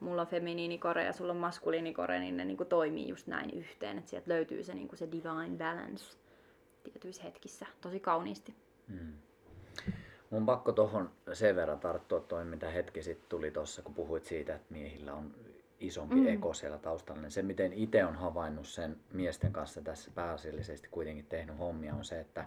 mulla 0.00 0.22
on 0.22 0.28
feminiinikore 0.28 1.04
ja 1.04 1.12
sulla 1.12 1.32
on 1.32 1.36
maskuliinikore, 1.36 2.20
niin 2.20 2.36
ne 2.36 2.44
niinku 2.44 2.64
toimii 2.64 3.08
just 3.08 3.26
näin 3.26 3.50
yhteen, 3.50 3.98
että 3.98 4.10
sieltä 4.10 4.30
löytyy 4.30 4.62
se, 4.62 4.74
niinku 4.74 4.96
se 4.96 5.08
divine 5.12 5.58
balance 5.58 6.16
tietyissä 6.82 7.22
hetkissä 7.22 7.66
tosi 7.80 8.00
kauniisti. 8.00 8.54
Mm. 8.88 9.12
Mun 10.30 10.46
pakko 10.46 10.72
tuohon 10.72 11.10
sen 11.32 11.56
verran 11.56 11.80
tarttua 11.80 12.20
toi, 12.20 12.44
mitä 12.44 12.70
hetki 12.70 13.02
sitten 13.02 13.28
tuli 13.28 13.50
tuossa, 13.50 13.82
kun 13.82 13.94
puhuit 13.94 14.24
siitä, 14.24 14.54
että 14.54 14.66
miehillä 14.74 15.14
on 15.14 15.34
isompi 15.80 16.14
Mm. 16.14 16.26
eko 16.26 16.54
siellä 16.54 16.78
taustalla. 16.78 17.22
Niin 17.22 17.30
se, 17.30 17.42
miten 17.42 17.72
itse 17.72 18.04
on 18.04 18.14
havainnut 18.16 18.66
sen 18.68 18.96
miesten 19.12 19.52
kanssa 19.52 19.80
tässä 19.80 20.10
pääasiallisesti 20.14 20.88
kuitenkin 20.90 21.26
tehnyt 21.26 21.58
hommia, 21.58 21.94
on 21.94 22.04
se, 22.04 22.20
että, 22.20 22.46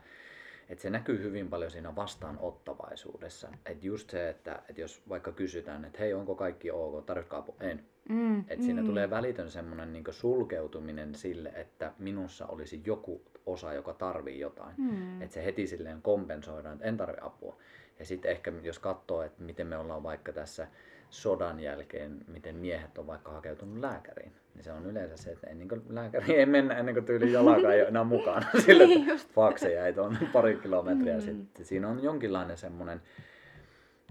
että 0.70 0.82
se 0.82 0.90
näkyy 0.90 1.24
hyvin 1.24 1.50
paljon 1.50 1.72
siinä 1.72 1.96
vastaanottavaisuudessa. 1.96 3.48
Että 3.66 3.86
just 3.86 4.10
se, 4.10 4.30
että, 4.30 4.62
että 4.70 4.82
jos 4.82 5.02
vaikka 5.10 5.32
kysytään, 5.32 5.86
että 5.86 6.00
hei, 6.00 6.14
onko 6.14 6.36
kaikki 6.36 6.72
ok, 6.72 7.06
tarvitsetko 7.06 7.36
apua? 7.36 7.56
En. 7.60 7.86
Mm, 8.10 8.40
Että 8.40 8.66
siinä 8.66 8.84
tulee 8.84 9.10
välitön 9.10 9.52
semmoinen 9.52 9.94
niin 9.94 10.04
sulkeutuminen 10.12 11.16
sille, 11.16 11.50
että 11.56 11.92
minussa 12.00 12.46
olisi 12.48 12.82
joku 12.86 13.22
osa, 13.46 13.74
joka 13.74 13.94
tarvii 13.94 14.40
jotain. 14.40 14.74
Mm. 14.78 15.22
Että 15.22 15.34
se 15.34 15.46
heti 15.46 15.68
silleen 15.68 16.02
kompensoidaan, 16.02 16.74
että 16.74 16.86
en 16.88 16.98
tarvi 16.98 17.18
apua. 17.22 17.58
Ja 18.00 18.06
sitten 18.06 18.32
ehkä 18.32 18.52
jos 18.64 18.80
katsoo, 18.80 19.22
että 19.22 19.44
miten 19.44 19.68
me 19.68 19.78
ollaan 19.78 20.04
vaikka 20.04 20.34
tässä 20.34 20.68
sodan 21.10 21.60
jälkeen, 21.60 22.26
miten 22.28 22.56
miehet 22.56 22.98
on 22.98 23.08
vaikka 23.08 23.32
hakeutunut 23.32 23.78
lääkäriin, 23.80 24.32
niin 24.56 24.64
se 24.64 24.72
on 24.72 24.86
yleensä 24.86 25.18
se, 25.18 25.32
että 25.32 25.48
ei, 25.48 25.56
niin 25.56 25.70
lääkäriin 25.90 26.40
ei 26.40 26.46
mennä 26.46 26.78
ennen 26.78 26.96
kuin 26.96 27.06
tyyli 27.06 27.32
jalka 27.32 27.74
ei 27.74 27.82
ole 27.82 27.88
enää 27.90 28.04
mukana. 28.04 28.46
Sillä 28.66 28.84
Niin 28.84 29.00
että 29.02 29.12
just. 29.14 29.32
fakse 29.32 29.74
jäi 29.74 29.94
tuonne 29.94 30.20
pari 30.34 30.56
kilometriä 30.56 31.14
Mm. 31.14 31.20
mm. 31.20 31.26
sitten. 31.26 31.66
Siinä 31.66 31.90
on 31.90 32.04
jonkinlainen 32.04 32.58
semmoinen 32.58 33.02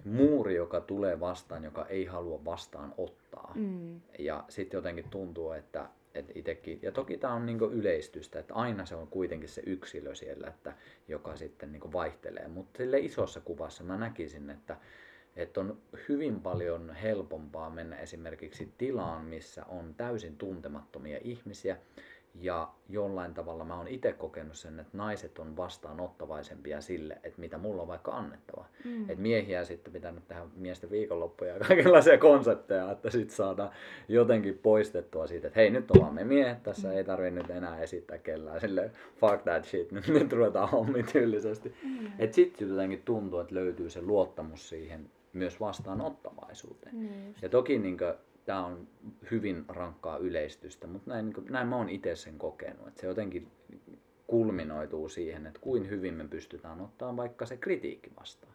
muuri, 0.05 0.55
joka 0.55 0.81
tulee 0.81 1.21
vastaan, 1.21 1.65
joka 1.65 1.87
ei 1.87 2.05
halua 2.05 2.45
vastaan 2.45 2.95
ottaa. 2.99 3.53
Mm. 3.55 4.01
Ja 4.19 4.45
sitten 4.49 4.79
jotenkin 4.79 5.09
tuntuu, 5.11 5.53
että, 5.53 5.89
että 6.15 6.33
itsekin, 6.35 6.79
ja 6.83 6.93
toki 6.93 7.17
tämä 7.19 7.35
on 7.35 7.47
niinku 7.47 7.65
yleistystä, 7.65 8.39
että 8.39 8.55
aina 8.55 8.87
se 8.87 8.95
on 8.95 9.09
kuitenkin 9.09 9.49
se 9.49 9.63
yksilö 9.67 10.15
siellä, 10.15 10.49
että, 10.49 10.73
joka 11.09 11.37
sitten 11.37 11.73
niinku 11.73 11.93
vaihtelee. 11.93 12.49
Mutta 12.49 12.79
sille 12.79 12.99
isossa 12.99 13.41
kuvassa 13.41 13.85
mä 13.85 13.97
näkisin, 13.97 14.51
että, 14.51 14.77
että 15.37 15.61
on 15.61 15.79
hyvin 16.09 16.41
paljon 16.41 16.91
helpompaa 16.91 17.71
mennä 17.71 17.97
esimerkiksi 17.97 18.73
tilaan, 18.79 19.25
missä 19.25 19.65
on 19.65 19.95
täysin 19.95 20.37
tuntemattomia 20.37 21.19
ihmisiä, 21.23 21.77
ja 22.35 22.69
jollain 22.89 23.35
tavalla 23.35 23.65
mä 23.65 23.77
oon 23.77 23.89
itse 23.89 24.13
kokenut 24.13 24.57
sen, 24.57 24.81
että 24.81 24.97
naiset 24.97 25.39
on 25.39 25.57
vastaanottavaisempia 25.57 26.81
sille, 26.81 27.15
että 27.15 27.41
mitä 27.41 27.59
mulla 27.59 27.83
on 27.83 27.89
vaikka 27.89 28.13
annettava. 28.13 28.65
Mm. 28.85 29.11
Et 29.11 29.19
miehiä 29.19 29.65
sitten 29.65 29.93
pitänyt 29.93 30.29
tehdä 30.29 30.43
miesten 30.57 30.91
viikonloppuja 30.91 31.55
ja 31.55 31.61
kaikenlaisia 31.69 32.19
konsepteja, 32.19 32.91
että 32.91 33.11
sitten 33.11 33.37
saadaan 33.37 33.71
jotenkin 34.09 34.59
poistettua 34.59 35.27
siitä, 35.27 35.47
että 35.47 35.61
hei 35.61 35.71
nyt 35.71 35.91
ollaan 35.91 36.15
me 36.15 36.25
miehet 36.25 36.63
tässä, 36.63 36.93
ei 36.93 37.05
tarvi 37.05 37.31
nyt 37.31 37.51
enää 37.51 37.81
esittää 37.81 38.19
kellään 38.19 38.61
sille 38.61 38.91
fuck 39.21 39.43
that 39.43 39.65
shit, 39.65 39.93
nyt, 39.93 40.09
nyt 40.09 40.33
ruvetaan 40.33 40.71
hommi 40.71 41.03
tyylisesti. 41.03 41.75
Mm. 41.83 42.13
Et 42.19 42.35
sitten 42.35 42.69
jotenkin 42.69 43.03
tuntuu, 43.05 43.41
että 43.41 43.55
löytyy 43.55 43.91
se 43.91 44.03
luottamus 44.03 44.69
siihen 44.69 45.11
myös 45.33 45.61
vastaanottavaisuuteen. 45.61 47.01
Niin 47.01 47.27
just. 47.27 47.43
Ja 47.43 47.49
toki 47.49 47.79
niin 47.79 47.97
tämä 48.45 48.67
on 48.67 48.89
hyvin 49.31 49.65
rankkaa 49.69 50.19
yleistystä, 50.19 50.87
mutta 50.87 51.11
näin, 51.11 51.27
niin 51.27 51.47
näin 51.51 51.69
mä 51.69 51.77
oon 51.77 51.89
itse 51.89 52.17
sen 52.17 52.39
kokenut, 52.39 52.89
että 52.89 53.01
se 53.01 53.07
jotenkin 53.07 53.49
kulminoituu 54.27 55.09
siihen, 55.09 55.47
että 55.47 55.61
kuin 55.61 55.91
hyvin 55.91 56.15
me 56.15 56.29
pystytään 56.29 56.81
ottaa 56.81 57.17
vaikka 57.17 57.47
se 57.47 57.57
kritiikki 57.57 58.11
vastaan. 58.21 58.53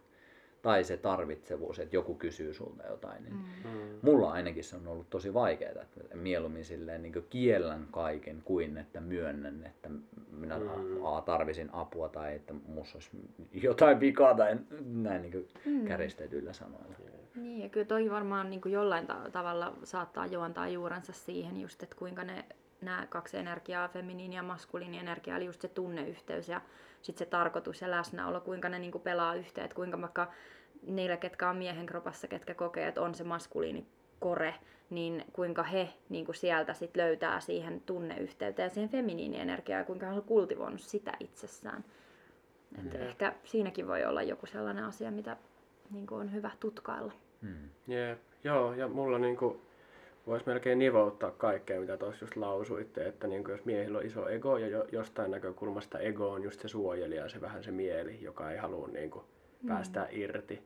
Tai 0.62 0.84
se 0.84 0.96
tarvitsevuus, 0.96 1.78
että 1.78 1.96
joku 1.96 2.14
kysyy 2.14 2.54
sulta 2.54 2.86
jotain. 2.86 3.24
Niin 3.24 3.34
Mm. 3.34 3.70
Mm. 3.70 3.98
Mulla 4.02 4.32
ainakin 4.32 4.64
se 4.64 4.76
on 4.76 4.88
ollut 4.88 5.10
tosi 5.10 5.34
vaikeaa, 5.34 5.82
että 5.82 6.16
mieluummin 6.16 6.64
silleen 6.64 7.02
niin 7.02 7.26
kiellän 7.30 7.88
kaiken 7.90 8.42
kuin 8.44 8.78
että 8.78 9.00
myönnän, 9.00 9.66
että 9.66 9.90
minä 10.30 10.58
Mm. 10.58 11.04
A, 11.04 11.20
tarvisin 11.20 11.68
apua 11.72 12.08
tai 12.08 12.34
että 12.34 12.54
musta 12.66 12.98
olisi 12.98 13.10
jotain 13.52 14.00
vikaa 14.00 14.34
tai 14.34 14.56
näin 14.84 15.22
niin 15.22 15.48
Mm. 15.64 15.84
kärjistetyillä 15.84 16.52
sanoilla. 16.52 16.94
Niin, 17.42 17.62
ja 17.62 17.68
kyllä 17.68 17.86
toi 17.86 18.10
varmaan 18.10 18.50
niin 18.50 18.60
kuin 18.60 18.72
jollain 18.72 19.06
ta- 19.06 19.30
tavalla 19.32 19.72
saattaa 19.84 20.26
juontaa 20.26 20.68
juurensa 20.68 21.12
siihen 21.12 21.60
just, 21.60 21.82
että 21.82 21.96
kuinka 21.96 22.24
ne 22.24 22.44
nämä 22.80 23.06
kaksi 23.06 23.36
energiaa, 23.36 23.88
feminiini 23.88 24.36
ja 24.36 24.42
maskuliini 24.42 24.98
energia, 24.98 25.36
eli 25.36 25.44
just 25.44 25.60
se 25.60 25.68
tunneyhteys 25.68 26.48
ja 26.48 26.60
sitten 27.02 27.26
se 27.26 27.30
tarkoitus 27.30 27.80
ja 27.80 27.90
läsnäolo, 27.90 28.40
kuinka 28.40 28.68
ne 28.68 28.78
niin 28.78 28.92
kuin 28.92 29.02
pelaa 29.02 29.34
yhteen, 29.34 29.64
että 29.64 29.74
kuinka 29.74 30.00
vaikka 30.00 30.32
niillä, 30.86 31.16
ketkä 31.16 31.50
on 31.50 31.56
miehen 31.56 31.86
kropassa, 31.86 32.28
ketkä 32.28 32.54
kokee, 32.54 32.88
että 32.88 33.02
on 33.02 33.14
se 33.14 33.24
maskuliini 33.24 33.86
kore, 34.20 34.54
niin 34.90 35.24
kuinka 35.32 35.62
he 35.62 35.88
niin 36.08 36.24
kuin 36.24 36.36
sieltä 36.36 36.74
sit 36.74 36.96
löytää 36.96 37.40
siihen 37.40 37.80
tunneyhteyteen 37.80 38.66
ja 38.66 38.70
siihen 38.70 38.90
feminiinienergiaan 38.90 39.80
ja 39.80 39.84
kuinka 39.84 40.06
he 40.06 40.12
on 40.12 40.22
kultivoinut 40.22 40.80
sitä 40.80 41.12
itsessään. 41.20 41.84
Et 42.78 42.94
Mm. 42.94 43.00
Ehkä 43.00 43.32
siinäkin 43.44 43.88
voi 43.88 44.04
olla 44.04 44.22
joku 44.22 44.46
sellainen 44.46 44.84
asia, 44.84 45.10
mitä 45.10 45.36
niin 45.90 46.06
kuin 46.06 46.20
on 46.20 46.32
hyvä 46.32 46.50
tutkailla. 46.60 47.12
Hmm. 47.42 47.70
Jep. 47.86 48.18
Joo, 48.44 48.74
ja 48.74 48.88
mulla 48.88 49.18
niinku 49.18 49.60
voisi 50.26 50.46
melkein 50.46 50.78
nivouttaa 50.78 51.30
kaikkea, 51.30 51.80
mitä 51.80 51.96
tuossa 51.96 52.24
just 52.24 52.36
lausuitte, 52.36 53.06
että 53.06 53.26
niinku 53.26 53.50
jos 53.50 53.64
miehillä 53.64 53.98
on 53.98 54.06
iso 54.06 54.28
ego 54.28 54.58
ja 54.58 54.68
jo, 54.68 54.86
jostain 54.92 55.30
näkökulmasta 55.30 55.98
ego 55.98 56.30
on 56.30 56.42
just 56.42 56.60
se 56.60 56.68
suojelija, 56.68 57.28
se 57.28 57.40
vähän 57.40 57.62
se 57.62 57.70
mieli, 57.70 58.22
joka 58.22 58.50
ei 58.50 58.58
halua 58.58 58.88
niinku 58.88 59.24
päästää 59.66 60.08
irti, 60.10 60.62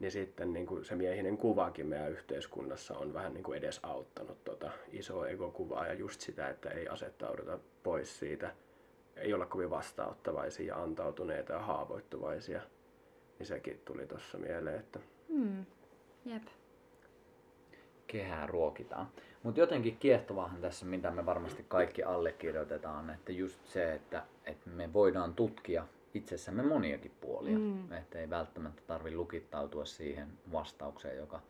niin 0.00 0.12
sitten 0.12 0.52
niin 0.52 0.66
kuin 0.66 0.84
se 0.84 0.94
miehinen 0.94 1.36
kuvakin 1.36 1.86
meidän 1.86 2.10
yhteiskunnassa 2.10 2.98
on 2.98 3.14
vähän 3.14 3.34
niin 3.34 3.44
kuin 3.44 3.58
edesauttanut 3.58 4.44
tota 4.44 4.70
isoa 4.92 5.28
egokuvaa 5.28 5.86
ja 5.86 5.94
just 5.94 6.20
sitä, 6.20 6.48
että 6.48 6.70
ei 6.70 6.88
asettauduta 6.88 7.58
pois 7.82 8.18
siitä, 8.18 8.50
ei 9.16 9.34
olla 9.34 9.46
kovin 9.46 9.70
vastaanottavaisia 9.70 10.66
ja 10.66 10.82
antautuneita 10.82 11.52
ja 11.52 11.58
haavoittuvaisia. 11.58 12.60
Niin 13.38 13.46
sekin 13.46 13.80
tuli 13.84 14.06
tuossa 14.06 14.38
mieleen, 14.38 14.80
että 14.80 15.00
Hmm. 15.28 15.66
Jep. 16.24 16.42
kehää 18.06 18.46
ruokitaan. 18.46 19.08
Mutta 19.42 19.60
jotenkin 19.60 19.96
kiehtovahan 19.96 20.60
tässä, 20.60 20.86
mitä 20.86 21.10
me 21.10 21.26
varmasti 21.26 21.64
kaikki 21.68 22.02
allekirjoitetaan, 22.02 23.10
että 23.10 23.32
just 23.32 23.66
se, 23.66 23.94
että, 23.94 24.22
että 24.44 24.70
me 24.70 24.92
voidaan 24.92 25.34
tutkia 25.34 25.86
itsessämme 26.14 26.62
moniakin 26.62 27.12
puolia. 27.20 27.58
Mm. 27.58 27.92
Että 27.92 28.18
ei 28.18 28.30
välttämättä 28.30 28.82
tarvi 28.86 29.14
lukittautua 29.14 29.84
siihen 29.84 30.28
vastaukseen, 30.52 31.16
joka 31.16 31.40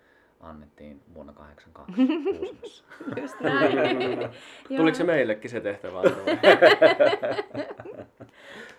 annettiin 0.40 1.02
vuonna 1.14 1.32
82 1.32 1.92
Kuusamossa. 2.38 2.84
Just 3.20 3.40
näin. 3.44 4.18
tuliko 4.76 4.96
se 4.96 5.04
meillekin 5.04 5.50
se 5.50 5.60
tehtävä? 5.60 6.02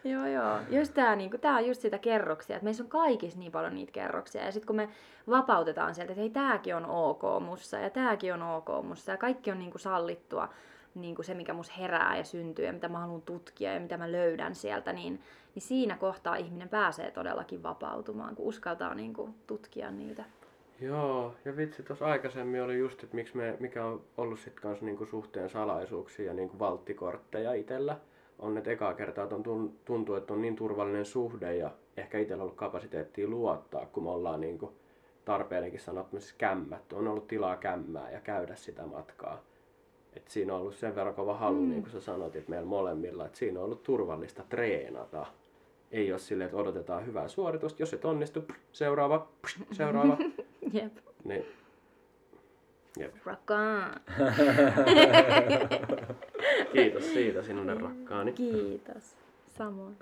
Joo, 0.03 0.27
joo. 0.27 0.59
Just 0.69 0.93
tää, 0.93 1.15
niinku, 1.15 1.37
tää 1.37 1.55
on 1.55 1.67
just 1.67 1.81
sitä 1.81 1.97
kerroksia, 1.97 2.55
että 2.55 2.63
meissä 2.63 2.83
on 2.83 2.89
kaikissa 2.89 3.39
niin 3.39 3.51
paljon 3.51 3.75
niitä 3.75 3.91
kerroksia. 3.91 4.45
Ja 4.45 4.51
sitten 4.51 4.67
kun 4.67 4.75
me 4.75 4.89
vapautetaan 5.29 5.95
sieltä, 5.95 6.11
että 6.11 6.21
hei, 6.21 6.29
tääkin 6.29 6.75
on 6.75 6.85
ok 6.85 7.21
mussa 7.39 7.77
ja 7.77 7.89
tääkin 7.89 8.33
on 8.33 8.43
ok 8.43 8.67
mussa 8.83 9.11
ja 9.11 9.17
kaikki 9.17 9.51
on 9.51 9.59
niinku 9.59 9.77
sallittua, 9.77 10.49
niinku 10.95 11.23
se 11.23 11.33
mikä 11.33 11.53
mus 11.53 11.77
herää 11.77 12.17
ja 12.17 12.23
syntyy 12.23 12.65
ja 12.65 12.73
mitä 12.73 12.89
mä 12.89 12.99
haluan 12.99 13.21
tutkia 13.21 13.73
ja 13.73 13.79
mitä 13.79 13.97
mä 13.97 14.11
löydän 14.11 14.55
sieltä, 14.55 14.93
niin, 14.93 15.21
niin 15.55 15.63
siinä 15.63 15.97
kohtaa 15.97 16.35
ihminen 16.35 16.69
pääsee 16.69 17.11
todellakin 17.11 17.63
vapautumaan, 17.63 18.35
kun 18.35 18.45
uskaltaa 18.45 18.95
niinku 18.95 19.29
tutkia 19.47 19.91
niitä. 19.91 20.23
Joo, 20.81 21.33
ja 21.45 21.57
vitsi, 21.57 21.83
tuossa 21.83 22.05
aikaisemmin 22.05 22.61
oli 22.63 22.77
just, 22.77 23.03
että 23.03 23.15
miksi 23.15 23.37
me, 23.37 23.57
mikä 23.59 23.85
on 23.85 24.01
ollut 24.17 24.39
sitten 24.39 24.61
kanssa 24.61 24.85
niinku 24.85 25.05
suhteen 25.05 25.49
salaisuuksia 25.49 26.25
ja 26.25 26.33
niinku 26.33 26.59
valttikortteja 26.59 27.53
itsellä. 27.53 27.97
On, 28.39 28.57
että 28.57 28.71
ekaa 28.71 28.93
kertaa 28.93 29.23
että 29.23 29.35
on 29.35 29.43
tun- 29.43 29.71
tuntuu, 29.85 30.15
että 30.15 30.33
on 30.33 30.41
niin 30.41 30.55
turvallinen 30.55 31.05
suhde 31.05 31.55
ja 31.55 31.71
ehkä 31.97 32.19
itsellä 32.19 32.43
ollut 32.43 32.55
kapasiteettia 32.55 33.27
luottaa, 33.27 33.85
kun 33.85 34.03
me 34.03 34.09
ollaan 34.09 34.41
niinku 34.41 34.73
tarpeenkin 35.25 35.79
sanottavasti 35.79 36.33
kämmätty. 36.37 36.95
On 36.95 37.07
ollut 37.07 37.27
tilaa 37.27 37.57
kämmää 37.57 38.11
ja 38.11 38.21
käydä 38.21 38.55
sitä 38.55 38.85
matkaa. 38.85 39.43
Et 40.13 40.27
siinä 40.27 40.53
on 40.53 40.61
ollut 40.61 40.75
sen 40.75 40.95
verran 40.95 41.15
kova 41.15 41.33
halu, 41.33 41.61
mm. 41.61 41.69
niin 41.69 41.81
kuin 41.81 41.91
sä 41.91 42.01
sanoit, 42.01 42.35
että 42.35 42.49
meillä 42.49 42.67
molemmilla, 42.67 43.25
että 43.25 43.37
siinä 43.37 43.59
on 43.59 43.65
ollut 43.65 43.83
turvallista 43.83 44.43
treenata. 44.49 45.25
Ei 45.91 46.11
ole 46.11 46.19
silleen, 46.19 46.45
että 46.45 46.57
odotetaan 46.57 47.05
hyvää 47.05 47.27
suoritusta. 47.27 47.81
Jos 47.81 47.93
et 47.93 48.05
onnistu, 48.05 48.43
seuraava, 48.71 49.27
seuraava. 49.71 50.17
Jep. 50.73 50.93
Niin. 51.23 51.45
Jep. 52.99 53.13
Rakkaan. 53.25 54.01
Kiitos 56.73 57.13
siitä 57.13 57.43
sinulle 57.43 57.73
rakkaani. 57.73 58.33
Kiitos. 58.33 59.17
Samoin. 59.47 59.95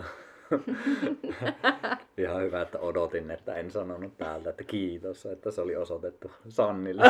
Ihan 2.17 2.41
hyvä, 2.41 2.61
että 2.61 2.79
odotin, 2.79 3.31
että 3.31 3.55
en 3.55 3.71
sanonut 3.71 4.17
täältä, 4.17 4.49
että 4.49 4.63
kiitos, 4.63 5.25
että 5.25 5.51
se 5.51 5.61
oli 5.61 5.75
osoitettu 5.75 6.31
Sannille. 6.49 7.03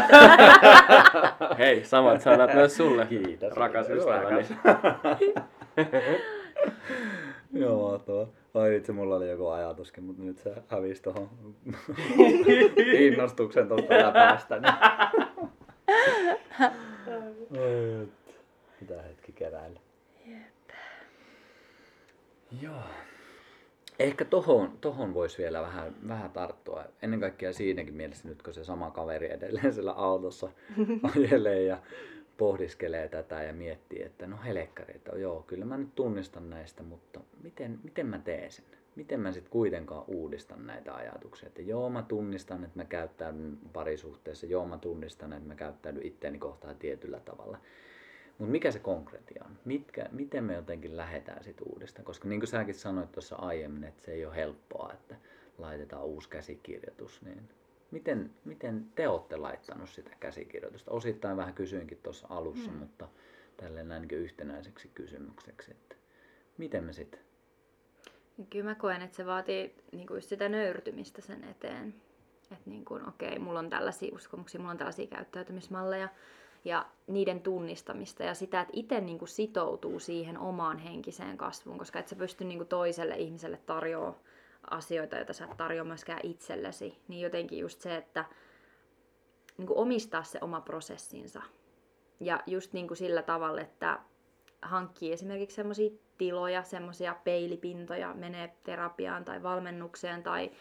Hei, 1.58 1.84
samat 1.84 2.22
sanat 2.22 2.54
myös 2.54 2.78
sulle, 2.78 3.06
Kiitos. 3.06 3.54
rakas 3.54 3.90
ystäväni. 3.90 4.46
Joo, 7.54 7.92
mahtavaa. 7.92 8.28
Ai 8.54 8.76
itse 8.76 8.92
mulla 8.92 9.16
oli 9.16 9.30
joku 9.30 9.48
ajatuskin, 9.48 10.04
mutta 10.04 10.24
nyt 10.24 10.38
se 10.38 10.54
hävisi 10.68 11.04
tuohon 11.04 11.30
innostuksen 13.08 13.68
tuosta 13.68 13.98
läpäästä. 13.98 14.62
Niin. 17.50 18.12
Mitä 18.82 19.02
hetki 19.02 19.32
keräillä. 19.32 19.80
Joo. 22.62 22.82
Ehkä 24.00 24.26
tohon, 24.26 24.78
tohon 24.82 25.14
voisi 25.14 25.38
vielä 25.38 25.62
vähän, 25.62 25.96
vähän 26.08 26.32
tarttua. 26.32 26.84
Ennen 27.02 27.20
kaikkea 27.20 27.54
siinäkin 27.54 27.94
mielessä 27.94 28.28
nyt, 28.28 28.42
kun 28.42 28.54
se 28.54 28.64
sama 28.64 28.92
kaveri 28.92 29.32
edelleen 29.32 29.74
siellä 29.74 29.92
autossa 29.92 30.50
ajelee 31.16 31.64
ja 31.64 31.78
pohdiskelee 32.38 33.08
tätä 33.08 33.44
ja 33.44 33.54
miettii, 33.54 34.04
että 34.04 34.28
no 34.28 34.38
helekkari, 34.46 34.96
että 34.96 35.12
joo, 35.12 35.44
kyllä 35.48 35.66
mä 35.66 35.78
nyt 35.78 35.96
tunnistan 35.96 36.50
näistä, 36.50 36.84
mutta 36.84 37.20
miten, 37.44 37.80
miten 37.84 38.06
mä 38.06 38.20
teen 38.20 38.52
sen? 38.52 38.66
Miten 38.96 39.20
mä 39.20 39.32
sitten 39.32 39.52
kuitenkaan 39.52 40.04
uudistan 40.08 40.68
näitä 40.68 40.96
ajatuksia? 40.96 41.48
Että 41.48 41.62
joo, 41.62 41.90
mä 41.90 42.04
tunnistan, 42.04 42.64
että 42.64 42.80
mä 42.80 42.86
käyttäydyn 42.86 43.58
parisuhteessa, 43.74 44.46
joo, 44.46 44.66
mä 44.66 44.78
tunnistan, 44.78 45.34
että 45.34 45.48
mä 45.48 45.56
käyttäydyn 45.56 46.06
itteeni 46.06 46.38
kohtaan 46.40 46.76
tietyllä 46.76 47.20
tavalla. 47.20 47.58
Mutta 48.38 48.52
mikä 48.52 48.72
se 48.72 48.80
konkretia 48.80 49.44
on? 49.46 49.58
Mitkä, 49.66 50.10
miten 50.12 50.44
me 50.44 50.54
jotenkin 50.54 50.98
lähdetään 50.98 51.44
sitten 51.44 51.68
uudestaan? 51.70 52.06
Koska 52.06 52.28
niin 52.28 52.40
kuin 52.40 52.48
säkin 52.48 52.76
sanoit 52.76 53.12
tuossa 53.12 53.36
aiemmin, 53.36 53.84
että 53.84 54.04
se 54.04 54.12
ei 54.12 54.26
ole 54.26 54.36
helppoa, 54.36 54.94
että 54.94 55.16
laitetaan 55.58 56.06
uusi 56.06 56.30
käsikirjoitus, 56.30 57.22
niin 57.22 57.50
miten, 57.92 58.32
miten 58.46 58.86
te 58.96 59.08
olette 59.08 59.38
laittanut 59.38 59.90
sitä 59.90 60.12
käsikirjoitusta? 60.20 60.92
Osittain 60.92 61.38
vähän 61.38 61.54
kysyinkin 61.54 62.00
tuossa 62.04 62.28
alussa, 62.30 62.72
hmm. 62.72 62.80
mutta 62.80 63.08
tälleen 63.58 63.88
näin 63.88 64.02
niin 64.02 64.20
yhtenäiseksi 64.20 64.90
kysymykseksi, 64.96 65.72
että 65.72 65.96
miten 66.58 66.84
me 66.84 66.94
sitten? 66.94 67.29
Kyllä 68.50 68.66
mä 68.66 68.76
koen, 68.76 69.02
että 69.02 69.18
se 69.18 69.26
vaatii 69.26 69.76
niinku 69.92 70.16
just 70.16 70.30
sitä 70.30 70.50
nöyrtymistä 70.50 71.22
sen 71.22 71.44
eteen. 71.44 71.94
Että 72.52 72.70
niin 72.70 72.86
kuin, 72.86 73.08
okei, 73.08 73.40
mulla 73.40 73.60
on 73.60 73.70
tällaisia 73.70 74.16
uskomuksia, 74.16 74.60
mulla 74.60 74.72
on 74.72 74.78
tällaisia 74.78 75.08
käyttäytymismalleja 75.08 76.10
ja 76.66 76.86
niiden 77.08 77.42
tunnistamista 77.42 78.24
ja 78.24 78.34
sitä, 78.34 78.62
että 78.62 78.74
itse 78.76 79.02
niin 79.02 79.20
kuin 79.20 79.30
sitoutuu 79.30 80.00
siihen 80.00 80.38
omaan 80.38 80.78
henkiseen 80.78 81.38
kasvuun, 81.38 81.78
koska 81.78 82.00
et 82.00 82.08
sä 82.08 82.16
pysty 82.16 82.44
niin 82.44 82.58
kuin 82.60 82.68
toiselle 82.68 83.16
ihmiselle 83.16 83.58
tarjoamaan 83.58 84.16
asioita, 84.70 85.16
joita 85.16 85.34
sä 85.34 85.46
et 85.46 85.58
tarjoa 85.58 85.86
myöskään 85.86 86.20
itsellesi, 86.24 86.98
niin 87.08 87.22
jotenkin 87.22 87.60
just 87.60 87.82
se, 87.82 87.96
että 87.96 88.26
niin 89.58 89.68
kuin 89.68 89.80
omistaa 89.80 90.24
se 90.24 90.40
oma 90.42 90.62
prosessinsa. 90.62 91.42
Ja 92.20 92.44
just 92.48 92.74
niin 92.74 92.88
kuin 92.88 92.98
sillä 92.98 93.22
tavalla, 93.22 93.62
että 93.62 94.00
hankkii 94.62 95.14
esimerkiksi 95.14 95.56
semmoisia 95.56 95.90
tiloja, 96.18 96.64
semmoisia 96.64 97.16
peilipintoja, 97.24 98.14
menee 98.14 98.54
terapiaan 98.64 99.26
tai 99.26 99.44
valmennukseen 99.44 100.24
tai 100.24 100.52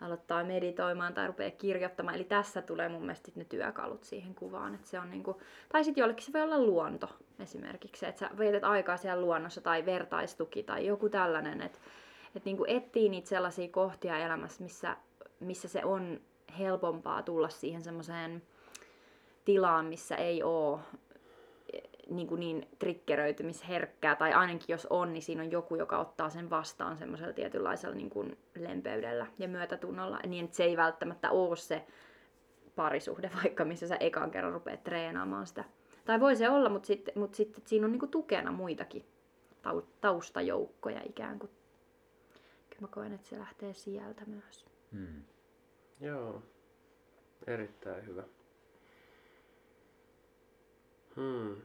aloittaa 0.00 0.44
meditoimaan 0.44 1.14
tai 1.14 1.26
rupeaa 1.26 1.50
kirjoittamaan. 1.50 2.14
Eli 2.14 2.24
tässä 2.24 2.62
tulee 2.62 2.88
mun 2.88 3.00
mielestä 3.00 3.32
ne 3.34 3.44
työkalut 3.44 4.04
siihen 4.04 4.34
kuvaan. 4.34 4.74
Että 4.74 4.88
se 4.88 4.98
on 4.98 5.10
niinku, 5.10 5.40
tai 5.68 5.84
sitten 5.84 6.02
jollekin 6.02 6.24
se 6.24 6.32
voi 6.32 6.42
olla 6.42 6.58
luonto 6.58 7.08
esimerkiksi, 7.38 8.06
että 8.06 8.18
sä 8.18 8.30
vietät 8.38 8.64
aikaa 8.64 8.96
siellä 8.96 9.22
luonnossa 9.22 9.60
tai 9.60 9.86
vertaistuki 9.86 10.62
tai 10.62 10.86
joku 10.86 11.08
tällainen. 11.08 11.62
Että 11.62 11.78
et 12.34 12.44
niinku 12.44 12.64
etsii 12.68 13.08
niitä 13.08 13.28
sellaisia 13.28 13.68
kohtia 13.68 14.18
elämässä, 14.18 14.62
missä, 14.62 14.96
missä 15.40 15.68
se 15.68 15.84
on 15.84 16.20
helpompaa 16.58 17.22
tulla 17.22 17.48
siihen 17.48 17.82
semmoiseen 17.82 18.42
tilaan, 19.44 19.86
missä 19.86 20.16
ei 20.16 20.42
ole 20.42 20.80
niin, 22.08 22.28
kuin 22.28 22.40
niin 22.40 22.68
triggeröitymisherkkää, 22.78 24.16
tai 24.16 24.32
ainakin 24.32 24.66
jos 24.68 24.86
on, 24.90 25.12
niin 25.12 25.22
siinä 25.22 25.42
on 25.42 25.50
joku, 25.50 25.76
joka 25.76 25.98
ottaa 25.98 26.30
sen 26.30 26.50
vastaan 26.50 26.98
semmoisella 26.98 27.32
tietynlaisella 27.32 27.94
niin 27.94 28.10
kuin 28.10 28.38
lempeydellä 28.58 29.26
ja 29.38 29.48
myötätunnolla, 29.48 30.20
niin 30.26 30.44
että 30.44 30.56
se 30.56 30.64
ei 30.64 30.76
välttämättä 30.76 31.30
ole 31.30 31.56
se 31.56 31.86
parisuhde, 32.76 33.30
vaikka 33.42 33.64
missä 33.64 33.88
sä 33.88 33.96
ekan 33.96 34.30
kerran 34.30 34.52
rupeat 34.52 34.84
treenaamaan 34.84 35.46
sitä. 35.46 35.64
Tai 36.04 36.20
voi 36.20 36.36
se 36.36 36.50
olla, 36.50 36.68
mutta 36.68 36.86
sitten 36.86 37.14
mut 37.16 37.34
sit, 37.34 37.62
siinä 37.66 37.86
on 37.86 37.92
niin 37.92 38.00
kuin 38.00 38.10
tukena 38.10 38.52
muitakin 38.52 39.04
taustajoukkoja 40.00 41.00
ikään 41.04 41.38
kuin. 41.38 41.50
Kyllä 42.70 42.80
mä 42.80 42.88
koen, 42.88 43.12
että 43.12 43.28
se 43.28 43.38
lähtee 43.38 43.74
sieltä 43.74 44.22
myös. 44.26 44.66
Hmm. 44.92 45.22
Joo, 46.00 46.42
erittäin 47.46 48.06
hyvä. 48.06 48.22
Hmm. 51.16 51.56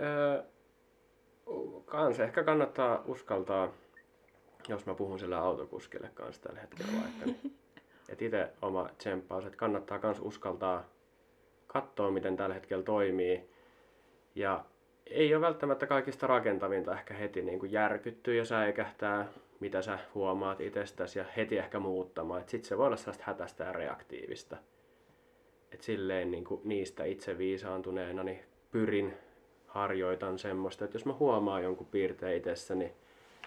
Öö, 0.00 0.42
kans 1.84 2.20
ehkä 2.20 2.44
kannattaa 2.44 3.02
uskaltaa, 3.06 3.72
jos 4.68 4.86
mä 4.86 4.94
puhun 4.94 5.18
sillä 5.18 5.38
autokuskille 5.38 6.10
kanssa 6.14 6.42
tällä 6.42 6.60
hetkellä 6.60 6.92
vaikka. 7.02 7.26
Niin. 7.26 7.56
Et 8.10 8.22
itse 8.22 8.50
oma 8.62 8.88
tsemppaus, 8.98 9.46
että 9.46 9.56
kannattaa 9.56 9.98
kans 9.98 10.20
uskaltaa 10.20 10.84
katsoa, 11.66 12.10
miten 12.10 12.36
tällä 12.36 12.54
hetkellä 12.54 12.82
toimii. 12.82 13.50
Ja 14.34 14.64
ei 15.06 15.34
ole 15.34 15.46
välttämättä 15.46 15.86
kaikista 15.86 16.26
rakentavinta 16.26 16.94
ehkä 16.94 17.14
heti 17.14 17.42
niin 17.42 17.58
kuin 17.58 17.72
järkyttyä 17.72 18.34
ja 18.34 18.44
säikähtää, 18.44 19.28
mitä 19.60 19.82
sä 19.82 19.98
huomaat 20.14 20.60
itsestäsi 20.60 21.18
ja 21.18 21.24
heti 21.36 21.58
ehkä 21.58 21.78
muuttamaan. 21.78 22.42
Sitten 22.46 22.68
se 22.68 22.78
voi 22.78 22.86
olla 22.86 22.96
sellaista 22.96 23.24
hätäistä 23.26 23.64
ja 23.64 23.72
reaktiivista. 23.72 24.56
Et 25.72 25.82
silleen 25.82 26.30
niin 26.30 26.44
kuin 26.44 26.60
niistä 26.64 27.04
itse 27.04 27.38
viisaantuneena 27.38 28.22
niin 28.22 28.40
pyrin 28.70 29.14
harjoitan 29.70 30.38
semmoista, 30.38 30.84
että 30.84 30.94
jos 30.94 31.06
mä 31.06 31.12
huomaan 31.12 31.62
jonkun 31.62 31.86
piirteen 31.86 32.36
itsessäni, 32.36 32.92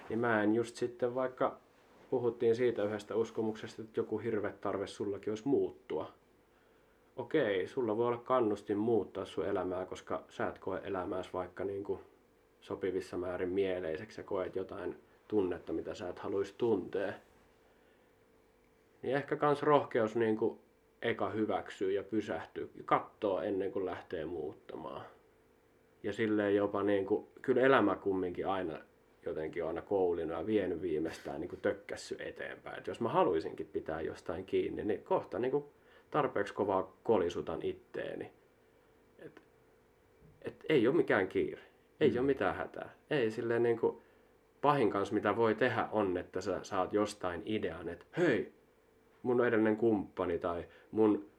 niin 0.09 0.19
mä 0.19 0.43
en 0.43 0.55
just 0.55 0.75
sitten 0.75 1.15
vaikka 1.15 1.57
puhuttiin 2.09 2.55
siitä 2.55 2.83
yhdestä 2.83 3.15
uskomuksesta, 3.15 3.81
että 3.81 3.99
joku 3.99 4.17
hirveä 4.17 4.53
tarve 4.61 4.87
sullakin 4.87 5.31
olisi 5.31 5.47
muuttua. 5.47 6.11
Okei, 7.15 7.67
sulla 7.67 7.97
voi 7.97 8.07
olla 8.07 8.17
kannustin 8.17 8.77
muuttaa 8.77 9.25
sun 9.25 9.45
elämää, 9.45 9.85
koska 9.85 10.23
sä 10.29 10.47
et 10.47 10.59
koe 10.59 10.81
elämääsi 10.83 11.29
vaikka 11.33 11.63
niin 11.63 11.83
kuin 11.83 11.99
sopivissa 12.61 13.17
määrin 13.17 13.49
mieleiseksi 13.49 14.21
ja 14.21 14.25
koet 14.25 14.55
jotain 14.55 14.95
tunnetta, 15.27 15.73
mitä 15.73 15.93
sä 15.93 16.09
et 16.09 16.19
haluaisi 16.19 16.53
tuntea. 16.57 17.13
Niin 19.01 19.15
ehkä 19.15 19.35
kans 19.35 19.63
rohkeus 19.63 20.15
niin 20.15 20.37
kuin 20.37 20.59
eka 21.01 21.29
hyväksyy 21.29 21.91
ja 21.91 22.03
pysähtyy, 22.03 22.71
katsoo 22.85 23.41
ennen 23.41 23.71
kuin 23.71 23.85
lähtee 23.85 24.25
muuttamaan. 24.25 25.05
Ja 26.03 26.13
silleen 26.13 26.55
jopa 26.55 26.83
niin 26.83 27.05
kuin, 27.05 27.27
kyllä 27.41 27.61
elämä 27.61 27.95
kumminkin 27.95 28.47
aina 28.47 28.79
jotenkin 29.25 29.63
on 29.63 29.67
aina 29.67 29.81
koulinut 29.81 30.37
ja 30.37 30.45
vienyt 30.45 30.81
viimeistään 30.81 31.41
niin 31.41 31.49
kuin 31.49 31.61
tökkässy 31.61 32.15
eteenpäin. 32.19 32.79
Et 32.79 32.87
jos 32.87 33.01
mä 33.01 33.09
haluaisinkin 33.09 33.67
pitää 33.67 34.01
jostain 34.01 34.45
kiinni, 34.45 34.83
niin 34.83 35.03
kohta 35.03 35.39
niin 35.39 35.51
kuin 35.51 35.65
tarpeeksi 36.11 36.53
kovaa 36.53 36.97
kolisutan 37.03 37.61
itteeni. 37.61 38.31
Et, 39.19 39.41
et 40.41 40.65
ei 40.69 40.87
ole 40.87 40.95
mikään 40.95 41.27
kiire. 41.27 41.61
Ei 41.99 42.11
mm. 42.11 42.17
ole 42.17 42.25
mitään 42.25 42.55
hätää. 42.55 42.89
Ei 43.09 43.31
silleen 43.31 43.63
niin 43.63 43.79
kuin, 43.79 43.97
pahin 44.61 44.89
kanssa 44.89 45.13
mitä 45.13 45.35
voi 45.35 45.55
tehdä 45.55 45.87
on, 45.91 46.17
että 46.17 46.41
sä 46.41 46.59
saat 46.63 46.93
jostain 46.93 47.41
idean, 47.45 47.89
että 47.89 48.05
hei, 48.17 48.53
mun 49.23 49.45
edellinen 49.45 49.77
kumppani 49.77 50.39
tai 50.39 50.65
mun 50.91 51.29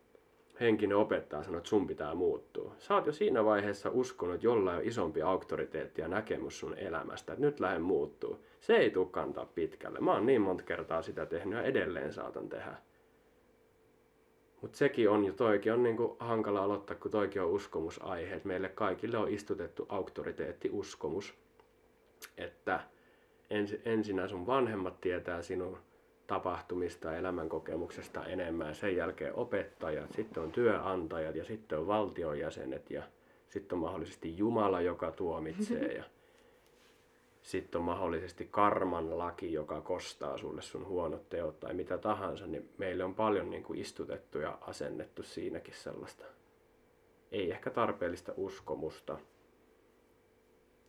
henkinen 0.60 0.96
opettaja 0.96 1.42
sanoo, 1.42 1.58
että 1.58 1.70
sun 1.70 1.86
pitää 1.86 2.14
muuttua. 2.14 2.74
Sä 2.78 2.94
oot 2.94 3.06
jo 3.06 3.12
siinä 3.12 3.44
vaiheessa 3.44 3.90
uskonut, 3.90 4.34
että 4.34 4.46
jollain 4.46 4.78
on 4.78 4.84
isompi 4.84 5.22
auktoriteetti 5.22 6.00
ja 6.00 6.08
näkemys 6.08 6.60
sun 6.60 6.78
elämästä, 6.78 7.32
että 7.32 7.44
nyt 7.46 7.60
lähden 7.60 7.82
muuttuu. 7.82 8.44
Se 8.60 8.76
ei 8.76 8.90
tule 8.90 9.06
kantaa 9.10 9.46
pitkälle. 9.46 10.00
Mä 10.00 10.12
oon 10.12 10.26
niin 10.26 10.40
monta 10.40 10.64
kertaa 10.64 11.02
sitä 11.02 11.26
tehnyt 11.26 11.58
ja 11.58 11.64
edelleen 11.64 12.12
saatan 12.12 12.48
tehdä. 12.48 12.74
Mutta 14.60 14.78
sekin 14.78 15.10
on, 15.10 15.24
ja 15.24 15.32
toikin 15.32 15.72
on 15.72 15.82
niinku 15.82 16.16
hankala 16.20 16.64
aloittaa, 16.64 16.96
kun 16.96 17.10
toikin 17.10 17.42
on 17.42 17.50
uskomusaihe. 17.50 18.34
Et 18.34 18.44
meille 18.44 18.68
kaikille 18.68 19.18
on 19.18 19.28
istutettu 19.28 19.86
auktoriteettiuskomus, 19.88 21.34
että 22.38 22.80
ens, 23.50 23.76
ensinnä 23.84 24.28
sun 24.28 24.46
vanhemmat 24.46 25.00
tietää 25.00 25.42
sinun 25.42 25.78
tapahtumista 26.26 27.08
ja 27.08 27.18
elämänkokemuksesta 27.18 28.24
enemmän. 28.24 28.74
Sen 28.74 28.96
jälkeen 28.96 29.34
opettajat, 29.34 30.12
sitten 30.12 30.42
on 30.42 30.52
työnantajat 30.52 31.36
ja 31.36 31.44
sitten 31.44 31.78
on 31.78 31.86
valtionjäsenet 31.86 32.90
ja 32.90 33.02
sitten 33.48 33.76
on 33.76 33.80
mahdollisesti 33.80 34.38
Jumala, 34.38 34.80
joka 34.80 35.10
tuomitsee 35.10 35.92
ja 35.98 36.04
sitten 37.42 37.78
on 37.78 37.84
mahdollisesti 37.84 38.48
karman 38.50 39.18
laki, 39.18 39.52
joka 39.52 39.80
kostaa 39.80 40.38
sulle 40.38 40.62
sun 40.62 40.86
huonot 40.86 41.28
teot 41.28 41.60
tai 41.60 41.74
mitä 41.74 41.98
tahansa, 41.98 42.46
niin 42.46 42.68
meille 42.78 43.04
on 43.04 43.14
paljon 43.14 43.50
niin 43.50 43.62
kuin 43.62 43.78
istutettu 43.78 44.38
ja 44.38 44.58
asennettu 44.60 45.22
siinäkin 45.22 45.74
sellaista 45.74 46.24
ei 47.34 47.50
ehkä 47.50 47.70
tarpeellista 47.70 48.32
uskomusta. 48.36 49.18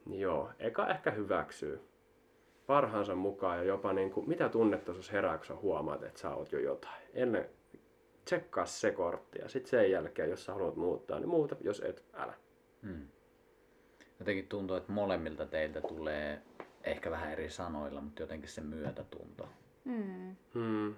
Joo, 0.10 0.52
eka 0.60 0.88
ehkä 0.88 1.12
hyväksyy 1.12 1.82
parhaansa 2.68 3.16
mukaan 3.16 3.58
ja 3.58 3.64
jopa 3.64 3.94
niin 3.94 4.12
kuin, 4.12 4.30
mitä 4.30 4.50
tunnetta 4.50 4.94
sus 4.94 5.12
herää, 5.12 5.38
kun 5.38 5.46
sä 5.46 5.56
huomaat, 5.56 6.04
että 6.04 6.20
sä 6.20 6.36
oot 6.36 6.52
jo 6.52 6.60
jotain. 6.60 7.02
Ennen 7.14 7.50
tsekkaa 8.26 8.66
se 8.66 8.92
kortti 8.92 9.40
ja 9.40 9.50
sitten 9.50 9.70
sen 9.70 9.92
jälkeen, 9.92 10.30
jos 10.30 10.46
sä 10.46 10.54
haluat 10.54 10.76
muuttaa, 10.76 11.20
niin 11.20 11.30
muuta, 11.30 11.56
jos 11.62 11.82
et, 11.86 12.04
älä. 12.14 12.34
Hmm. 12.82 13.08
Jotenkin 14.20 14.48
tuntuu, 14.48 14.76
että 14.76 14.92
molemmilta 14.92 15.46
teiltä 15.46 15.82
tulee 15.82 16.42
ehkä 16.84 17.12
vähän 17.12 17.32
eri 17.32 17.50
sanoilla, 17.50 18.02
mutta 18.02 18.24
jotenkin 18.24 18.50
se 18.50 18.62
myötätunto. 18.62 19.50
Hmm. 19.86 20.36
Hmm. 20.54 20.96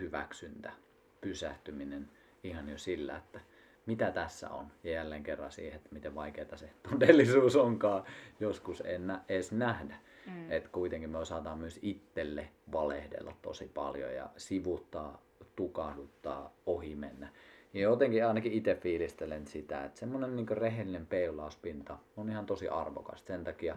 Hyväksyntä, 0.00 0.72
pysähtyminen 1.20 2.10
ihan 2.44 2.68
jo 2.68 2.78
sillä, 2.78 3.16
että 3.16 3.40
mitä 3.86 4.10
tässä 4.10 4.50
on. 4.50 4.66
Ja 4.84 4.90
jälleen 4.90 5.22
kerran 5.22 5.52
siihen, 5.52 5.76
että 5.76 5.88
miten 5.92 6.14
vaikeaa 6.14 6.56
se 6.56 6.70
todellisuus 6.90 7.56
onkaan 7.56 8.04
joskus 8.40 8.82
en 8.86 9.12
edes 9.28 9.52
nähdä. 9.52 9.96
Mm. 10.26 10.52
Että 10.52 10.68
kuitenkin 10.72 11.10
me 11.10 11.18
osataan 11.18 11.58
myös 11.58 11.78
itselle 11.82 12.48
valehdella 12.72 13.36
tosi 13.42 13.70
paljon 13.74 14.14
ja 14.14 14.30
sivuttaa, 14.36 15.22
tukahduttaa, 15.56 16.54
ohi 16.66 16.94
mennä. 16.94 17.28
Ja 17.74 17.80
jotenkin 17.80 18.26
ainakin 18.26 18.52
itse 18.52 18.74
fiilistelen 18.74 19.46
sitä, 19.46 19.84
että 19.84 20.00
semmoinen 20.00 20.36
niin 20.36 20.48
rehellinen 20.48 21.06
peilauspinta 21.06 21.98
on 22.16 22.30
ihan 22.30 22.46
tosi 22.46 22.68
arvokas. 22.68 23.24
Sen 23.26 23.44
takia 23.44 23.76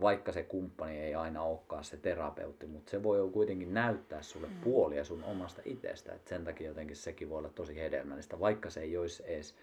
vaikka 0.00 0.32
se 0.32 0.42
kumppani 0.42 0.98
ei 0.98 1.14
aina 1.14 1.42
olekaan 1.42 1.84
se 1.84 1.96
terapeutti, 1.96 2.66
mutta 2.66 2.90
se 2.90 3.02
voi 3.02 3.30
kuitenkin 3.32 3.74
näyttää 3.74 4.22
sulle 4.22 4.46
mm. 4.46 4.60
puolia 4.60 5.04
sun 5.04 5.24
omasta 5.24 5.62
itsestä. 5.64 6.12
Et 6.12 6.26
sen 6.26 6.44
takia 6.44 6.68
jotenkin 6.68 6.96
sekin 6.96 7.30
voi 7.30 7.38
olla 7.38 7.48
tosi 7.48 7.76
hedelmällistä, 7.76 8.40
vaikka 8.40 8.70
se 8.70 8.80
ei 8.80 8.96
olisi 8.96 9.22
edes 9.26 9.54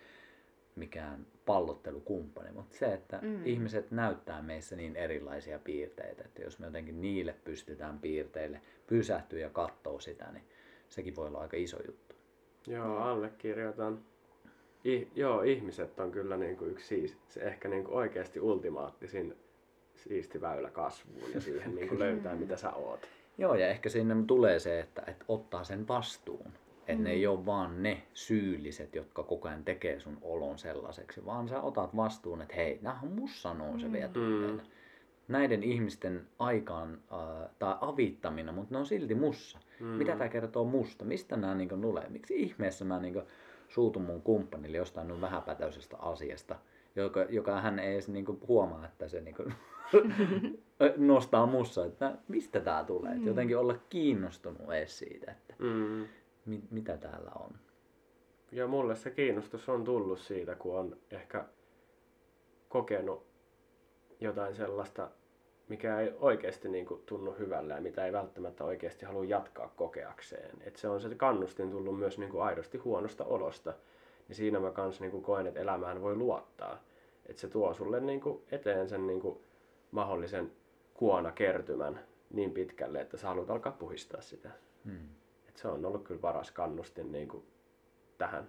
mikään 0.76 1.26
pallottelukumppani, 1.46 2.52
mutta 2.52 2.78
se, 2.78 2.94
että 2.94 3.20
mm. 3.22 3.46
ihmiset 3.46 3.92
näyttää 3.92 4.42
meissä 4.42 4.76
niin 4.76 4.96
erilaisia 4.96 5.60
piirteitä, 5.60 6.24
että 6.26 6.42
jos 6.42 6.60
me 6.60 6.66
jotenkin 6.66 7.02
niille 7.02 7.36
pystytään 7.44 8.00
piirteille 8.00 8.62
pysähtyä 8.88 9.40
ja 9.40 9.50
katsoa 9.50 10.00
sitä, 10.00 10.32
niin 10.32 10.44
sekin 10.90 11.16
voi 11.16 11.28
olla 11.28 11.40
aika 11.40 11.58
iso 11.58 11.78
juttu. 11.88 12.16
Joo, 12.68 12.98
allekirjoitan. 12.98 14.00
I, 14.86 15.08
joo, 15.16 15.42
ihmiset 15.42 16.00
on 16.00 16.12
kyllä 16.12 16.38
niin 16.38 16.58
kuin 16.58 16.72
yksi 16.72 16.88
siis, 16.88 17.18
se 17.30 17.40
ehkä 17.40 17.70
niin 17.70 17.84
kuin 17.84 17.96
oikeasti 17.96 18.40
ultimaattisin 18.40 19.38
siisti 19.96 20.42
väylä 20.42 20.70
kasvuun 20.70 21.32
ja 21.34 21.42
siihen 21.42 21.76
niin 21.76 21.88
kuin 21.88 22.00
löytää, 22.00 22.36
mitä 22.36 22.58
sä 22.58 22.74
oot. 22.74 23.08
Joo, 23.38 23.56
ja 23.56 23.68
ehkä 23.68 23.90
sinne 23.90 24.16
tulee 24.28 24.60
se, 24.60 24.80
että, 24.80 25.04
että 25.08 25.26
ottaa 25.28 25.64
sen 25.64 25.88
vastuun. 25.88 26.52
Että 26.88 26.98
mm. 26.98 27.04
ne 27.04 27.12
ei 27.12 27.28
ole 27.28 27.46
vaan 27.46 27.84
ne 27.84 28.04
syylliset, 28.14 28.96
jotka 28.96 29.24
koko 29.24 29.48
ajan 29.48 29.64
tekee 29.64 30.00
sun 30.00 30.18
olon 30.22 30.58
sellaiseksi, 30.58 31.26
vaan 31.26 31.48
sä 31.48 31.62
otat 31.62 31.96
vastuun, 31.96 32.42
että 32.42 32.56
hei, 32.56 32.80
on 33.04 33.12
mussa 33.12 33.54
nousevia 33.54 34.08
mm. 34.08 34.14
tunteita. 34.14 34.64
Näiden 35.28 35.64
ihmisten 35.64 36.28
aikaan 36.40 36.94
äh, 36.94 37.50
tai 37.60 37.76
avittamina, 37.82 38.52
mutta 38.52 38.74
ne 38.74 38.80
on 38.80 38.86
silti 38.86 39.16
mussa. 39.16 39.60
Mm. 39.80 39.86
Mitä 39.86 40.12
tämä 40.12 40.30
kertoo 40.30 40.64
musta? 40.64 41.06
Mistä 41.06 41.38
nämä 41.38 41.56
niin 41.56 41.82
tulee? 41.82 42.10
Miksi 42.10 42.36
ihmeessä 42.36 42.86
mä 42.86 43.00
niin 43.00 43.22
suutun 43.70 44.02
mun 44.02 44.22
kumppanille 44.22 44.78
jostain 44.78 45.08
niin 45.08 45.22
vähäpätöisestä 45.22 45.98
asiasta, 45.98 46.56
joka, 46.96 47.24
joka 47.24 47.62
hän 47.62 47.80
ei 47.80 47.94
edes 47.94 48.10
niin 48.10 48.26
huomaa, 48.48 48.86
että 48.86 49.08
se 49.08 49.22
niin 49.22 49.36
nostaa 50.98 51.46
mussa, 51.46 51.86
että 51.86 52.18
mistä 52.28 52.60
tämä 52.60 52.84
tulee. 52.84 53.16
Mm. 53.16 53.28
jotenkin 53.28 53.58
olla 53.58 53.76
kiinnostunut 53.90 54.74
edes 54.74 55.00
siitä, 55.00 55.32
että 55.32 55.56
mm 55.60 56.08
mit, 56.46 56.72
mitä 56.72 56.98
täällä 56.98 57.32
on? 57.40 57.52
Ja 58.52 58.68
mulle 58.68 58.96
se 58.96 59.12
kiinnostus 59.12 59.70
on 59.70 59.84
tullut 59.84 60.20
siitä, 60.20 60.56
kun 60.56 60.80
on 60.80 60.98
ehkä 61.12 61.46
kokenut 62.70 63.26
jotain 64.20 64.56
sellaista, 64.56 65.10
mikä 65.70 66.00
ei 66.00 66.14
oikeasti 66.20 66.70
niin 66.70 66.86
kuin, 66.86 67.02
tunnu 67.06 67.36
hyvällä 67.40 67.74
ja 67.74 67.82
mitä 67.82 68.06
ei 68.06 68.14
välttämättä 68.14 68.64
oikeasti 68.64 69.06
halua 69.06 69.26
jatkaa 69.26 69.74
kokeakseen. 69.76 70.58
Et 70.62 70.76
se 70.76 70.88
on 70.88 71.02
se 71.02 71.16
kannustin 71.16 71.72
tullut 71.72 72.00
myös 72.00 72.18
niin 72.18 72.32
kuin, 72.32 72.44
aidosti 72.44 72.78
huonosta 72.78 73.26
olosta. 73.26 73.74
Niin 74.28 74.36
siinä 74.36 74.60
mä 74.60 74.72
kans 74.72 75.02
niin 75.02 75.12
kuin, 75.12 75.24
koen, 75.24 75.48
että 75.48 75.60
elämään 75.60 76.02
voi 76.02 76.16
luottaa. 76.16 76.84
Että 77.26 77.42
se 77.42 77.48
tuo 77.48 77.74
sulle 77.74 78.00
niin 78.00 78.22
kuin, 78.22 78.44
eteen 78.52 78.90
sen 78.90 79.08
niin 79.08 79.22
kuin, 79.22 79.40
mahdollisen 79.92 80.52
kuona 80.94 81.32
kertymän 81.32 82.00
niin 82.34 82.52
pitkälle, 82.52 83.02
että 83.02 83.18
sä 83.18 83.28
haluat 83.28 83.50
alkaa 83.50 83.72
puhistaa 83.72 84.22
sitä. 84.22 84.50
Hmm 84.86 85.08
et 85.56 85.60
se 85.60 85.68
on 85.68 85.86
ollut 85.86 86.04
kyllä 86.04 86.22
paras 86.22 86.52
kannustin 86.52 87.12
niin 87.12 87.28
kuin 87.28 87.44
tähän. 88.18 88.48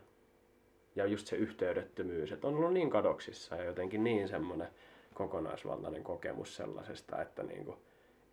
Ja 0.96 1.06
just 1.06 1.26
se 1.26 1.36
yhteydettömyys, 1.36 2.32
että 2.32 2.46
on 2.46 2.54
ollut 2.54 2.72
niin 2.72 2.90
kadoksissa 2.90 3.56
ja 3.56 3.64
jotenkin 3.64 4.04
niin 4.04 4.28
semmoinen 4.28 4.68
kokonaisvaltainen 5.14 6.04
kokemus 6.04 6.56
sellaisesta, 6.56 7.22
että 7.22 7.42
niin 7.42 7.64
kuin 7.64 7.76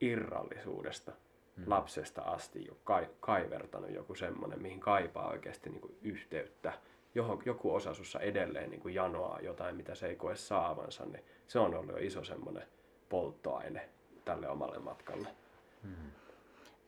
irrallisuudesta 0.01 1.11
mm. 1.57 1.63
lapsesta 1.67 2.21
asti 2.21 2.65
jo 2.65 2.77
kai, 2.83 3.09
kaivertanut 3.19 3.91
joku 3.91 4.15
semmoinen, 4.15 4.61
mihin 4.61 4.79
kaipaa 4.79 5.29
oikeasti 5.29 5.69
niin 5.69 5.81
kuin 5.81 5.97
yhteyttä. 6.01 6.73
Johon, 7.15 7.41
joku 7.45 7.75
osa 7.75 7.93
sussa 7.93 8.19
edelleen 8.19 8.69
niin 8.69 8.81
kuin 8.81 8.93
janoaa 8.93 9.39
jotain, 9.41 9.75
mitä 9.75 9.95
se 9.95 10.07
ei 10.07 10.15
koe 10.15 10.35
saavansa, 10.35 11.05
niin 11.05 11.23
se 11.47 11.59
on 11.59 11.75
ollut 11.75 11.91
jo 11.91 11.97
iso 11.97 12.23
semmoinen 12.23 12.67
polttoaine 13.09 13.89
tälle 14.25 14.49
omalle 14.49 14.79
matkalle. 14.79 15.27
Mm. 15.83 16.11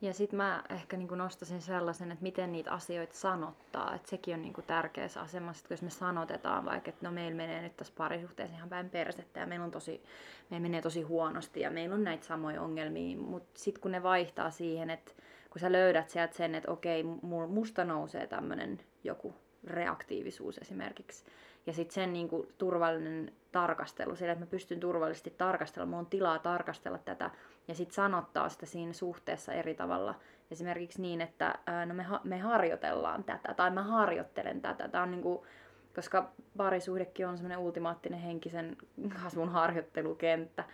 Ja 0.00 0.14
sitten 0.14 0.36
mä 0.36 0.64
ehkä 0.70 0.96
niin 0.96 1.08
nostasin 1.10 1.62
sellaisen, 1.62 2.12
että 2.12 2.22
miten 2.22 2.52
niitä 2.52 2.72
asioita 2.72 3.14
sanottaa. 3.14 3.94
Että 3.94 4.08
sekin 4.08 4.34
on 4.34 4.42
niin 4.42 4.54
tärkeässä 4.66 5.20
asemassa, 5.20 5.64
että 5.64 5.74
jos 5.74 5.82
me 5.82 5.90
sanotetaan 5.90 6.64
vaikka, 6.64 6.88
että 6.88 7.06
no 7.06 7.12
meillä 7.12 7.36
menee 7.36 7.62
nyt 7.62 7.76
tässä 7.76 7.92
parisuhteessa 7.96 8.56
ihan 8.56 8.68
päin 8.68 8.90
persettä 8.90 9.40
ja 9.40 9.46
meillä, 9.46 9.64
on 9.64 9.70
tosi, 9.70 10.02
meillä 10.50 10.62
menee 10.62 10.82
tosi 10.82 11.02
huonosti 11.02 11.60
ja 11.60 11.70
meillä 11.70 11.94
on 11.94 12.04
näitä 12.04 12.26
samoja 12.26 12.62
ongelmia. 12.62 13.18
Mutta 13.18 13.60
sitten 13.60 13.82
kun 13.82 13.90
ne 13.90 14.02
vaihtaa 14.02 14.50
siihen, 14.50 14.90
että 14.90 15.12
kun 15.50 15.60
sä 15.60 15.72
löydät 15.72 16.10
sieltä 16.10 16.36
sen, 16.36 16.54
että 16.54 16.72
okei, 16.72 17.02
musta 17.48 17.84
nousee 17.84 18.26
tämmöinen 18.26 18.80
joku 19.04 19.34
reaktiivisuus 19.64 20.58
esimerkiksi. 20.58 21.24
Ja 21.66 21.72
sitten 21.72 21.94
sen 21.94 22.12
niin 22.12 22.28
kuin, 22.28 22.48
turvallinen 22.58 23.32
tarkastelu, 23.52 24.16
sillä 24.16 24.32
että 24.32 24.44
mä 24.44 24.50
pystyn 24.50 24.80
turvallisesti 24.80 25.34
tarkastella, 25.38 25.86
mulla 25.86 25.98
on 25.98 26.06
tilaa 26.06 26.38
tarkastella 26.38 26.98
tätä 26.98 27.30
ja 27.68 27.74
sitten 27.74 27.94
sanottaa 27.94 28.48
sitä 28.48 28.66
siinä 28.66 28.92
suhteessa 28.92 29.52
eri 29.52 29.74
tavalla. 29.74 30.14
Esimerkiksi 30.50 31.02
niin, 31.02 31.20
että 31.20 31.58
ää, 31.66 31.86
no 31.86 31.94
me, 31.94 32.02
ha- 32.02 32.20
me 32.24 32.38
harjoitellaan 32.38 33.24
tätä 33.24 33.54
tai 33.54 33.70
mä 33.70 33.82
harjoittelen 33.82 34.60
tätä. 34.60 34.88
Tämä 34.88 35.02
on 35.02 35.10
niin 35.10 35.22
kuin, 35.22 35.46
koska 35.94 36.32
parisuhdekin 36.56 37.26
on 37.26 37.36
semmoinen 37.36 37.58
ultimaattinen 37.58 38.20
henkisen 38.20 38.76
kasvun 39.22 39.48
harjoittelukenttä, 39.48 40.64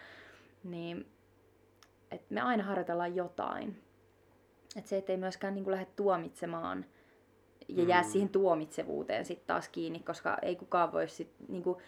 niin 0.64 1.06
että 2.10 2.34
me 2.34 2.40
aina 2.40 2.64
harjoitellaan 2.64 3.16
jotain. 3.16 3.82
Että 4.76 4.88
se, 4.88 4.96
ettei 4.96 5.16
myöskään 5.16 5.54
niin 5.54 5.64
kuin 5.64 5.72
lähde 5.72 5.86
tuomitsemaan 5.96 6.84
ja 7.76 7.84
jää 7.84 8.02
Mm. 8.02 8.08
siihen 8.08 8.28
tuomitsevuuteen 8.28 9.24
sitten 9.24 9.46
taas 9.46 9.68
kiinni, 9.68 9.98
koska 10.00 10.38
ei 10.42 10.56
kukaan 10.56 10.92
voi 10.92 11.08
sit, 11.08 11.30
niin 11.48 11.62
kuin, 11.62 11.78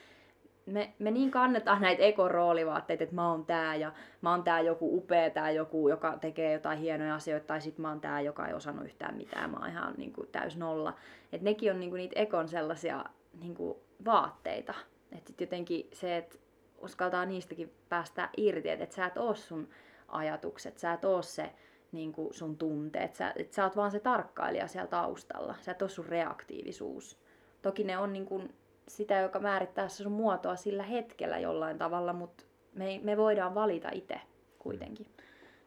me, 0.67 0.93
me 0.99 1.11
niin 1.11 1.31
kannetaan 1.31 1.83
näitä 1.83 2.03
ekoroolivaatteita, 2.03 3.05
että 3.05 3.15
mä 3.15 3.31
oon 3.31 3.47
tää 3.47 3.75
ja 3.77 3.93
mä 4.21 4.31
oon 4.31 4.43
tää 4.45 4.61
joku 4.61 4.97
upea, 4.97 5.31
tää 5.31 5.51
joku, 5.51 5.89
joka 5.89 6.19
tekee 6.21 6.53
jotain 6.53 6.79
hienoja 6.79 7.15
asioita, 7.15 7.47
tai 7.47 7.61
sit 7.61 7.79
mä 7.79 7.89
oon 7.89 8.01
tää, 8.01 8.21
joka 8.21 8.47
ei 8.49 8.55
osannut 8.55 8.85
yhtään 8.85 9.17
mitään, 9.17 9.51
mä 9.51 9.57
oon 9.57 9.69
ihan 9.71 9.95
niin 9.97 10.13
kuin, 10.13 10.29
täys 10.33 10.57
nolla. 10.57 10.95
Et 11.33 11.43
nekin 11.43 11.73
on 11.73 11.81
niin 11.81 11.91
kuin, 11.91 11.99
niitä 11.99 12.21
ekon 12.21 12.49
sellaisia 12.49 13.05
niin 13.41 13.55
kuin, 13.55 13.79
vaatteita. 14.05 14.75
Että 15.13 15.29
sit 15.29 15.41
jotenkin 15.41 15.89
se, 15.93 16.17
että 16.17 16.37
uskaltaa 16.83 17.25
niistäkin 17.27 17.73
päästä 17.89 18.29
irti, 18.37 18.69
että 18.69 18.85
et 18.85 18.93
sä 18.93 19.07
et 19.07 19.17
oo 19.17 19.35
sun 19.35 19.69
ajatukset, 20.09 20.79
sä 20.79 20.93
et 20.93 21.05
oo 21.05 21.23
se 21.23 21.51
niin 21.95 22.13
kuin 22.13 22.35
sun 22.35 22.59
tunteet, 22.59 23.15
sä, 23.15 23.33
et 23.37 23.53
sä 23.53 23.65
oot 23.65 23.77
vaan 23.77 23.91
se 23.91 24.01
tarkkailija 24.01 24.67
siellä 24.67 24.89
taustalla, 24.89 25.55
sä 25.61 25.73
et 25.73 25.83
oo 25.83 25.89
sun 25.89 26.07
reaktiivisuus. 26.07 27.19
Toki 27.63 27.85
ne 27.85 27.99
on 27.99 28.13
niin 28.13 28.27
kuin 28.27 28.55
sitä, 28.89 29.15
joka 29.19 29.39
määrittää 29.39 29.89
sun 29.89 30.13
muotoa 30.13 30.57
sillä 30.57 30.83
hetkellä 30.83 31.39
jollain 31.39 31.79
tavalla, 31.79 32.13
mutta 32.13 32.45
me, 32.75 33.01
me 33.03 33.17
voidaan 33.17 33.55
valita 33.55 33.89
itse 33.93 34.21
kuitenkin. 34.59 35.07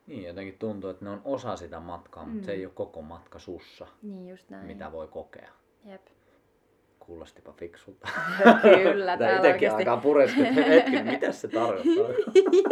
Niin, 0.08 0.24
jotenkin 0.24 0.58
tuntuu, 0.60 0.90
että 0.90 1.06
ne 1.06 1.12
on 1.12 1.22
osa 1.26 1.56
sitä 1.56 1.80
matkaa, 1.80 2.26
mutta 2.26 2.46
se 2.46 2.52
Mm. 2.52 2.58
ei 2.60 2.66
ole 2.66 2.74
koko 2.74 3.02
matka 3.02 3.40
sussa, 3.40 3.88
Niin 4.02 4.28
just 4.30 4.50
näin. 4.50 4.68
mitä 4.68 4.92
voi 4.92 5.08
kokea. 5.08 5.50
Jep. 5.86 6.02
Kuulostipa 7.08 7.52
fiksulta. 7.52 8.08
Kyllä, 8.62 9.18
täällä 9.18 9.36
itsekin 9.38 9.72
oikeasti. 9.72 9.90
alkaa 9.90 10.64
hetki, 10.68 11.04
mitä 11.04 11.32
se 11.32 11.48
tarkoittaa? 11.48 12.10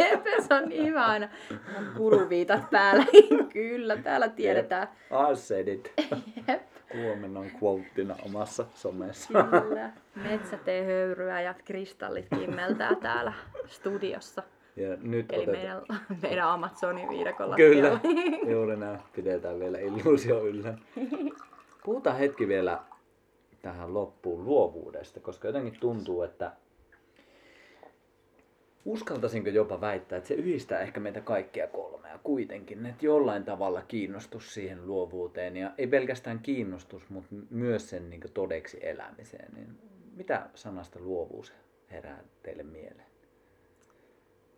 Jep, 0.00 0.26
se 0.48 0.54
on 0.54 0.68
niin 0.68 0.98
aina. 0.98 1.28
On 1.78 1.86
kuruviitat 1.96 2.70
päällä. 2.70 3.04
Kyllä, 3.52 3.96
täällä 3.96 4.28
tiedetään. 4.28 4.88
I 5.32 5.36
said 5.36 5.68
it. 5.68 5.92
Jep. 6.48 6.62
Huomenna 6.94 7.40
on 7.40 7.50
quoteina 7.62 8.16
omassa 8.26 8.64
somessa. 8.74 9.28
Kyllä. 9.44 9.90
Metsä 10.14 10.58
höyryä 10.86 11.40
ja 11.40 11.54
kristallit 11.64 12.26
kimmeltää 12.38 12.94
täällä 13.02 13.32
studiossa. 13.66 14.42
Ja 14.76 14.96
nyt 15.02 15.32
Eli 15.32 15.42
otetaan... 15.42 15.58
meidän, 15.58 15.82
meidän 16.22 16.48
Amazonin 16.48 17.08
viidakolla. 17.08 17.56
Kyllä, 17.56 18.00
juuri 18.46 18.76
näin. 18.76 18.98
Pidetään 19.16 19.60
vielä 19.60 19.78
illuusio 19.78 20.44
yllä. 20.46 20.74
Puhutaan 21.84 22.16
hetki 22.16 22.48
vielä 22.48 22.78
tähän 23.62 23.94
loppuun 23.94 24.44
luovuudesta, 24.44 25.20
koska 25.20 25.48
jotenkin 25.48 25.80
tuntuu, 25.80 26.22
että 26.22 26.52
uskaltaisinko 28.84 29.50
jopa 29.50 29.80
väittää, 29.80 30.16
että 30.16 30.28
se 30.28 30.34
yhdistää 30.34 30.80
ehkä 30.80 31.00
meitä 31.00 31.20
kaikkia 31.20 31.66
kolmea 31.66 32.18
kuitenkin, 32.22 32.86
että 32.86 33.06
jollain 33.06 33.44
tavalla 33.44 33.82
kiinnostus 33.82 34.54
siihen 34.54 34.86
luovuuteen 34.86 35.56
ja 35.56 35.70
ei 35.78 35.86
pelkästään 35.86 36.38
kiinnostus, 36.38 37.10
mutta 37.10 37.34
myös 37.50 37.90
sen 37.90 38.10
niin 38.10 38.22
todeksi 38.34 38.78
elämiseen. 38.80 39.54
Niin 39.54 39.78
mitä 40.16 40.50
sanasta 40.54 40.98
luovuus 41.00 41.52
herää 41.90 42.24
teille 42.42 42.62
mieleen? 42.62 43.06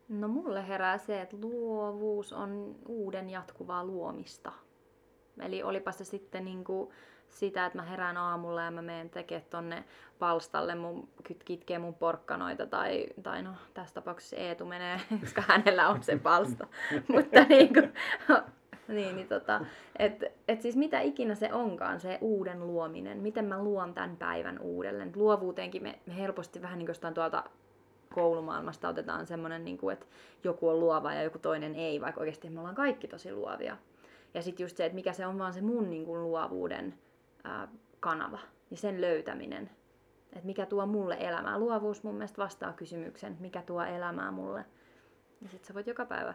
No 0.08 0.28
mulle 0.28 0.68
herää 0.68 0.98
se, 0.98 1.20
että 1.20 1.36
luovuus 1.40 2.32
on 2.32 2.76
uuden 2.88 3.30
jatkuvaa 3.30 3.84
luomista. 3.84 4.52
Eli 5.40 5.62
olipa 5.62 5.92
se 5.92 6.04
sitten 6.04 6.44
niinku 6.44 6.92
sitä, 7.30 7.66
että 7.66 7.78
mä 7.78 7.84
herään 7.84 8.16
aamulla 8.16 8.62
ja 8.62 8.70
mä 8.70 8.82
menen 8.82 9.10
tekemään 9.10 9.46
tonne 9.50 9.84
palstalle, 10.18 10.74
mun 10.74 11.08
kitkee 11.44 11.78
mun 11.78 11.94
porkkanoita 11.94 12.66
tai, 12.66 13.06
tai 13.22 13.42
no 13.42 13.50
tässä 13.74 13.94
tapauksessa 13.94 14.36
Eetu 14.36 14.64
menee, 14.64 15.00
koska 15.20 15.42
hänellä 15.48 15.88
on 15.88 16.02
se 16.02 16.18
palsta. 16.18 16.66
Mutta 17.12 17.44
niinku, 17.44 17.80
niin, 18.88 19.16
niin 19.16 19.28
tota, 19.28 19.60
et, 19.98 20.24
et 20.48 20.62
siis 20.62 20.76
mitä 20.76 21.00
ikinä 21.00 21.34
se 21.34 21.52
onkaan, 21.52 22.00
se 22.00 22.18
uuden 22.20 22.66
luominen, 22.66 23.18
miten 23.18 23.44
mä 23.44 23.62
luon 23.62 23.94
tämän 23.94 24.16
päivän 24.16 24.58
uudelleen. 24.58 25.12
Luovuuteenkin 25.16 25.82
me, 25.82 25.98
me 26.06 26.16
helposti 26.16 26.62
vähän 26.62 26.78
niin 26.78 26.86
kuin 26.86 27.14
tuolta 27.14 27.44
koulumaailmasta 28.14 28.88
otetaan 28.88 29.26
semmoinen, 29.26 29.64
niin 29.64 29.78
kuin, 29.78 29.92
että 29.92 30.06
joku 30.44 30.68
on 30.68 30.80
luova 30.80 31.14
ja 31.14 31.22
joku 31.22 31.38
toinen 31.38 31.74
ei, 31.74 32.00
vaikka 32.00 32.20
oikeasti 32.20 32.50
me 32.50 32.60
ollaan 32.60 32.74
kaikki 32.74 33.08
tosi 33.08 33.32
luovia. 33.32 33.76
Ja 34.34 34.42
sitten 34.42 34.64
just 34.64 34.76
se, 34.76 34.84
että 34.84 34.94
mikä 34.94 35.12
se 35.12 35.26
on 35.26 35.38
vaan 35.38 35.54
se 35.54 35.60
mun 35.60 35.90
niin 35.90 36.04
kuin, 36.04 36.22
luovuuden 36.22 36.94
ää, 37.48 37.68
kanava 38.00 38.38
ja 38.70 38.76
sen 38.76 39.00
löytäminen. 39.00 39.70
Että 40.32 40.46
mikä 40.46 40.66
tuo 40.66 40.86
mulle 40.86 41.16
elämää. 41.20 41.58
Luovuus 41.58 42.02
mun 42.02 42.14
mielestä 42.14 42.42
vastaa 42.42 42.72
kysymyksen, 42.72 43.36
mikä 43.40 43.62
tuo 43.62 43.82
elämää 43.84 44.30
mulle. 44.30 44.64
Ja 45.42 45.48
sitten 45.48 45.66
sä 45.68 45.74
voit 45.74 45.86
joka 45.86 46.04
päivä 46.06 46.34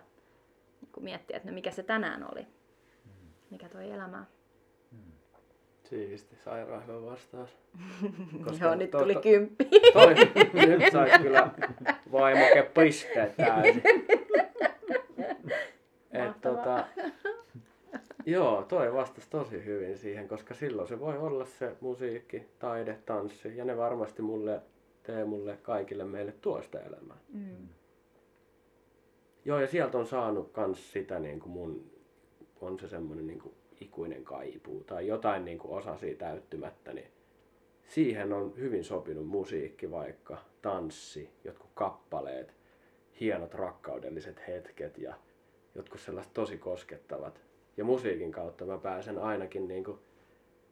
niin 0.81 0.91
kuin 0.91 1.03
miettiä, 1.03 1.37
että 1.37 1.49
no 1.49 1.53
mikä 1.55 1.71
se 1.71 1.83
tänään 1.83 2.31
oli. 2.31 2.47
Mikä 3.49 3.69
toi 3.69 3.91
elämää. 3.91 4.25
Siisti, 5.83 6.35
sairaan 6.35 6.87
hyvä 6.87 7.01
vastaus. 7.01 7.49
Joo, 8.61 8.75
nyt 8.75 8.91
to- 8.91 8.99
tuli 8.99 9.13
to- 9.13 9.21
kymppi. 9.21 9.69
Toi, 9.93 10.15
nyt 10.67 10.91
sait 10.91 11.21
kyllä 11.21 11.49
vaimoke 12.11 12.71
pisteet 12.73 13.37
täysin. 13.37 13.83
Et, 16.11 16.41
tota, 16.41 16.85
joo, 18.25 18.63
toi 18.63 18.93
vastasi 18.93 19.29
tosi 19.29 19.65
hyvin 19.65 19.97
siihen, 19.97 20.27
koska 20.27 20.53
silloin 20.53 20.87
se 20.87 20.99
voi 20.99 21.17
olla 21.17 21.45
se 21.45 21.75
musiikki, 21.81 22.45
taide, 22.59 22.99
tanssi, 23.05 23.57
ja 23.57 23.65
ne 23.65 23.77
varmasti 23.77 24.21
mulle, 24.21 24.61
tee 25.03 25.25
mulle 25.25 25.57
kaikille 25.57 26.03
meille 26.03 26.31
tuosta 26.31 26.79
elämää. 26.79 27.17
Mm. 27.33 27.67
Joo, 29.45 29.59
ja 29.59 29.67
sieltä 29.67 29.97
on 29.97 30.07
saanut 30.07 30.51
kans 30.51 30.91
sitä 30.91 31.19
niin 31.19 31.39
kuin 31.39 31.51
mun, 31.51 31.91
on 32.61 32.79
se 32.79 32.87
semmoinen 32.87 33.27
niin 33.27 33.39
kuin 33.39 33.55
ikuinen 33.81 34.23
kaipuu 34.23 34.83
tai 34.83 35.07
jotain 35.07 35.45
niin 35.45 35.57
kuin 35.57 35.73
osasi 35.73 36.15
täyttymättä, 36.15 36.93
niin 36.93 37.07
siihen 37.87 38.33
on 38.33 38.53
hyvin 38.57 38.83
sopinut 38.83 39.27
musiikki 39.27 39.91
vaikka, 39.91 40.37
tanssi, 40.61 41.29
jotkut 41.43 41.69
kappaleet, 41.73 42.53
hienot 43.19 43.53
rakkaudelliset 43.53 44.47
hetket 44.47 44.97
ja 44.97 45.13
jotkut 45.75 46.01
sellaiset 46.01 46.33
tosi 46.33 46.57
koskettavat. 46.57 47.41
Ja 47.77 47.83
musiikin 47.85 48.31
kautta 48.31 48.65
mä 48.65 48.77
pääsen 48.77 49.17
ainakin 49.17 49.67
niin 49.67 49.83
kuin, 49.83 49.99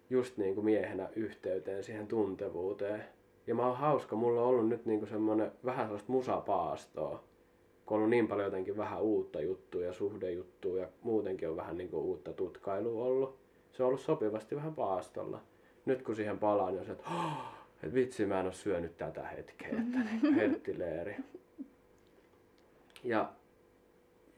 just 0.10 0.38
niin 0.38 0.56
kuin 0.56 0.66
miehenä 0.66 1.10
yhteyteen 1.16 1.84
siihen 1.84 2.08
tuntevuuteen. 2.08 3.04
Ja 3.48 3.56
mä 3.56 3.68
oon 3.68 3.78
hauska, 3.78 4.16
mulla 4.16 4.42
on 4.42 4.48
ollut 4.48 4.70
nyt 4.70 4.86
niin 4.86 5.00
kuin 5.00 5.10
semmoinen 5.10 5.52
vähän 5.66 5.86
sellaista 5.86 6.12
musapaastoa 6.12 7.24
kun 7.92 7.96
on 7.96 8.00
ollut 8.00 8.10
niin 8.10 8.28
paljon 8.28 8.46
jotenkin 8.46 8.78
vähän 8.78 9.02
uutta 9.02 9.42
juttua 9.42 9.82
ja 9.82 9.94
suhdejuttua 9.94 10.80
ja 10.80 10.88
muutenkin 11.02 11.50
on 11.50 11.56
vähän 11.56 11.78
niin 11.78 11.90
kuin 11.90 12.04
uutta 12.04 12.34
tutkailua 12.34 13.06
ollut. 13.06 13.40
Se 13.72 13.84
on 13.84 13.88
ollut 13.88 14.02
sopivasti 14.02 14.56
vähän 14.56 14.76
paastolla. 14.76 15.42
Nyt 15.86 16.02
kun 16.02 16.16
siihen 16.16 16.40
palaan, 16.40 16.72
niin 16.72 16.80
on 16.80 16.86
se, 16.86 16.92
että, 16.92 17.10
oh, 17.10 17.54
että 17.84 17.94
vitsi 17.94 18.26
mä 18.26 18.40
en 18.40 18.46
ole 18.46 18.54
syönyt 18.54 18.98
tätä 18.98 19.24
hetkeä, 19.24 19.70
että 19.70 20.00
niin 20.22 20.34
herttileeri. 20.34 21.16
Ja 23.04 23.34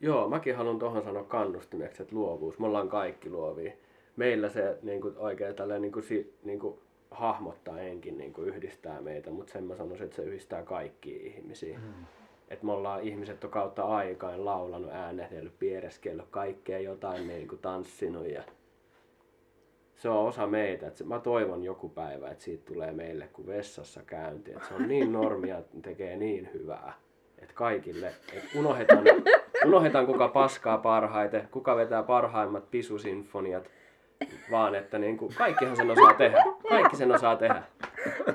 joo, 0.04 0.28
mäkin 0.28 0.56
haluan 0.56 0.78
tuohon 0.78 1.04
sanoa 1.04 1.24
kannustimeksi, 1.24 2.02
että 2.02 2.14
luovuus. 2.14 2.58
Me 2.58 2.66
ollaan 2.66 2.88
kaikki 2.88 3.30
luovia. 3.30 3.72
Meillä 4.16 4.48
se 4.48 4.78
niin 4.82 5.00
kuin, 5.00 5.16
oikein 5.16 5.54
tälleen 5.54 5.82
niin 5.82 5.92
kuin, 5.92 6.02
si, 6.02 6.34
niin 6.44 6.58
kuin, 6.58 6.78
hahmottaa 7.10 7.80
enkin 7.80 8.18
niin 8.18 8.32
kuin, 8.32 8.48
yhdistää 8.48 9.00
meitä, 9.00 9.30
mutta 9.30 9.52
sen 9.52 9.64
mä 9.64 9.76
sanoisin, 9.76 10.04
että 10.04 10.16
se 10.16 10.22
yhdistää 10.22 10.62
kaikkia 10.62 11.20
ihmisiä. 11.22 11.78
Mm 11.78 12.06
että 12.48 12.66
me 12.66 12.72
ollaan 12.72 13.02
ihmiset 13.02 13.44
on 13.44 13.50
kautta 13.50 13.82
aikaan 13.82 14.44
laulanut, 14.44 14.90
äänehdellyt, 14.92 15.58
piereskellyt, 15.58 16.26
kaikkea 16.30 16.78
jotain 16.78 17.28
niin 17.28 17.48
kuin 17.48 17.58
tanssinut 17.58 18.26
ja 18.26 18.42
se 19.96 20.08
on 20.08 20.28
osa 20.28 20.46
meitä. 20.46 20.90
Se, 20.90 21.04
mä 21.04 21.18
toivon 21.18 21.64
joku 21.64 21.88
päivä, 21.88 22.30
että 22.30 22.44
siitä 22.44 22.64
tulee 22.64 22.92
meille 22.92 23.28
kuin 23.32 23.46
vessassa 23.46 24.02
käynti. 24.02 24.52
Että 24.52 24.68
se 24.68 24.74
on 24.74 24.88
niin 24.88 25.12
normia, 25.12 25.62
tekee 25.82 26.16
niin 26.16 26.50
hyvää. 26.54 26.92
Että 27.38 27.54
kaikille, 27.54 28.12
että 28.32 28.58
unohdetaan, 28.58 29.04
unohdetaan 29.66 30.06
kuka 30.06 30.28
paskaa 30.28 30.78
parhaiten, 30.78 31.48
kuka 31.50 31.76
vetää 31.76 32.02
parhaimmat 32.02 32.70
pisusinfoniat, 32.70 33.70
vaan 34.50 34.74
että 34.74 34.98
niin 34.98 35.16
kuin, 35.16 35.34
kaikkihan 35.34 35.76
sen 35.76 35.90
osaa 35.90 36.14
tehdä. 36.14 36.44
Kaikki 36.68 36.96
sen 36.96 37.12
osaa 37.12 37.36
tehdä. 37.36 37.62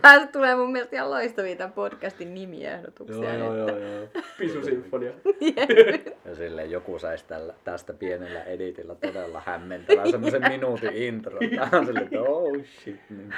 Tästä 0.01 0.27
tulee 0.31 0.55
mun 0.55 0.71
mielestä 0.71 0.95
ihan 0.95 1.09
loistavia 1.09 1.55
tämän 1.55 1.73
podcastin 1.73 2.33
nimiehdotuksia. 2.33 3.35
Joo, 3.35 3.55
joo, 3.55 3.67
että- 3.67 3.79
joo, 3.85 3.93
joo. 3.95 4.07
Pisusinfonia. 4.39 5.11
Ja 6.25 6.35
silleen 6.35 6.71
joku 6.71 6.99
saisi 6.99 7.25
tällä, 7.27 7.53
tästä 7.63 7.93
pienellä 7.93 8.43
editillä 8.43 8.95
todella 8.95 9.41
hämmentävän 9.45 10.11
semmoisen 10.11 10.41
minuutin 10.49 10.93
intro. 10.93 11.39
Tää 11.55 11.79
on 11.79 11.85
silleen, 11.85 12.03
että 12.05 12.21
oh 12.21 12.57
shit. 12.83 12.99
Niin. 13.09 13.33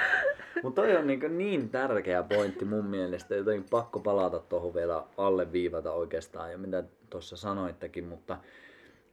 Mutta 0.62 0.82
toi 0.82 0.96
on 0.96 1.06
niin, 1.06 1.38
niin 1.38 1.68
tärkeä 1.68 2.22
pointti 2.22 2.64
mun 2.64 2.84
mielestä. 2.84 3.34
Jotenkin 3.34 3.66
pakko 3.70 4.00
palata 4.00 4.38
tuohon 4.38 4.74
vielä 4.74 5.02
alleviivata 5.16 5.92
oikeastaan 5.92 6.50
ja 6.52 6.58
mitä 6.58 6.84
tuossa 7.10 7.36
sanoittekin, 7.36 8.04
mutta 8.04 8.36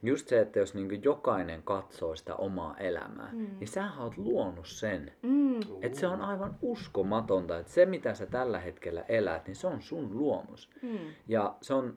just 0.02 0.28
se, 0.28 0.40
että 0.40 0.58
jos 0.58 0.74
niin 0.74 1.02
jokainen 1.04 1.62
katsoo 1.62 2.16
sitä 2.16 2.34
omaa 2.36 2.76
elämää, 2.78 3.30
mm. 3.32 3.46
niin 3.60 3.68
sähän 3.68 3.98
oot 4.04 4.16
luonut 4.18 4.66
sen. 4.66 5.12
Mm, 5.22 5.60
Että 5.82 5.98
se 5.98 6.06
on 6.06 6.20
aivan 6.20 6.56
uskomatonta, 6.62 7.58
että 7.58 7.72
se 7.72 7.86
mitä 7.86 8.14
sä 8.14 8.26
tällä 8.26 8.58
hetkellä 8.60 9.04
elät, 9.08 9.46
niin 9.46 9.56
se 9.56 9.66
on 9.66 9.82
sun 9.82 10.18
luomus. 10.18 10.70
mm, 10.82 10.98
Ja 11.28 11.54
se 11.62 11.74
on 11.74 11.96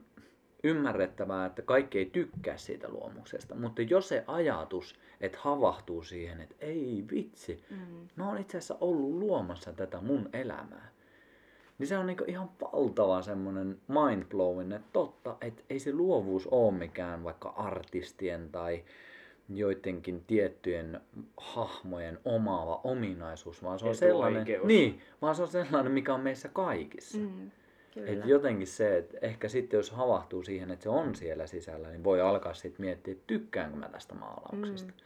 ymmärrettävää, 0.64 1.46
että 1.46 1.62
kaikki 1.62 1.98
ei 1.98 2.06
tykkää 2.06 2.56
siitä 2.56 2.88
luomuksesta. 2.88 3.54
Mutta 3.54 3.82
jos 3.82 4.08
se 4.08 4.24
ajatus, 4.26 5.00
että 5.20 5.38
havahtuu 5.40 6.02
siihen, 6.02 6.40
että 6.40 6.54
ei 6.58 7.04
vitsi, 7.10 7.64
mm. 7.70 8.08
mä 8.16 8.28
oon 8.28 8.38
itse 8.38 8.58
asiassa 8.58 8.76
ollut 8.80 9.10
luomassa 9.18 9.72
tätä 9.72 10.00
mun 10.00 10.28
elämää. 10.32 10.93
Niin 11.78 11.86
se 11.86 11.98
on 11.98 12.06
niinku 12.06 12.24
ihan 12.26 12.50
valtava 12.60 13.22
semmonen 13.22 13.78
mindblowing, 13.88 14.72
että 14.72 14.88
totta, 14.92 15.36
että 15.40 15.62
ei 15.70 15.78
se 15.78 15.92
luovuus 15.92 16.46
ole 16.46 16.72
mikään 16.72 17.24
vaikka 17.24 17.48
artistien 17.48 18.48
tai 18.52 18.84
joidenkin 19.48 20.24
tiettyjen 20.26 21.00
hahmojen 21.36 22.18
omaava 22.24 22.80
ominaisuus, 22.84 23.62
vaan 23.62 23.78
se 23.78 23.86
on 23.86 23.94
sellainen, 23.94 24.46
niin, 24.64 25.00
vaan 25.22 25.34
se 25.34 25.42
on 25.42 25.48
sellainen, 25.48 25.92
mikä 25.92 26.14
on 26.14 26.20
meissä 26.20 26.48
kaikissa. 26.48 27.18
Mm, 27.18 27.50
kyllä. 27.94 28.10
Et 28.10 28.26
jotenkin 28.26 28.66
se, 28.66 28.96
että 28.96 29.18
ehkä 29.22 29.48
sitten 29.48 29.78
jos 29.78 29.90
havahtuu 29.90 30.42
siihen, 30.42 30.70
että 30.70 30.82
se 30.82 30.88
on 30.88 31.14
siellä 31.14 31.46
sisällä, 31.46 31.88
niin 31.88 32.04
voi 32.04 32.20
alkaa 32.20 32.54
sitten 32.54 32.86
miettiä, 32.86 33.12
että 33.12 33.24
tykkäänkö 33.26 33.76
mä 33.76 33.88
tästä 33.88 34.14
maalauksesta. 34.14 34.92
Mm. 34.92 34.98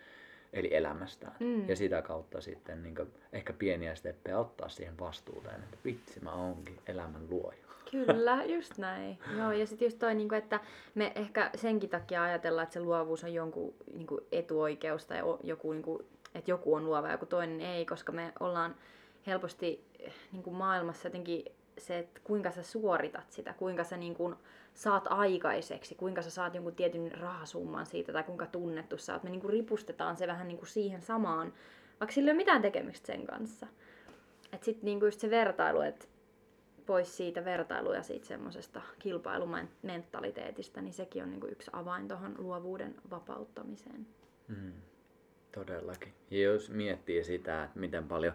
Eli 0.52 0.74
elämästään. 0.74 1.36
Mm. 1.40 1.68
Ja 1.68 1.76
sitä 1.76 2.02
kautta 2.02 2.40
sitten 2.40 2.82
niin 2.82 2.94
ehkä 3.32 3.52
pieniä 3.52 3.94
steppejä 3.94 4.38
ottaa 4.38 4.68
siihen 4.68 4.98
vastuuteen, 4.98 5.62
että 5.62 5.76
vitsi 5.84 6.20
mä 6.20 6.32
oonkin 6.32 6.78
elämän 6.86 7.30
luoja. 7.30 7.68
Kyllä, 7.90 8.44
just 8.44 8.78
näin. 8.78 9.18
Joo, 9.36 9.52
ja 9.52 9.66
sitten 9.66 9.86
just 9.86 9.98
toi, 9.98 10.14
niinku, 10.14 10.34
että 10.34 10.60
me 10.94 11.12
ehkä 11.14 11.50
senkin 11.54 11.90
takia 11.90 12.22
ajatellaan, 12.22 12.62
että 12.62 12.74
se 12.74 12.80
luovuus 12.80 13.24
on 13.24 13.34
jonkun 13.34 13.74
niinku, 13.94 14.20
etuoikeus 14.32 15.06
tai 15.06 15.18
joku, 15.42 15.72
niinku, 15.72 16.02
että 16.34 16.50
joku 16.50 16.74
on 16.74 16.84
luova 16.84 17.06
ja 17.06 17.12
joku 17.12 17.26
toinen 17.26 17.60
ei, 17.60 17.86
koska 17.86 18.12
me 18.12 18.32
ollaan 18.40 18.74
helposti 19.26 19.84
eh, 19.98 20.14
niinku, 20.32 20.50
maailmassa 20.50 21.08
jotenkin 21.08 21.44
se, 21.78 21.98
että 21.98 22.20
kuinka 22.24 22.50
sä 22.50 22.62
suoritat 22.62 23.32
sitä, 23.32 23.54
kuinka 23.58 23.84
sä 23.84 23.96
niinku, 23.96 24.34
saat 24.78 25.06
aikaiseksi, 25.10 25.94
kuinka 25.94 26.22
sä 26.22 26.30
saat 26.30 26.54
jonkun 26.54 26.74
tietyn 26.74 27.12
rahasumman 27.12 27.86
siitä 27.86 28.12
tai 28.12 28.22
kuinka 28.22 28.46
tunnettu 28.46 28.98
sä 28.98 29.12
oot. 29.12 29.22
Me 29.22 29.30
niinku, 29.30 29.48
ripustetaan 29.48 30.16
se 30.16 30.26
vähän 30.26 30.48
niinku, 30.48 30.66
siihen 30.66 31.02
samaan, 31.02 31.52
vaikka 32.00 32.14
sillä 32.14 32.28
ei 32.28 32.32
ole 32.32 32.36
mitään 32.36 32.62
tekemistä 32.62 33.06
sen 33.06 33.26
kanssa. 33.26 33.66
Että 34.52 34.64
sitten 34.64 34.84
niinku, 34.84 35.04
just 35.04 35.20
se 35.20 35.30
vertailu, 35.30 35.80
että 35.80 36.06
pois 36.86 37.16
siitä 37.16 37.44
vertailu 37.44 37.92
ja 37.92 38.02
siitä 38.02 38.26
semmoisesta 38.26 38.82
kilpailumentaliteetista, 38.98 40.80
niin 40.80 40.92
sekin 40.92 41.22
on 41.22 41.30
niinku 41.30 41.46
yksi 41.46 41.70
avain 41.72 42.08
tuohon 42.08 42.34
luovuuden 42.38 42.94
vapauttamiseen. 43.10 44.06
Mm. 44.48 44.72
Todellakin. 45.54 46.14
Ja 46.30 46.42
jos 46.42 46.70
miettii 46.70 47.24
sitä, 47.24 47.64
että 47.64 47.78
miten 47.78 48.08
paljon 48.08 48.34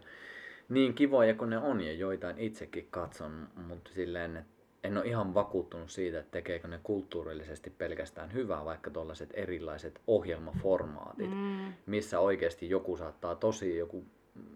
niin 0.70 0.94
kivoja 0.94 1.36
kuin 1.36 1.50
ne 1.50 1.58
on 1.58 1.82
ja 1.82 1.94
joitain 1.94 2.40
itsekin 2.40 2.88
katson, 2.92 3.48
mutta 3.68 3.92
silleen, 3.94 4.38
että 4.38 4.53
en 4.84 4.98
ole 4.98 5.06
ihan 5.06 5.34
vakuuttunut 5.34 5.90
siitä, 5.90 6.20
että 6.20 6.32
tekeekö 6.32 6.68
ne 6.68 6.80
kulttuurillisesti 6.84 7.70
pelkästään 7.70 8.34
hyvää, 8.34 8.66
vaikka 8.66 8.90
tuollaiset 8.92 9.30
erilaiset 9.34 10.02
ohjelmaformaatit, 10.08 11.30
Mm. 11.32 11.74
missä 11.86 12.20
oikeasti 12.20 12.70
joku 12.70 12.98
saattaa 12.98 13.36
tosi 13.36 13.78
joku 13.78 14.06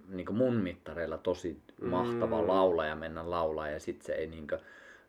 niin 0.10 0.36
mun 0.36 0.56
mittareilla 0.56 1.18
tosi 1.18 1.58
Mm. 1.82 1.88
mahtava 1.90 2.48
laulaja 2.48 2.96
mennä 2.96 3.30
laulaa 3.30 3.70
ja 3.70 3.80
sitten 3.80 4.06
se 4.06 4.14
ei 4.14 4.28
niin 4.28 4.48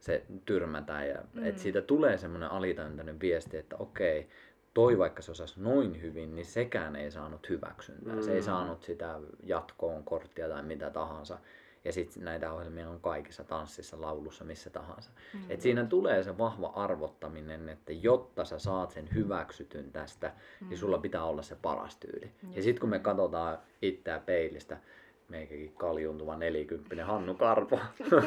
se 0.00 0.22
tyrmätään 0.44 1.08
ja 1.08 1.22
mm. 1.32 1.44
et 1.44 1.58
siitä 1.58 1.82
tulee 1.82 2.18
semmoinen 2.18 2.50
alitajuntainen 2.50 3.20
viesti, 3.20 3.56
että 3.56 3.76
okei, 3.78 4.28
toi 4.74 4.98
vaikka 4.98 5.22
se 5.22 5.30
osasi 5.30 5.60
noin 5.60 6.02
hyvin, 6.02 6.34
niin 6.34 6.46
sekään 6.46 6.96
ei 6.96 7.10
saanut 7.10 7.48
hyväksyntää. 7.48 8.14
Mm. 8.14 8.22
Se 8.22 8.32
ei 8.32 8.42
saanut 8.42 8.82
sitä 8.82 9.20
jatkoon 9.42 10.04
korttia 10.04 10.48
tai 10.48 10.62
mitä 10.62 10.90
tahansa. 10.90 11.38
Ja 11.88 11.92
sitten 11.92 12.24
näitä 12.24 12.52
ohjelmia 12.52 12.88
on 12.88 13.00
kaikissa 13.00 13.44
tanssissa, 13.44 14.00
laulussa, 14.00 14.44
missä 14.44 14.70
tahansa. 14.70 15.10
Mm. 15.34 15.40
Et 15.48 15.60
siinä 15.60 15.84
tulee 15.84 16.22
se 16.22 16.38
vahva 16.38 16.72
arvottaminen, 16.74 17.68
että 17.68 17.92
jotta 17.92 18.44
sä 18.44 18.58
saat 18.58 18.90
sen 18.90 19.08
hyväksytyn 19.14 19.92
tästä, 19.92 20.32
mm. 20.60 20.68
niin 20.68 20.78
sulla 20.78 20.98
pitää 20.98 21.24
olla 21.24 21.42
se 21.42 21.56
paras 21.62 21.96
tyyli. 21.96 22.30
Ja 22.52 22.62
sitten 22.62 22.80
kun 22.80 22.88
me 22.90 22.98
katsotaan 22.98 23.58
itseä 23.82 24.20
peilistä, 24.20 24.76
meikäkin 25.28 25.72
kaljuntuva 25.72 26.36
nelikymppinen 26.36 27.06
Hannu 27.06 27.34
Karpo 27.34 27.80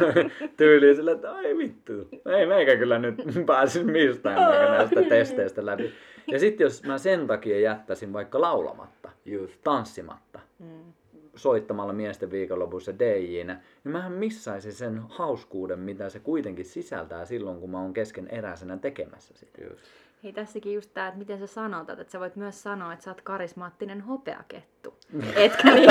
tyyliin 0.58 0.96
sille, 0.96 1.12
että 1.12 1.40
ei 1.40 1.58
vittu, 1.58 1.92
ei 2.26 2.46
meikä 2.46 2.76
kyllä 2.78 3.00
nyt 3.00 3.16
pääsisi 3.46 3.84
mistään 3.84 4.72
näistä 4.72 5.02
testeistä 5.10 5.66
läpi. 5.66 5.94
Ja 6.28 6.40
sitten 6.40 6.66
jos 6.66 6.84
mä 6.84 6.98
sen 6.98 7.28
takia 7.28 7.60
jättäisin 7.60 8.14
vaikka 8.14 8.42
laulamatta, 8.42 9.10
Just. 9.26 9.54
tanssimatta, 9.64 10.40
Mm. 10.60 10.94
Soittamalla 11.36 11.94
miesten 11.94 12.32
viikonlopussa 12.32 13.00
DJnä, 13.00 13.62
niin 13.84 13.92
mähän 13.92 14.12
missaisin 14.12 14.74
sen 14.74 15.02
hauskuuden, 15.10 15.80
mitä 15.80 16.10
se 16.10 16.20
kuitenkin 16.20 16.66
sisältää 16.66 17.26
silloin, 17.26 17.60
kun 17.60 17.70
mä 17.70 17.82
oon 17.82 17.94
kesken 17.94 18.28
eräisenä 18.28 18.78
tekemässä 18.78 19.34
sitä. 19.38 19.64
Just. 19.64 19.82
Hei 20.24 20.34
tässäkin 20.34 20.74
just 20.74 20.94
tää, 20.94 21.08
että 21.08 21.18
miten 21.18 21.40
sä 21.40 21.48
sanotat, 21.48 22.00
että 22.00 22.12
sä 22.12 22.20
voit 22.20 22.36
myös 22.36 22.64
sanoa, 22.64 22.94
että 22.94 23.06
sä 23.06 23.12
oot 23.12 23.22
karismaattinen 23.22 24.02
hopeakettu. 24.02 24.94
Etkä 25.36 25.72
niin, 25.72 25.90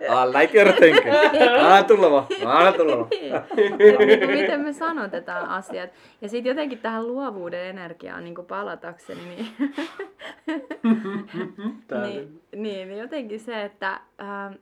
I 0.00 0.38
like 0.38 0.58
your 0.58 0.72
thinking. 0.72 1.14
Anna 1.62 1.82
tulla 1.82 2.10
vaan, 2.10 2.26
anna 2.44 2.72
tulla 2.72 2.98
vaan. 2.98 3.08
niin 3.78 3.96
kuin 3.96 4.30
miten 4.30 4.60
me 4.60 4.72
sanotetaan 4.72 5.48
asiat. 5.48 5.90
Ja 6.20 6.28
sitten 6.28 6.50
jotenkin 6.50 6.78
tähän 6.78 7.06
luovuuden 7.06 7.66
energiaan 7.66 8.24
niin 8.24 8.34
palatakseni, 8.48 9.20
niin, 9.24 9.46
niin, 12.02 12.40
niin, 12.56 12.88
niin 12.88 12.98
jotenkin 12.98 13.40
se, 13.40 13.64
että 13.64 14.00
ähm, 14.20 14.52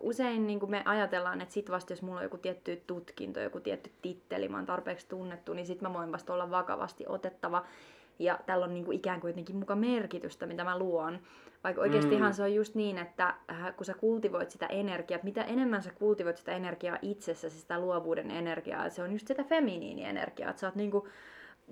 usein 0.00 0.46
niin 0.46 0.60
kuin 0.60 0.70
me 0.70 0.82
ajatellaan, 0.84 1.40
että 1.40 1.54
sit 1.54 1.70
vasta 1.70 1.92
jos 1.92 2.02
mulla 2.02 2.18
on 2.18 2.22
joku 2.22 2.38
tietty 2.38 2.82
tutkinto, 2.86 3.40
joku 3.40 3.60
tietty 3.60 3.90
titteli, 4.02 4.48
mä 4.48 4.56
oon 4.56 4.66
tarpeeksi 4.66 5.08
tunnettu, 5.08 5.52
niin 5.52 5.66
sit 5.66 5.80
mä 5.80 5.94
voin 5.94 6.12
vasta 6.12 6.32
olla 6.32 6.50
vakavasti 6.50 7.04
otettava. 7.08 7.64
Ja 8.18 8.38
tällä 8.46 8.64
on 8.64 8.74
niin 8.74 8.84
kuin 8.84 8.96
ikään 8.96 9.20
kuin 9.20 9.28
jotenkin 9.28 9.56
muka 9.56 9.76
merkitystä, 9.76 10.46
mitä 10.46 10.64
mä 10.64 10.78
luon. 10.78 11.18
Vaikka 11.64 11.82
oikeastihan 11.82 12.34
se 12.34 12.42
on 12.42 12.54
just 12.54 12.74
niin, 12.74 12.98
että 12.98 13.34
äh, 13.50 13.76
kun 13.76 13.86
sä 13.86 13.94
kultivoit 13.94 14.50
sitä 14.50 14.66
energiaa, 14.66 15.20
mitä 15.22 15.42
enemmän 15.42 15.82
sä 15.82 15.90
kultivoit 15.90 16.36
sitä 16.36 16.52
energiaa 16.52 16.98
itsessäsi, 17.02 17.60
sitä 17.60 17.80
luovuuden 17.80 18.30
energiaa, 18.30 18.84
että 18.84 18.96
se 18.96 19.02
on 19.02 19.12
just 19.12 19.28
sitä 19.28 19.44
feminiinienergiaa, 19.44 20.50
että 20.50 20.60
sä 20.60 20.66
oot 20.66 20.74
niinku 20.74 21.08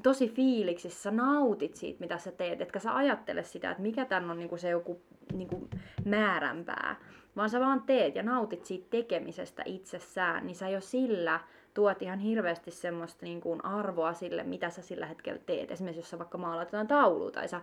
tosi 0.02 0.28
fiiliksissä, 0.28 1.02
sä 1.02 1.10
nautit 1.10 1.74
siitä, 1.74 2.00
mitä 2.00 2.18
sä 2.18 2.32
teet, 2.32 2.60
etkä 2.60 2.78
sä 2.78 2.96
ajattele 2.96 3.42
sitä, 3.42 3.70
että 3.70 3.82
mikä 3.82 4.04
tän 4.04 4.30
on 4.30 4.38
niinku 4.38 4.56
se 4.56 4.70
joku 4.70 5.02
niinku 5.32 5.68
määränpää, 6.04 6.96
vaan 7.36 7.50
sä 7.50 7.60
vaan 7.60 7.82
teet 7.82 8.14
ja 8.14 8.22
nautit 8.22 8.64
siitä 8.64 8.86
tekemisestä 8.90 9.62
itsessään, 9.66 10.46
niin 10.46 10.56
sä 10.56 10.68
jo 10.68 10.80
sillä 10.80 11.40
tuot 11.74 12.02
ihan 12.02 12.18
hirveästi 12.18 12.70
semmoista 12.70 13.26
niinku 13.26 13.58
arvoa 13.62 14.12
sille, 14.12 14.42
mitä 14.42 14.70
sä 14.70 14.82
sillä 14.82 15.06
hetkellä 15.06 15.40
teet. 15.46 15.70
Esimerkiksi 15.70 16.00
jos 16.00 16.10
sä 16.10 16.18
vaikka 16.18 16.38
maalaat 16.38 16.68
jotain 16.68 16.86
taulua 16.88 17.30
tai 17.30 17.48
sä 17.48 17.60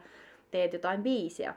teet 0.51 0.73
jotain 0.73 1.03
biisiä. 1.03 1.55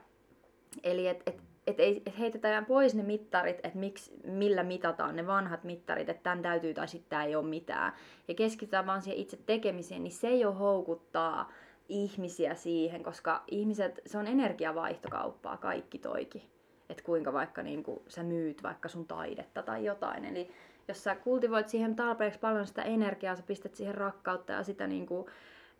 Eli 0.82 1.06
et, 1.06 1.22
et, 1.26 1.40
et, 1.66 1.80
ei, 1.80 2.02
et 2.06 2.18
heitetään 2.18 2.66
pois 2.66 2.94
ne 2.94 3.02
mittarit, 3.02 3.56
että 3.62 3.78
millä 4.24 4.62
mitataan 4.62 5.16
ne 5.16 5.26
vanhat 5.26 5.64
mittarit, 5.64 6.08
että 6.08 6.22
tämän 6.22 6.42
täytyy 6.42 6.74
tai 6.74 6.88
sitten 6.88 7.20
ei 7.20 7.36
ole 7.36 7.46
mitään. 7.46 7.92
Ja 8.28 8.34
keskitytään 8.34 8.86
vaan 8.86 9.02
siihen 9.02 9.20
itse 9.20 9.38
tekemiseen, 9.46 10.04
niin 10.04 10.12
se 10.12 10.34
jo 10.34 10.52
houkuttaa 10.52 11.52
ihmisiä 11.88 12.54
siihen, 12.54 13.02
koska 13.02 13.44
ihmiset, 13.50 14.00
se 14.06 14.18
on 14.18 14.26
energiavaihtokauppaa 14.26 15.56
kaikki 15.56 15.98
toikin. 15.98 16.55
Että 16.90 17.02
kuinka 17.02 17.32
vaikka 17.32 17.62
niin 17.62 17.82
kuin, 17.82 18.02
sä 18.08 18.22
myyt 18.22 18.62
vaikka 18.62 18.88
sun 18.88 19.06
taidetta 19.06 19.62
tai 19.62 19.84
jotain. 19.84 20.24
Eli 20.24 20.50
jos 20.88 21.04
sä 21.04 21.14
kultivoit 21.14 21.68
siihen 21.68 21.96
tarpeeksi 21.96 22.38
paljon 22.38 22.66
sitä 22.66 22.82
energiaa, 22.82 23.36
sä 23.36 23.42
pistät 23.46 23.74
siihen 23.74 23.94
rakkautta 23.94 24.52
ja 24.52 24.62
sitä 24.62 24.86
niin 24.86 25.06
kuin, 25.06 25.26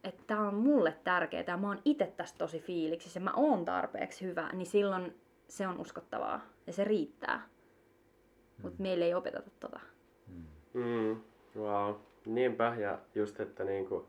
että 0.05 0.23
tämä 0.27 0.49
on 0.49 0.55
mulle 0.55 0.97
tärkeää 1.05 1.45
ja 1.47 1.57
mä 1.57 1.69
oon 1.69 1.83
itse 1.85 2.13
tästä 2.17 2.39
tosi 2.39 2.61
fiiliksissä 2.61 3.21
ja 3.21 3.25
mä 3.25 3.33
oon 3.37 3.65
tarpeeksi 3.65 4.27
hyvä, 4.27 4.51
niin 4.53 4.67
silloin 4.67 5.15
se 5.49 5.67
on 5.67 5.81
uskottavaa 5.81 6.41
ja 6.67 6.73
se 6.73 6.85
riittää. 6.85 7.49
Mutta 8.63 8.83
meille 8.83 9.05
ei 9.05 9.15
opeteta 9.15 9.51
tota. 9.61 9.81
Mm, 10.73 11.21
wow. 11.57 11.95
Niinpä, 12.27 12.77
ja 12.79 12.99
just, 13.15 13.41
että 13.41 13.65
niinku 13.65 14.07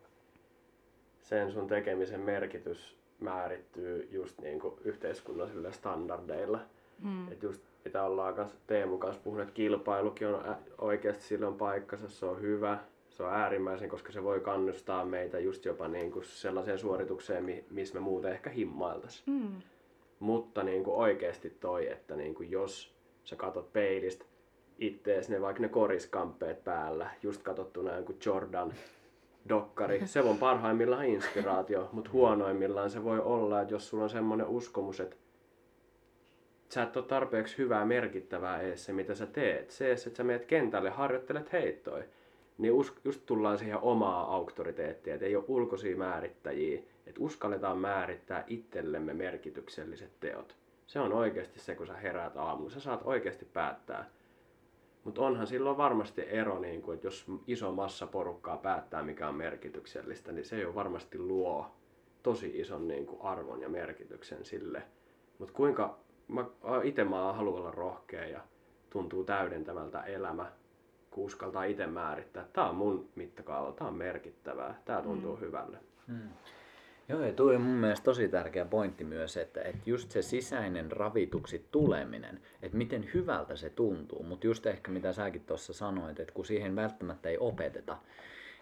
sen 1.22 1.52
sun 1.52 1.68
tekemisen 1.68 2.20
merkitys 2.20 2.98
määrittyy 3.20 4.10
just 4.12 4.42
niinku 4.42 4.80
yhteiskunnallisilla 4.84 5.72
standardeilla. 5.72 6.60
Mm. 7.04 7.32
Et 7.32 7.44
just 7.44 7.62
mitä 7.86 8.04
ollaan 8.04 8.34
kanssa 8.34 8.58
Teemu 8.68 8.98
kanssa 8.98 9.22
puhunut, 9.24 9.42
että 9.44 9.54
kilpailukin 9.54 10.28
on 10.28 10.50
ä- 10.50 10.58
oikeasti 10.78 11.24
silloin 11.24 11.56
paikkansa, 11.56 12.10
se 12.10 12.26
on 12.26 12.42
hyvä, 12.42 12.78
se 13.10 13.24
on 13.24 13.34
äärimmäisen, 13.34 13.90
koska 13.90 14.12
se 14.12 14.24
voi 14.24 14.40
kannustaa 14.40 15.06
meitä 15.06 15.40
just 15.40 15.66
jopa 15.66 15.88
niin 15.88 16.12
kuin 16.12 16.26
sellaiseen 16.26 16.80
suoritukseen, 16.80 17.44
mi- 17.44 17.66
missä 17.70 17.94
me 17.94 18.00
muuten 18.00 18.32
ehkä 18.32 18.50
himmailtaisiin. 18.50 19.24
Mm. 19.26 19.62
Mutta 20.20 20.64
niin 20.64 20.84
kuin 20.84 20.96
oikeasti 20.98 21.50
toi, 21.50 21.92
että 21.92 22.16
niin 22.16 22.36
kuin 22.36 22.52
jos 22.52 22.96
sä 23.24 23.36
katot 23.36 23.74
peilistä 23.74 24.26
ittees 24.80 25.30
ne 25.30 25.42
vaikka 25.42 25.62
ne 25.62 25.70
koriskamppeet 25.70 26.64
päällä, 26.64 27.10
just 27.24 27.44
katsottuna 27.44 27.96
joku 27.96 28.16
Jordan 28.26 28.74
dokkari, 29.50 30.02
se 30.08 30.22
on 30.22 30.38
parhaimmillaan 30.38 31.06
inspiraatio, 31.06 31.90
mutta 31.92 32.10
huonoimmillaan 32.14 32.90
se 32.90 33.04
voi 33.04 33.20
olla, 33.20 33.62
että 33.62 33.74
jos 33.74 33.90
sulla 33.90 34.04
on 34.04 34.10
semmoinen 34.10 34.48
uskomus, 34.48 35.00
että 35.00 35.16
sä 36.70 36.84
et 36.84 36.98
ole 36.98 37.06
tarpeeksi 37.06 37.58
hyvää 37.58 37.86
merkittävää 37.86 38.62
edes 38.62 38.86
se, 38.86 38.94
mitä 38.94 39.16
sä 39.16 39.26
teet. 39.26 39.72
Se, 39.72 39.92
että 39.92 40.10
sä 40.18 40.24
meet 40.24 40.46
kentälle, 40.46 40.90
harjoittelet 40.90 41.52
heittoja, 41.52 42.04
niin 42.58 42.74
us, 42.74 42.94
just 43.04 43.22
tullaan 43.26 43.58
siihen 43.58 43.78
omaa 43.78 44.36
auktoriteettia, 44.36 45.14
että 45.14 45.26
ei 45.26 45.36
ole 45.36 45.46
ulkoisia 45.48 45.98
määrittäjiä, 45.98 46.80
että 47.06 47.22
uskalletaan 47.22 47.78
määrittää 47.78 48.44
itsellemme 48.48 49.14
merkitykselliset 49.14 50.12
teot. 50.20 50.56
Se 50.88 51.00
on 51.00 51.14
oikeasti 51.14 51.60
se, 51.60 51.76
kun 51.76 51.88
sä 51.88 51.94
heräät 51.94 52.38
aamulla. 52.38 52.70
Sä 52.70 52.80
saat 52.80 53.02
oikeasti 53.04 53.46
päättää. 53.46 54.10
Mutta 55.04 55.22
onhan 55.22 55.48
silloin 55.48 55.78
varmasti 55.78 56.22
ero, 56.28 56.60
niin 56.60 56.82
kun, 56.82 56.94
että 56.94 57.08
jos 57.08 57.26
iso 57.48 57.72
massa 57.72 58.08
porukkaa 58.08 58.58
päättää, 58.58 59.04
mikä 59.04 59.28
on 59.28 59.36
merkityksellistä, 59.36 60.32
niin 60.32 60.46
se 60.46 60.60
jo 60.60 60.76
varmasti 60.76 61.20
luo 61.20 61.72
tosi 62.24 62.60
ison 62.60 62.88
niin 62.88 63.06
kuin 63.06 63.22
arvon 63.22 63.62
ja 63.62 63.70
merkityksen 63.70 64.46
sille. 64.46 64.84
Mutta 65.40 65.54
kuinka, 65.54 66.00
mä 66.28 66.46
itse 66.84 67.04
mä 67.04 67.34
haluan 67.34 67.60
olla 67.60 67.72
rohkea 67.72 68.26
ja 68.26 68.42
tuntuu 68.90 69.24
täydentävältä 69.24 70.02
elämä, 70.02 70.52
kun 71.12 71.26
uskaltaa 71.26 71.64
itse 71.64 71.88
määrittää, 71.88 72.42
että 72.42 72.54
tämä 72.54 72.70
on 72.70 72.76
mun 72.76 73.10
mittakaava, 73.16 73.72
tämä 73.72 73.88
on 73.88 73.98
merkittävää, 73.98 74.82
tämä 74.86 75.02
tuntuu 75.02 75.36
mm. 75.36 75.42
hyvälle. 75.42 75.78
Hmm. 76.08 76.30
Joo, 77.10 77.22
ja 77.22 77.34
tuo 77.34 77.54
on 77.54 77.62
mun 77.62 77.76
mielestä 77.76 78.04
tosi 78.04 78.28
tärkeä 78.28 78.66
pointti 78.66 79.04
myös, 79.04 79.38
että, 79.38 79.62
että 79.62 79.90
just 79.90 80.12
se 80.12 80.22
sisäinen 80.22 80.92
ravituksi 80.92 81.68
tuleminen, 81.72 82.42
että 82.62 82.78
miten 82.78 83.10
hyvältä 83.14 83.56
se 83.56 83.70
tuntuu, 83.70 84.24
mutta 84.24 84.48
just 84.48 84.66
ehkä 84.66 84.92
mitä 84.92 85.14
säkin 85.14 85.46
tuossa 85.46 85.74
sanoit, 85.74 86.20
että 86.20 86.34
kun 86.34 86.46
siihen 86.46 86.76
välttämättä 86.76 87.30
ei 87.30 87.38
opeteta, 87.38 87.98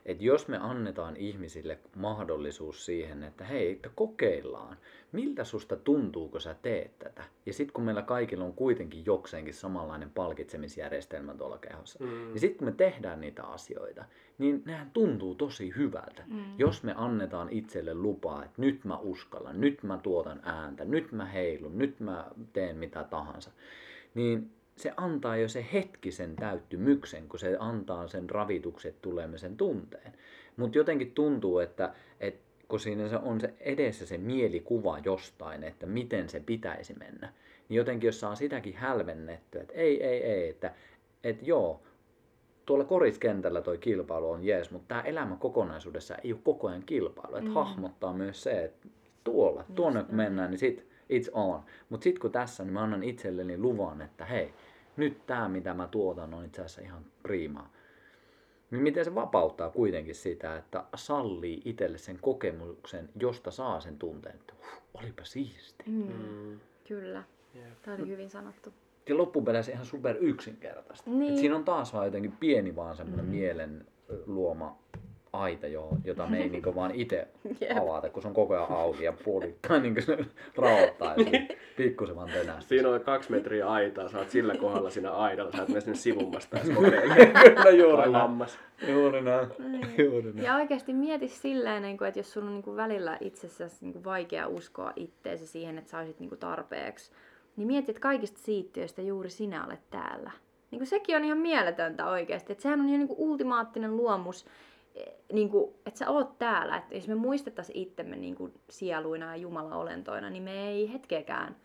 että 0.05 0.23
jos 0.23 0.47
me 0.47 0.57
annetaan 0.57 1.17
ihmisille 1.17 1.79
mahdollisuus 1.95 2.85
siihen, 2.85 3.23
että 3.23 3.43
hei, 3.43 3.71
että 3.71 3.89
kokeillaan, 3.95 4.77
miltä 5.11 5.43
susta 5.43 5.75
tuntuu, 5.75 6.29
kun 6.29 6.41
sä 6.41 6.55
teet 6.61 6.99
tätä. 6.99 7.23
Ja 7.45 7.53
sitten 7.53 7.73
kun 7.73 7.83
meillä 7.83 8.01
kaikilla 8.01 8.45
on 8.45 8.53
kuitenkin 8.53 9.05
jokseenkin 9.05 9.53
samanlainen 9.53 10.09
palkitsemisjärjestelmä 10.09 11.33
tuolla 11.33 11.57
kehossa, 11.57 12.03
mm. 12.03 12.09
niin 12.09 12.39
sitten 12.39 12.57
kun 12.57 12.67
me 12.67 12.71
tehdään 12.71 13.21
niitä 13.21 13.43
asioita, 13.43 14.05
niin 14.37 14.61
nehän 14.65 14.91
tuntuu 14.91 15.35
tosi 15.35 15.73
hyvältä. 15.77 16.23
Mm. 16.27 16.43
Jos 16.57 16.83
me 16.83 16.93
annetaan 16.97 17.49
itselle 17.49 17.93
lupaa, 17.93 18.45
että 18.45 18.61
nyt 18.61 18.85
mä 18.85 18.97
uskallan, 18.97 19.61
nyt 19.61 19.83
mä 19.83 19.97
tuotan 19.97 20.39
ääntä, 20.43 20.85
nyt 20.85 21.11
mä 21.11 21.25
heilun, 21.25 21.77
nyt 21.77 21.99
mä 21.99 22.31
teen 22.53 22.77
mitä 22.77 23.03
tahansa, 23.03 23.51
niin 24.13 24.51
se 24.77 24.93
antaa 24.97 25.37
jo 25.37 25.49
se 25.49 25.65
hetkisen 25.73 26.35
täyttymyksen, 26.35 27.29
kun 27.29 27.39
se 27.39 27.57
antaa 27.59 28.07
sen 28.07 28.29
ravitukset 28.29 29.01
tulemisen 29.01 29.57
tunteen. 29.57 30.13
Mutta 30.57 30.77
jotenkin 30.77 31.11
tuntuu, 31.11 31.59
että, 31.59 31.93
että 32.19 32.45
kun 32.67 32.79
siinä 32.79 33.09
se 33.09 33.17
on 33.17 33.41
se 33.41 33.53
edessä 33.59 34.05
se 34.05 34.17
mielikuva 34.17 34.99
jostain, 34.99 35.63
että 35.63 35.85
miten 35.85 36.29
se 36.29 36.39
pitäisi 36.39 36.93
mennä, 36.93 37.33
niin 37.69 37.77
jotenkin 37.77 38.07
jos 38.07 38.19
saa 38.19 38.35
sitäkin 38.35 38.75
hälvennettyä, 38.75 39.61
että 39.61 39.73
ei, 39.73 40.03
ei, 40.03 40.23
ei, 40.23 40.49
että, 40.49 40.73
että 41.23 41.45
joo, 41.45 41.81
tuolla 42.65 42.85
koriskentällä 42.85 43.61
toi 43.61 43.77
kilpailu 43.77 44.29
on 44.29 44.43
jees, 44.43 44.71
mutta 44.71 44.87
tämä 44.87 45.01
elämä 45.01 45.35
kokonaisuudessa 45.35 46.15
ei 46.15 46.33
ole 46.33 46.41
koko 46.43 46.67
ajan 46.67 46.83
kilpailu. 46.85 47.35
Että 47.35 47.49
mm. 47.49 47.53
hahmottaa 47.53 48.13
myös 48.13 48.43
se, 48.43 48.63
että 48.63 48.87
tuolla, 49.23 49.63
tuonne 49.75 50.03
kun 50.03 50.15
mennään, 50.15 50.51
niin 50.51 50.59
sit 50.59 50.85
it's 51.13 51.29
on. 51.33 51.61
Mutta 51.89 52.03
sitten 52.03 52.21
kun 52.21 52.31
tässä, 52.31 52.63
niin 52.63 52.73
mä 52.73 52.83
annan 52.83 53.03
itselleni 53.03 53.57
luvan, 53.57 54.01
että 54.01 54.25
hei, 54.25 54.53
nyt 54.97 55.25
tämä 55.25 55.49
mitä 55.49 55.73
mä 55.73 55.87
tuotan 55.87 56.33
on 56.33 56.45
itse 56.45 56.61
asiassa 56.61 56.81
ihan 56.81 57.05
priimaa. 57.23 57.73
Niin 58.71 58.81
miten 58.81 59.05
se 59.05 59.15
vapauttaa 59.15 59.69
kuitenkin 59.69 60.15
sitä, 60.15 60.57
että 60.57 60.83
sallii 60.95 61.61
itselle 61.65 61.97
sen 61.97 62.19
kokemuksen, 62.21 63.09
josta 63.19 63.51
saa 63.51 63.79
sen 63.79 63.97
tunteen, 63.99 64.35
että 64.35 64.53
uh, 64.59 64.81
olipa 64.93 65.23
siisti. 65.23 65.83
Mm. 65.87 66.13
Mm. 66.13 66.59
Kyllä. 66.87 67.23
Yeah. 67.55 67.71
Tämä 67.81 67.97
oli 67.97 68.07
hyvin 68.07 68.29
sanottu. 68.29 68.73
Ja 69.09 69.17
loppupeleissä 69.17 69.71
ihan 69.71 69.85
super 69.85 70.17
yksinkertaista. 70.19 71.09
Niin. 71.09 71.33
Et 71.33 71.39
siinä 71.39 71.55
on 71.55 71.65
taas 71.65 71.93
vaan 71.93 72.05
jotenkin 72.05 72.31
pieni 72.31 72.75
vaan 72.75 72.97
semmoinen 72.97 73.25
mm. 73.25 73.31
mielen 73.31 73.85
luoma 74.25 74.79
aita, 75.41 75.67
jota 76.03 76.27
me 76.27 76.41
ei 76.41 76.49
niinku 76.49 76.75
vaan 76.75 76.91
itse 76.91 77.27
yep. 77.61 77.77
avata, 77.81 78.09
kun 78.09 78.21
se 78.21 78.27
on 78.27 78.33
koko 78.33 78.53
ajan 78.53 78.71
auki 78.71 79.03
ja 79.03 79.13
puolittain 79.13 79.83
niin 79.83 80.03
se 80.03 80.17
raottaa 80.57 81.15
niin. 81.15 81.47
pikkusen 81.77 82.15
vaan 82.15 82.29
tenästä. 82.29 82.69
Siinä 82.69 82.89
on 82.89 83.01
kaksi 83.01 83.31
metriä 83.31 83.67
aitaa, 83.69 84.09
sä 84.09 84.17
oot 84.17 84.29
sillä 84.29 84.55
kohdalla 84.55 84.89
siinä 84.89 85.11
aidalla, 85.11 85.51
sä 85.51 85.61
oot 85.61 85.69
myös 85.69 85.83
sinne 85.83 85.97
sivummasta 85.97 86.57
edes 86.57 86.69
Kyllä 87.55 87.69
juuri 87.69 88.11
näin. 88.11 88.49
Juuri 88.87 89.21
näin. 89.21 89.47
Niin. 89.71 89.87
Juuri 89.97 90.33
näin. 90.33 90.45
Ja 90.45 90.55
oikeasti 90.55 90.93
mieti 90.93 91.27
silleen, 91.27 91.81
niin 91.83 92.05
että 92.07 92.19
jos 92.19 92.33
sun 92.33 92.47
on 92.47 92.53
niin 92.53 92.75
välillä 92.75 93.17
itsessäsi 93.21 93.85
niin 93.85 94.03
vaikea 94.03 94.47
uskoa 94.47 94.93
itteesi 94.95 95.47
siihen, 95.47 95.77
että 95.77 95.91
sä 95.91 95.97
olisit 95.97 96.39
tarpeeksi, 96.39 97.11
niin 97.55 97.67
mieti, 97.67 97.91
että 97.91 98.01
kaikista 98.01 98.39
siittiöistä 98.39 99.01
juuri 99.01 99.29
sinä 99.29 99.65
olet 99.65 99.89
täällä. 99.89 100.31
Niin 100.71 100.79
kuin 100.79 100.87
sekin 100.87 101.15
on 101.15 101.23
ihan 101.23 101.37
mieletöntä 101.37 102.07
oikeasti. 102.07 102.51
Että 102.51 102.61
sehän 102.61 102.81
on 102.81 102.89
jo 102.89 102.97
niin 102.97 103.07
kuin 103.07 103.19
ultimaattinen 103.19 103.97
luomus, 103.97 104.45
niin 105.33 105.49
kuin, 105.49 105.73
että 105.85 105.97
sä 105.97 106.09
oot 106.09 106.37
täällä, 106.37 106.77
että 106.77 106.95
jos 106.95 107.07
me 107.07 107.15
muistettaisiin 107.15 107.77
itsemme 107.77 108.15
niin 108.15 108.35
kuin 108.35 108.53
sieluina 108.69 109.25
ja 109.35 109.41
Jumala-olentoina, 109.41 110.29
niin 110.29 110.43
me 110.43 110.67
ei 110.67 110.93
hetkeäkään 110.93 111.55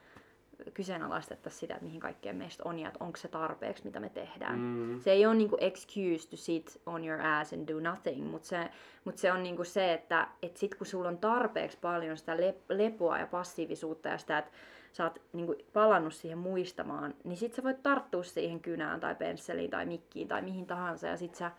kyseenalaistettaisi 0.74 1.59
sitä, 1.59 1.74
että 1.74 1.86
mihin 1.86 2.01
kaikkeen 2.01 2.36
meistä 2.36 2.62
on 2.66 2.78
ja 2.78 2.89
että 2.89 3.05
onko 3.05 3.16
se 3.16 3.28
tarpeeksi, 3.28 3.85
mitä 3.85 4.01
me 4.01 4.09
tehdään. 4.09 4.59
Mm. 4.59 5.01
Se 5.01 5.12
ei 5.12 5.27
ole 5.27 5.35
niinku 5.35 5.57
excuse 5.61 6.28
to 6.28 6.36
sit 6.36 6.81
on 6.86 7.05
your 7.05 7.20
ass 7.20 7.52
and 7.52 7.69
do 7.69 7.81
nothing, 7.81 8.31
mutta 8.31 8.48
se, 8.48 8.70
mut 9.05 9.19
se 9.19 9.32
on 9.32 9.43
niinku 9.43 9.65
se, 9.65 9.93
että 9.93 10.28
et 10.43 10.57
sit 10.57 10.74
kun 10.74 10.86
sulla 10.86 11.09
on 11.09 11.19
tarpeeksi 11.19 11.78
paljon 11.81 12.16
sitä 12.16 12.36
lepoa 12.69 13.19
ja 13.19 13.27
passiivisuutta 13.27 14.09
ja 14.09 14.19
sitä, 14.19 14.39
että 14.39 14.52
sä 14.93 15.05
oot 15.05 15.23
niinku 15.32 15.55
palannut 15.73 16.15
siihen 16.15 16.39
muistamaan, 16.39 17.15
niin 17.24 17.36
sit 17.36 17.55
sä 17.55 17.62
voit 17.62 17.82
tarttua 17.82 18.23
siihen 18.23 18.61
kynään 18.61 19.01
tai 19.01 19.15
pensseliin 19.15 19.70
tai 19.70 19.86
mikkiin 19.86 20.28
tai 20.28 20.43
mihin 20.43 20.66
tahansa 20.66 21.07
ja 21.07 21.16
sit 21.16 21.35
sä 21.35 21.51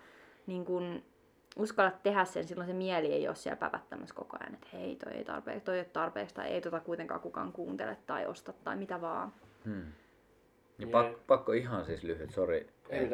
niin 0.47 0.65
kun, 0.65 1.03
uskallat 1.55 2.03
tehdä 2.03 2.25
sen, 2.25 2.47
silloin 2.47 2.67
se 2.67 2.73
mieli 2.73 3.13
ei 3.13 3.27
ole 3.27 3.35
siellä 3.35 3.57
pävättämässä 3.57 4.15
koko 4.15 4.37
ajan, 4.39 4.53
että 4.53 4.67
hei, 4.73 4.95
toi 4.95 5.13
ei, 5.13 5.23
tarpeeksi, 5.23 5.65
toi 5.65 5.75
ei 5.75 5.81
ole 5.81 5.89
tarpeeksi, 5.93 6.35
tai 6.35 6.47
ei 6.47 6.61
tota 6.61 6.79
kuitenkaan 6.79 7.21
kukaan 7.21 7.51
kuuntele 7.51 7.97
tai 8.07 8.25
osta 8.25 8.53
tai 8.53 8.75
mitä 8.75 9.01
vaan. 9.01 9.33
Hmm. 9.65 9.85
Yeah. 10.79 10.91
pakko, 10.91 11.19
pakko 11.27 11.51
ihan 11.51 11.85
siis 11.85 12.03
lyhyt, 12.03 12.31
sori. 12.31 12.67
Ei, 12.89 13.09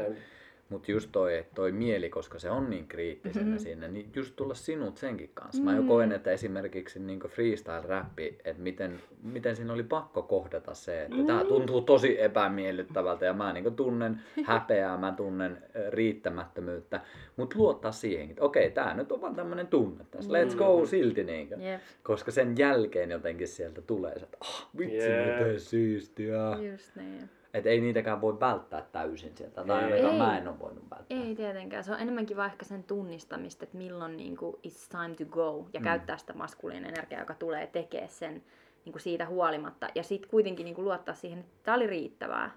mutta 0.70 0.92
just 0.92 1.10
toi, 1.12 1.46
toi 1.56 1.72
mieli, 1.72 2.10
koska 2.10 2.40
se 2.40 2.50
on 2.50 2.70
niin 2.70 2.88
kriittisenä 2.88 3.46
mm-hmm. 3.46 3.60
siinä, 3.60 3.88
niin 3.88 4.10
just 4.16 4.36
tulla 4.36 4.54
sinut 4.54 4.98
senkin 4.98 5.32
kanssa. 5.34 5.62
Mm-hmm. 5.62 5.72
Mä 5.72 5.76
jo 5.76 5.82
mm. 5.82 5.88
koen, 5.88 6.12
että 6.12 6.32
esimerkiksi 6.32 7.00
niin 7.00 7.20
freestyle-räppi, 7.20 8.38
että 8.46 8.64
miten, 8.64 9.00
miten 9.24 9.56
siinä 9.56 9.74
oli 9.74 9.84
pakko 9.84 10.22
kohdata 10.22 10.74
se, 10.74 11.02
että 11.02 11.16
mm-hmm. 11.16 11.28
tämä 11.28 11.44
tuntuu 11.44 11.82
tosi 11.82 12.22
epämiellyttävältä 12.22 13.26
ja 13.26 13.34
mä 13.34 13.54
niin 13.54 13.76
tunnen 13.76 14.22
häpeää, 14.44 14.98
mä 14.98 15.12
tunnen 15.12 15.64
riittämättömyyttä, 15.90 17.02
mutta 17.36 17.58
luottaa 17.60 17.92
siihenkin, 17.92 18.32
että 18.32 18.46
okei, 18.46 18.72
tämä 18.72 18.94
nyt 18.94 19.12
on 19.12 19.22
vaan 19.22 19.36
tämmöinen 19.36 19.68
tunne 19.68 20.06
tässä, 20.12 20.32
let's 20.32 20.56
go 20.58 20.74
mm-hmm. 20.74 20.88
silti, 20.88 21.24
niin 21.24 21.50
yep. 21.62 21.82
koska 22.04 22.32
sen 22.32 22.58
jälkeen 22.58 23.12
jotenkin 23.12 23.48
sieltä 23.48 23.82
tulee 23.82 24.20
se, 24.20 24.26
että 24.26 24.38
ah, 24.42 24.70
vitsi, 24.78 24.98
yeah. 24.98 25.40
miten 25.40 25.60
siistiä. 25.60 26.38
Just 26.72 26.96
niin. 26.96 27.30
Että 27.58 27.70
ei 27.70 27.82
niitäkään 27.82 28.22
voi 28.22 28.40
välttää 28.40 28.86
täysin 28.92 29.38
sieltä, 29.38 29.64
tai 29.64 29.84
ainakaan 29.84 30.14
ei, 30.14 30.18
mä 30.18 30.38
en 30.38 30.48
ole 30.48 30.60
voinut 30.60 30.84
välttää. 30.92 31.18
Ei 31.24 31.36
tietenkään, 31.36 31.84
se 31.84 31.92
on 31.92 32.00
enemmänkin 32.00 32.38
vaikka 32.38 32.66
sen 32.66 32.84
tunnistamista, 32.84 33.64
että 33.64 33.78
milloin 33.78 34.18
niin 34.18 34.38
kuin, 34.38 34.56
it's 34.68 34.90
time 34.90 35.16
to 35.16 35.26
go, 35.26 35.70
ja 35.74 35.80
mm. 35.80 35.84
käyttää 35.84 36.18
sitä 36.18 36.34
maskuliinin 36.34 36.90
energiaa, 36.90 37.22
joka 37.22 37.34
tulee 37.34 37.68
tekemään 37.68 38.10
sen 38.10 38.44
niin 38.86 38.94
kuin 38.94 39.02
siitä 39.02 39.26
huolimatta. 39.26 39.88
Ja 39.96 40.04
sitten 40.04 40.30
kuitenkin 40.30 40.64
niin 40.64 40.76
kuin, 40.76 40.86
luottaa 40.86 41.16
siihen, 41.16 41.40
että 41.40 41.52
tämä 41.64 41.76
oli 41.76 41.88
riittävää, 41.88 42.52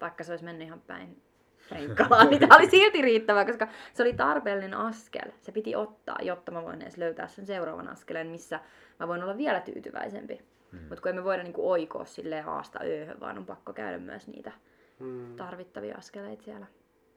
vaikka 0.00 0.24
se 0.24 0.32
olisi 0.32 0.44
mennyt 0.44 0.66
ihan 0.66 0.80
päin 0.86 1.22
renkkalaan, 1.70 2.30
niin 2.30 2.40
tämä 2.40 2.56
oli 2.56 2.70
silti 2.80 3.02
riittävää, 3.02 3.44
koska 3.44 3.68
se 3.92 4.02
oli 4.02 4.12
tarpeellinen 4.12 4.74
askel. 4.74 5.32
Se 5.40 5.52
piti 5.52 5.76
ottaa, 5.76 6.18
jotta 6.22 6.52
mä 6.52 6.62
voin 6.62 6.82
edes 6.82 6.96
löytää 6.96 7.28
sen 7.28 7.46
seuraavan 7.46 7.88
askeleen, 7.88 8.26
missä 8.26 8.60
mä 9.00 9.08
voin 9.08 9.22
olla 9.22 9.36
vielä 9.36 9.60
tyytyväisempi. 9.60 10.51
Mm. 10.72 10.78
Mutta 10.78 11.00
kun 11.02 11.08
emme 11.08 11.24
voida 11.24 11.42
niinku 11.42 11.70
oikoa 11.70 12.04
sille 12.04 12.40
aasta 12.40 12.78
ööhön, 12.82 13.20
vaan 13.20 13.38
on 13.38 13.46
pakko 13.46 13.72
käydä 13.72 13.98
myös 13.98 14.28
niitä 14.28 14.52
mm. 15.00 15.36
tarvittavia 15.36 15.96
askeleita 15.98 16.42
siellä. 16.42 16.66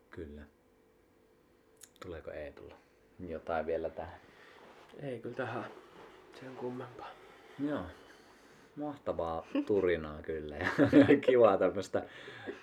Kyllä. 0.10 0.42
Tuleeko 2.04 2.32
tulla 2.56 2.76
jotain 3.20 3.66
vielä 3.66 3.90
tähän? 3.90 4.20
Ei 5.00 5.20
kyllä 5.20 5.36
tähän. 5.36 5.66
Se 6.40 6.50
on 6.50 6.56
kummempaa. 6.56 7.10
Joo. 7.68 7.86
mahtavaa 8.76 9.48
turinaa 9.66 10.22
kyllä. 10.22 10.56
Ja 10.56 10.68
kivaa 11.28 11.58
tämmöistä 11.58 12.04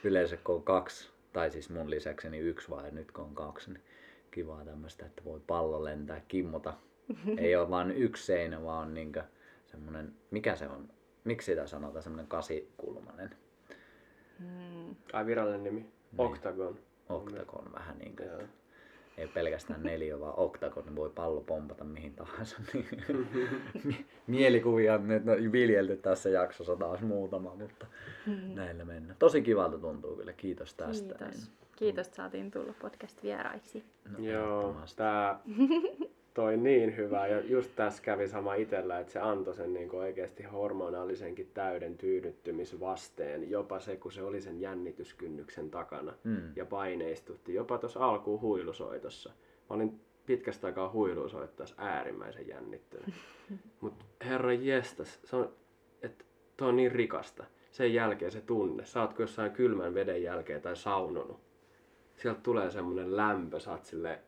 yleensä 0.05 0.37
kun 0.37 0.55
on 0.55 0.63
kaksi, 0.63 1.11
tai 1.33 1.51
siis 1.51 1.71
mun 1.71 1.91
lisäkseni 1.91 2.39
yksi 2.39 2.71
vai 2.71 2.91
nyt 2.91 3.13
kun 3.13 3.25
on 3.25 3.35
kaksi, 3.35 3.73
niin 3.73 3.83
kivaa 4.31 4.65
tämmöistä, 4.65 5.07
että 5.07 5.25
voi 5.25 5.41
pallo 5.47 5.85
lentää, 5.85 6.21
kimmota. 6.29 6.75
Ei 7.39 7.57
ole 7.57 7.71
vain 7.71 7.91
yksi 7.91 8.27
seinä, 8.27 8.63
vaan 8.63 8.89
on 8.89 8.95
niinkö 8.95 9.25
semmonen, 9.73 10.13
mikä 10.31 10.57
se 10.57 10.69
on, 10.69 10.89
miksi 11.25 11.45
sitä 11.47 11.67
sanotaan, 11.67 12.03
semmonen 12.03 12.27
kasikulmanen 12.27 13.31
Mm. 14.39 14.97
Ai 15.13 15.27
virallinen 15.27 15.65
nimi? 15.65 15.87
Octagon. 16.19 16.79
oktagon 17.09 17.73
vähän 17.73 17.99
niinkö, 17.99 18.25
Joo. 18.25 18.41
että 18.41 18.49
ei 19.19 19.27
pelkästään 19.29 19.83
neljä, 19.93 20.21
vaan 20.21 20.35
oktagon, 20.39 20.85
niin 20.85 20.97
voi 20.97 21.11
pallo 21.15 21.41
pompata 21.41 21.85
mihin 21.85 22.15
tahansa. 22.15 22.57
Niin 22.75 22.87
mie- 23.85 24.05
mielikuvia 24.27 24.95
on 24.95 25.09
nyt 25.09 25.25
no, 25.25 25.33
viljelty 25.53 25.97
tässä 25.97 26.29
jaksossa 26.29 26.77
taas 26.77 27.01
muutama, 27.01 27.55
mutta 27.55 27.87
näillä 28.55 28.85
mennään. 28.85 29.17
Tosi 29.19 29.43
kivalta 29.43 29.79
tuntuu 29.79 30.17
kyllä, 30.17 30.33
kiitos 30.33 30.75
tästä. 30.75 31.15
Kiitos. 31.19 31.51
Kiitos, 31.77 32.07
että 32.07 32.17
saatiin 32.17 32.51
tulla 32.51 32.75
podcast-vieraiksi. 32.83 33.85
No, 34.11 34.19
Joo, 34.19 34.59
ehdottomasti. 34.61 35.03
Toi 36.35 36.57
niin 36.57 36.97
hyvä. 36.97 37.27
Ja 37.27 37.41
just 37.41 37.71
tässä 37.77 38.03
kävi 38.03 38.29
sama 38.29 38.55
itellä, 38.55 38.99
että 38.99 39.13
se 39.13 39.19
antoi 39.21 39.55
sen 39.55 39.75
niin 39.75 39.95
oikeasti 39.95 40.43
hormonaalisenkin 40.43 41.51
täyden 41.55 41.99
tyydyttymisvasteen. 41.99 43.51
Jopa 43.51 43.81
se, 43.81 43.97
kun 43.97 44.13
se 44.13 44.23
oli 44.23 44.41
sen 44.41 44.61
jännityskynnyksen 44.61 45.71
takana 45.71 46.15
Mm. 46.25 46.53
ja 46.57 46.65
paineistutti. 46.67 47.55
Jopa 47.55 47.79
tuossa 47.79 48.01
alkuun 48.01 48.41
huilusoitossa. 48.41 49.31
Mä 49.71 49.77
olin 49.77 50.01
pitkästä 50.27 50.67
aikaa 50.67 50.93
huilusoittaessa 50.93 51.75
äärimmäisen 51.79 52.49
jännittynyt. 52.49 53.15
Mutta 53.81 54.05
herra 54.25 54.53
jestas, 54.53 55.21
se 55.25 55.37
on, 55.37 55.53
että 56.03 56.25
toi 56.57 56.69
on 56.69 56.77
niin 56.77 56.93
rikasta. 56.93 57.45
Sen 57.71 57.95
jälkeen 57.95 58.31
se 58.31 58.41
tunne. 58.41 58.85
Oot 59.01 59.19
jossain 59.19 59.51
kylmän 59.53 59.95
veden 59.95 60.23
jälkeen 60.23 60.63
tai 60.63 60.77
saunonut. 60.77 61.41
Sieltä 62.17 62.41
tulee 62.43 62.71
semmonen 62.71 63.17
lämpö, 63.17 63.61
sä 63.61 63.71
oot 63.71 63.85
silleen, 63.85 64.19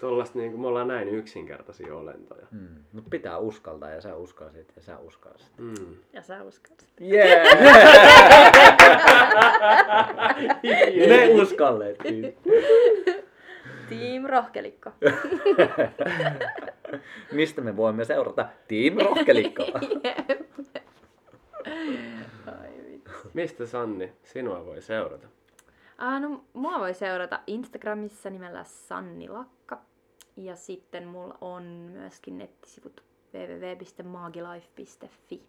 Tuollaista 0.00 0.38
niin 0.38 0.50
kuin 0.50 0.60
me 0.60 0.66
ollaan 0.66 0.88
näin 0.88 1.08
yksinkertaisia 1.08 1.96
olentoja. 1.96 2.46
Mm. 2.50 2.68
Mutta 2.92 3.10
pitää 3.10 3.38
uskaltaa 3.38 3.90
ja 3.90 4.00
sä 4.00 4.16
uskalsit 4.16 4.72
ja 4.76 4.82
sä 4.82 4.98
uskalsit. 4.98 5.52
Mm. 5.58 5.96
Ja 6.12 6.22
sä 6.22 6.42
uskalsit. 6.42 6.88
Yeah! 7.00 7.58
Me 11.08 11.28
uskallettiin. 11.42 12.36
Team 13.88 14.24
Rohkelikko. 14.26 14.90
Mistä 17.32 17.60
me 17.60 17.76
voimme 17.76 18.04
seurata 18.04 18.48
Team 18.68 18.96
vitsi. 22.90 23.28
Mistä 23.34 23.66
Sanni 23.66 24.12
sinua 24.24 24.66
voi 24.66 24.82
seurata? 24.82 25.26
Ah, 26.00 26.20
no, 26.20 26.44
mua 26.52 26.78
voi 26.78 26.94
seurata 26.94 27.40
Instagramissa 27.46 28.30
nimellä 28.30 28.64
Sanni 28.64 29.28
Lakka. 29.28 29.80
Ja 30.36 30.56
sitten 30.56 31.06
mulla 31.06 31.38
on 31.40 31.62
myöskin 31.62 32.38
nettisivut 32.38 33.04
www.magilife.fi. 33.34 35.42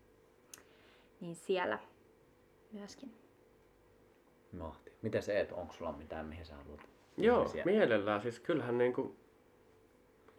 Niin 1.19 1.35
siellä 1.35 1.79
myöskin. 2.71 3.13
Mahti. 4.51 4.91
Miten 5.01 5.23
se 5.23 5.39
et? 5.39 5.51
Onko 5.51 5.73
sulla 5.73 5.91
mitään, 5.91 6.25
mihin 6.25 6.45
sä 6.45 6.55
haluat? 6.55 6.89
Joo, 7.17 7.39
ihmisiä? 7.39 7.63
mielellään. 7.65 8.21
Siis 8.21 8.39
kyllähän 8.39 8.77
niin 8.77 8.93
kuin 8.93 9.17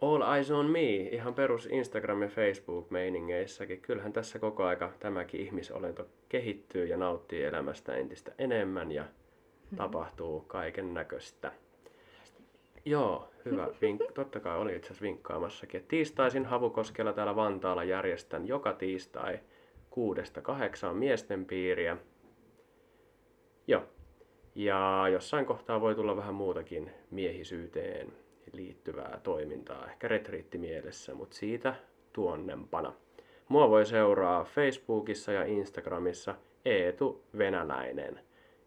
all 0.01 0.21
eyes 0.35 0.51
on 0.51 0.65
me, 0.65 0.95
ihan 0.95 1.33
perus 1.33 1.67
Instagram 1.71 2.21
ja 2.21 2.27
Facebook 2.27 2.91
meiningeissäkin. 2.91 3.81
Kyllähän 3.81 4.13
tässä 4.13 4.39
koko 4.39 4.63
aika 4.63 4.91
tämäkin 4.99 5.41
ihmisolento 5.41 6.07
kehittyy 6.29 6.85
ja 6.85 6.97
nauttii 6.97 7.43
elämästä 7.43 7.95
entistä 7.95 8.31
enemmän 8.37 8.91
ja 8.91 9.05
tapahtuu 9.75 10.39
kaiken 10.39 10.93
näköistä. 10.93 11.51
Joo, 12.85 13.29
hyvä. 13.45 13.65
Vink- 13.81 14.11
totta 14.13 14.39
kai 14.39 14.57
oli 14.57 14.75
itse 14.75 14.87
asiassa 14.87 15.03
vinkkaamassakin. 15.03 15.81
Et 15.81 15.87
tiistaisin 15.87 16.45
Havukoskella 16.45 17.13
täällä 17.13 17.35
Vantaalla 17.35 17.83
järjestän 17.83 18.47
joka 18.47 18.73
tiistai 18.73 19.39
kuudesta 19.89 20.41
kahdeksaan 20.41 20.95
miesten 20.95 21.45
piiriä. 21.45 21.97
Joo. 23.67 23.83
Ja 24.55 25.05
jossain 25.11 25.45
kohtaa 25.45 25.81
voi 25.81 25.95
tulla 25.95 26.15
vähän 26.15 26.35
muutakin 26.35 26.91
miehisyyteen 27.11 28.13
liittyvää 28.51 29.19
toimintaa, 29.23 29.87
ehkä 29.87 30.07
retriittimielessä, 30.07 31.15
mutta 31.15 31.35
siitä 31.35 31.75
tuonnempana. 32.13 32.93
Mua 33.47 33.69
voi 33.69 33.85
seuraa 33.85 34.43
Facebookissa 34.43 35.31
ja 35.31 35.43
Instagramissa 35.45 36.35
Eetu 36.65 37.23
Venäläinen. 37.37 38.19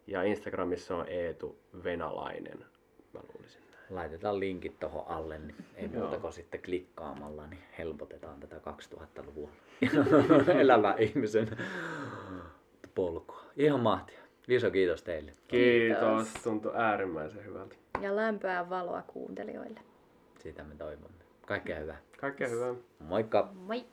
Ja 0.07 0.23
Instagramissa 0.23 0.95
on 0.95 1.05
Eetu 1.09 1.59
Venäläinen, 1.83 2.65
mä 3.13 3.19
luulisin. 3.33 3.61
Laitetaan 3.89 4.39
linkit 4.39 4.79
tuohon 4.79 5.07
alle, 5.07 5.37
niin 5.39 5.55
ei 5.75 5.87
muuta 5.87 6.19
kuin 6.19 6.33
sitten 6.33 6.61
klikkaamalla, 6.61 7.47
niin 7.47 7.61
helpotetaan 7.77 8.39
tätä 8.39 8.57
2000-luvun 8.57 9.49
elävän 10.61 10.99
ihmisen 10.99 11.57
polkua. 12.95 13.41
Ihan 13.57 13.79
mahtia. 13.79 14.19
Iso 14.47 14.71
kiitos 14.71 15.03
teille. 15.03 15.31
Kiitos, 15.47 15.99
Kiitos. 15.99 16.43
tuntui 16.43 16.71
äärimmäisen 16.75 17.45
hyvältä. 17.45 17.75
Ja 18.01 18.15
lämpöä 18.15 18.53
ja 18.53 18.69
valoa 18.69 19.01
kuuntelijoille. 19.01 19.79
Sitä 20.39 20.63
me 20.63 20.75
toivomme. 20.75 21.17
Kaikkea 21.45 21.79
hyvää. 21.79 21.97
Kaikkea 22.19 22.47
hyvää. 22.47 22.73
Moikka! 22.99 23.49
Moi! 23.53 23.85